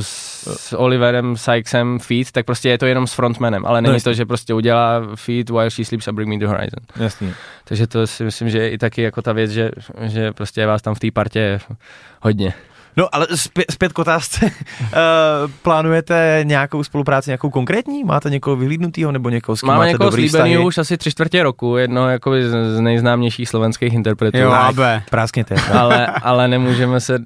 [0.01, 4.13] s, Oliverem Sykesem feat, tak prostě je to jenom s frontmanem, ale není No, to,
[4.13, 6.81] že prostě udělá feat While She Sleeps a Bring Me The Horizon.
[6.99, 7.35] Jasně.
[7.65, 9.71] Takže to si myslím, že je i taky jako ta věc, že,
[10.03, 11.61] že prostě je vás tam v té partě
[12.23, 12.55] hodně.
[12.99, 14.47] No ale zpět, zpět k otázce.
[14.47, 14.91] uh,
[15.63, 18.05] plánujete nějakou spolupráci, nějakou konkrétní?
[18.05, 20.67] Máte někoho vyhlídnutýho nebo někoho, s kým Máme máte někoho dobrý slíbený vztahy?
[20.67, 24.39] už asi tři čtvrtě roku, jedno jakoby z, z nejznámějších slovenských interpretů.
[24.39, 25.03] Jo, abe.
[25.11, 25.55] Práskněte.
[25.73, 27.25] ale, ale nemůžeme se uh,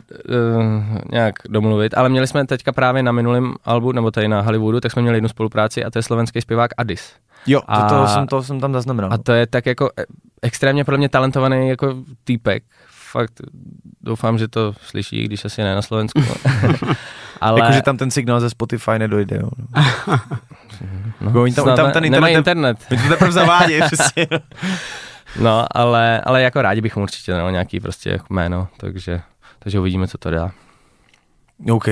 [1.11, 1.95] nějak domluvit.
[1.95, 5.17] Ale měli jsme teďka právě na minulém albu, nebo tady na Hollywoodu, tak jsme měli
[5.17, 7.13] jednu spolupráci a to je slovenský zpěvák Adis.
[7.47, 9.13] Jo, to, A- to, jsem, to jsem tam zaznamenal.
[9.13, 10.05] A to je tak jako e-
[10.43, 12.65] extrémně pro mě talentovaný jako týpek.
[13.11, 13.33] Fakt
[14.01, 16.21] doufám, že to slyší, když asi ne na Slovensku.
[17.41, 19.49] ale Jakože tam ten signál ze Spotify nedojde, jo.
[21.21, 22.87] no, oni tam- snad tam ten nemají internet- internet.
[22.91, 24.27] Oni to teprve zavádějí, přesně.
[25.41, 29.21] No, ale, ale jako rádi bychom určitě dali nějaký prostě jméno, takže,
[29.59, 30.51] takže uvidíme, co to dá.
[31.71, 31.87] OK.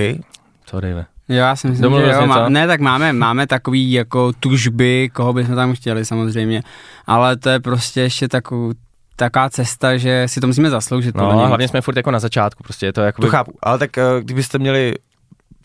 [0.64, 1.06] Co Dave?
[1.30, 5.10] Jo, já si myslím, Domluvil že jo, má, ne, tak máme, máme takový jako tužby,
[5.12, 6.62] koho bychom tam chtěli samozřejmě,
[7.06, 8.72] ale to je prostě ještě takovou,
[9.16, 11.14] taková cesta, že si to musíme zasloužit.
[11.14, 13.22] No, hlavně jsme furt jako na začátku, prostě je to jako...
[13.22, 13.52] To chápu.
[13.62, 14.94] Ale tak eh, kdybyste měli,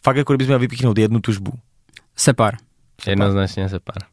[0.03, 1.51] fakt jako kdybyste měli vypíchnout jednu tužbu,
[2.15, 2.55] Separ.
[3.07, 4.03] Jednoznačně se pár.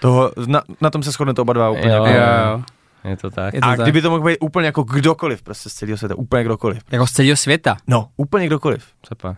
[0.00, 1.92] toho, na, na tom se shodnete oba dva úplně.
[1.94, 2.18] Jo, jako.
[2.18, 2.62] Jo, jo.
[3.06, 3.54] Je to tak.
[3.54, 3.80] Je to A tak.
[3.84, 6.82] kdyby to mohl být úplně jako kdokoliv, prostě z celého světa, úplně kdokoliv.
[6.90, 7.76] Jako z celého světa.
[7.86, 8.86] No, úplně kdokoliv.
[9.08, 9.36] Se pár.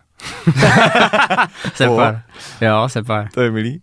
[1.75, 2.23] Separ.
[2.61, 3.29] Jo, separ.
[3.35, 3.83] To je milý.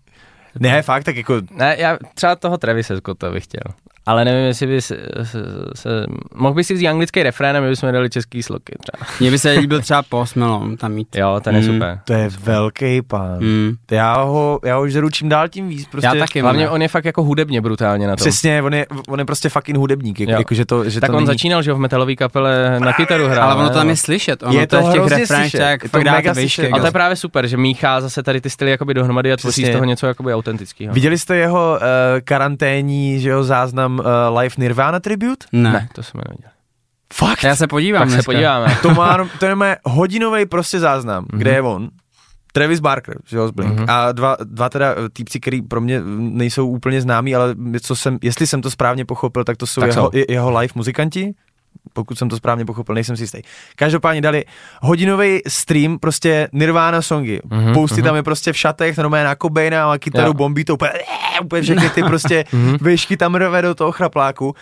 [0.59, 3.73] Ne, fakt, tak jako, Ne, já třeba toho Travise Scotta bych chtěl.
[4.05, 5.39] Ale nevím, jestli by se, se,
[5.75, 9.07] se mohl by si vzít anglický refrén a my bychom dali český sloky třeba.
[9.19, 11.15] Mně by se líbil třeba Post Malone tam mít.
[11.15, 11.73] Jo, ten je Mm.
[11.73, 11.99] super.
[12.05, 13.37] to je velký pán.
[13.39, 13.75] Mm.
[13.91, 15.87] Já ho, já ho žeru čím dál tím víc.
[15.87, 16.41] Prostě, Já taky.
[16.41, 16.73] Hlavně mám.
[16.73, 18.23] on je fakt jako hudebně brutálně na tom.
[18.23, 21.13] Přesně, on je, on je prostě fucking hudebník, jako, jako že to, že tak to
[21.15, 21.27] on není...
[21.27, 23.43] začínal, že jo, v metalové kapele na kytaru hrál.
[23.51, 23.91] Ale ono to tam No.
[23.91, 24.43] je slyšet.
[24.43, 25.51] Ono Je to, je to v těch refrénech,
[25.81, 26.69] to fakt dá to slyšet.
[26.73, 29.65] A to je právě super, že míchá zase tady ty styly jakoby dohromady a tvoří
[29.65, 30.93] z toho něco jakoby autentického.
[30.93, 31.85] Viděli jste jeho uh,
[32.23, 35.45] karanténní, že jo, záznam uh, Live Nirvana Tribute?
[35.51, 35.71] Ne.
[35.71, 36.51] Ne, to jsme neviděli.
[37.13, 37.43] Fakt?
[37.43, 38.77] Já se podívám Tak se podíváme.
[38.81, 41.39] To má, to je hodinový prostě záznam, Mhm.
[41.39, 41.89] kde je on.
[42.53, 43.73] Travis Barker, že jo, z Blink.
[43.79, 43.85] Mhm.
[43.89, 48.17] A dva, dva teda eh, týpci, který pro mě nejsou úplně známí, ale co jsem,
[48.21, 50.17] jestli jsem to správně pochopil, tak to jsou, Tak jeho, jsou.
[50.17, 51.33] je- jeho live muzikanti.
[51.93, 53.41] Pokud jsem to správně pochopil, nejsem si jistý.
[53.75, 54.45] Každopádně dali
[54.81, 57.39] hodinový stream, prostě Nirvana songy.
[57.45, 58.03] Mhm, Pousty mhm.
[58.03, 60.33] tam je prostě v šatech, normálně na Cobaina a kytaru Jo.
[60.33, 60.91] bombí to úplně,
[61.43, 62.77] úplně všechny ty prostě Mhm.
[62.81, 64.55] výšky tam rve do toho chrapláku.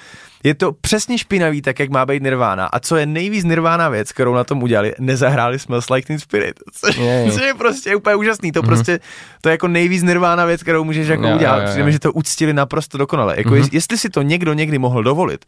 [0.46, 2.66] Je to přesně špinavý, tak jak má být Nirvana.
[2.66, 6.60] A co je nejvíc Nirvana věc, kterou na tom udělali, nezahráli Smells Like Teen Spirit.
[6.74, 7.32] Což, Je, je.
[7.32, 8.52] což je prostě úplně úžasný.
[8.52, 8.68] To Mhm.
[8.68, 9.00] prostě,
[9.42, 11.60] to je jako nejvíc Nirvana věc, kterou můžeš jako Jo, udělat.
[11.64, 11.92] jo, jo, jo.
[11.92, 13.34] že to uctili naprosto dokonale.
[13.38, 13.58] Jako Mhm.
[13.58, 15.46] jest- jestli si to někdo někdy mohl dovolit,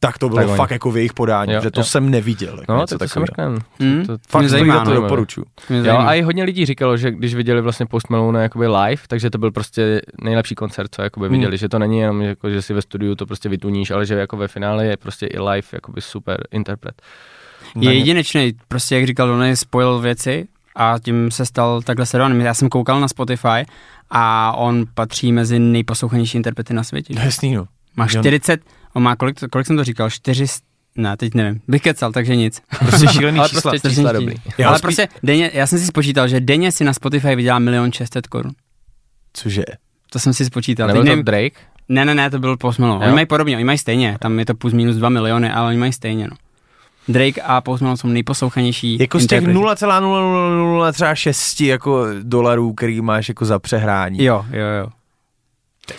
[0.00, 0.56] tak to bylo Tak oni.
[0.56, 1.84] fakt jako v jejich podání, Jo, že to jo.
[1.84, 2.56] jsem neviděl.
[2.60, 3.26] Jako No, to jsem takového.
[3.26, 3.58] říkal.
[3.80, 4.06] Hmm?
[4.06, 5.00] To, to, Fakt Mě zajímá, to no.
[5.00, 5.46] doporučuju.
[5.70, 9.30] Jo, a i hodně lidí říkalo, že když viděli vlastně Post Malone jakoby live, takže
[9.30, 11.32] to byl prostě nejlepší koncert, co jakoby Hmm.
[11.36, 14.14] viděli, že to není jenom, jako, že si ve studiu to prostě vytuníš, ale že
[14.14, 17.02] jako ve finále je prostě i live jakoby super interpret.
[17.80, 22.44] je jedinečný, prostě jak říkal, on spojil věci a tím se stal takhle sledovaný.
[22.44, 23.66] Já jsem koukal na Spotify
[24.10, 27.14] a on patří mezi nejposlouchanější interprety na světě.
[27.16, 27.66] No, Jasný, no.
[27.96, 28.08] Má Jo.
[28.20, 28.60] 40,
[28.96, 30.64] on má kolik, kolik jsem to říkal, 400,
[30.96, 32.62] ne, teď nevím, bych kecal, takže nic.
[32.78, 33.70] Prostě šílený Ale čísla.
[33.70, 34.34] prostě čísla dobrý.
[34.58, 37.58] Já Ale spí- prostě denně, já jsem si spočítal, že denně si na Spotify vydělá
[37.58, 38.52] milion 600 korun.
[39.32, 39.62] Cože?
[40.12, 40.86] To jsem si spočítal.
[40.88, 41.60] Teď Nebyl to nevím, Drake?
[41.88, 43.04] ne, ne, ne, to byl Post Malone.
[43.04, 43.08] Jo.
[43.08, 45.78] Oni mají podobně, oni mají stejně, tam je to plus minus 2 miliony, ale oni
[45.78, 46.36] mají stejně, no.
[47.08, 49.58] Drake a Post Malone jsou nejposlouchanější Jako z těch interpreti.
[49.58, 54.24] 0,006 jako dolarů, který máš jako za přehrání.
[54.24, 54.86] Jo, jo, jo.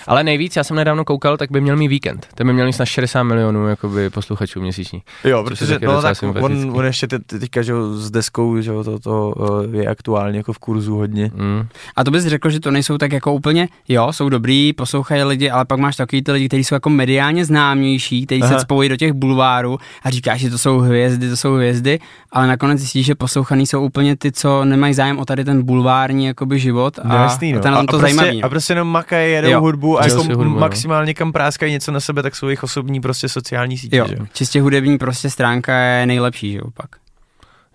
[0.08, 2.28] Ale nejvíc, já jsem nedávno koukal, tak by měl mít víkend.
[2.36, 5.02] Ten by měl mít snad 60 milionů jakoby posluchačů měsíční.
[5.24, 6.70] Jo, protože no, tak on, sympatický.
[6.70, 9.88] on ještě te, te, teďka, že jo, s deskou, že jo, to, to uh, je
[9.88, 11.32] aktuálně jako v kurzu hodně.
[11.36, 11.68] Mm.
[11.96, 15.50] A to bys řekl, že to nejsou tak jako úplně, jo, jsou dobrý, poslouchají lidi,
[15.50, 18.98] ale pak máš takový ty lidi, kteří jsou jako mediálně známější, kteří se spojí do
[18.98, 22.00] těch bulvárů a říkáš, že to jsou hvězdy, to jsou hvězdy,
[22.32, 26.26] ale nakonec zjistíš, že poslouchaný jsou úplně ty, co nemají zájem o tady ten bulvární
[26.26, 27.60] jakoby život a, No, jasný, no.
[27.60, 28.44] a to je na a, to a, prostě, zajímavý.
[28.44, 29.50] a prostě jenom makají, jedou.
[29.78, 30.50] Hudbu a jako hudbu, no.
[30.50, 34.16] maximálně kam práskají něco na sebe, tak jsou jejich osobní prostě sociální sítě, Jo, že
[34.20, 34.26] jo.
[34.34, 36.90] čistě hudební prostě stránka je nejlepší, že jo, pak.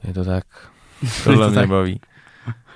[0.05, 0.45] Je to tak.
[1.25, 1.69] Tohle to mě tak.
[1.69, 2.01] baví.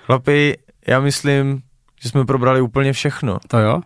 [0.06, 1.60] Chlapi, já myslím,
[2.02, 3.38] že jsme probrali úplně všechno.
[3.48, 3.80] To jo?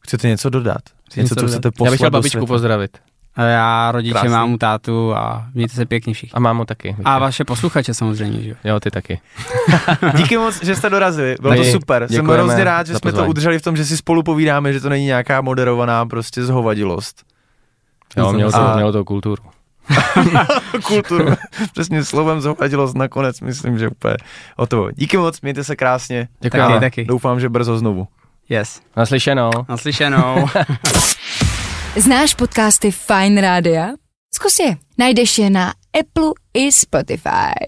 [0.00, 0.82] Chcete něco dodat?
[1.06, 1.50] Chci Něco, něco co dodat.
[1.52, 2.46] chcete poslat Já bych chtěl babičku světa?
[2.46, 2.98] pozdravit.
[3.36, 4.30] A já rodiče Krásný.
[4.30, 6.34] mám tátu a mějte se pěkně všichni.
[6.36, 6.96] A mámu taky.
[7.04, 8.56] A vaše posluchače samozřejmě, že jo.
[8.64, 9.20] Jo, ty taky.
[10.16, 12.06] Díky moc, že jste dorazili, bylo to super.
[12.08, 14.88] Jsem hrozně rád, že jsme to udrželi v tom, že si spolu povídáme, že to
[14.88, 17.22] není nějaká moderovaná prostě zhovadilost.
[18.16, 19.42] Jo, mělo to, A- mělo to kulturu.
[20.86, 21.24] Kulturu,
[21.72, 24.16] přesně slovem zhovadilost nakonec, myslím, že úplně
[24.58, 24.90] hotovo.
[24.92, 26.28] Díky moc, mějte se krásně.
[26.40, 26.68] Děkujeme.
[26.68, 27.04] Taky, taky.
[27.04, 28.08] Doufám, že brzo znovu.
[28.48, 28.80] Yes.
[28.96, 29.50] Naslyšenou.
[29.68, 30.46] Naslyšenou.
[31.96, 33.98] Znáš podcasty Fine Rádia?
[34.34, 34.76] Zkus je.
[34.98, 37.58] Najdeš je na Apple i Spotify.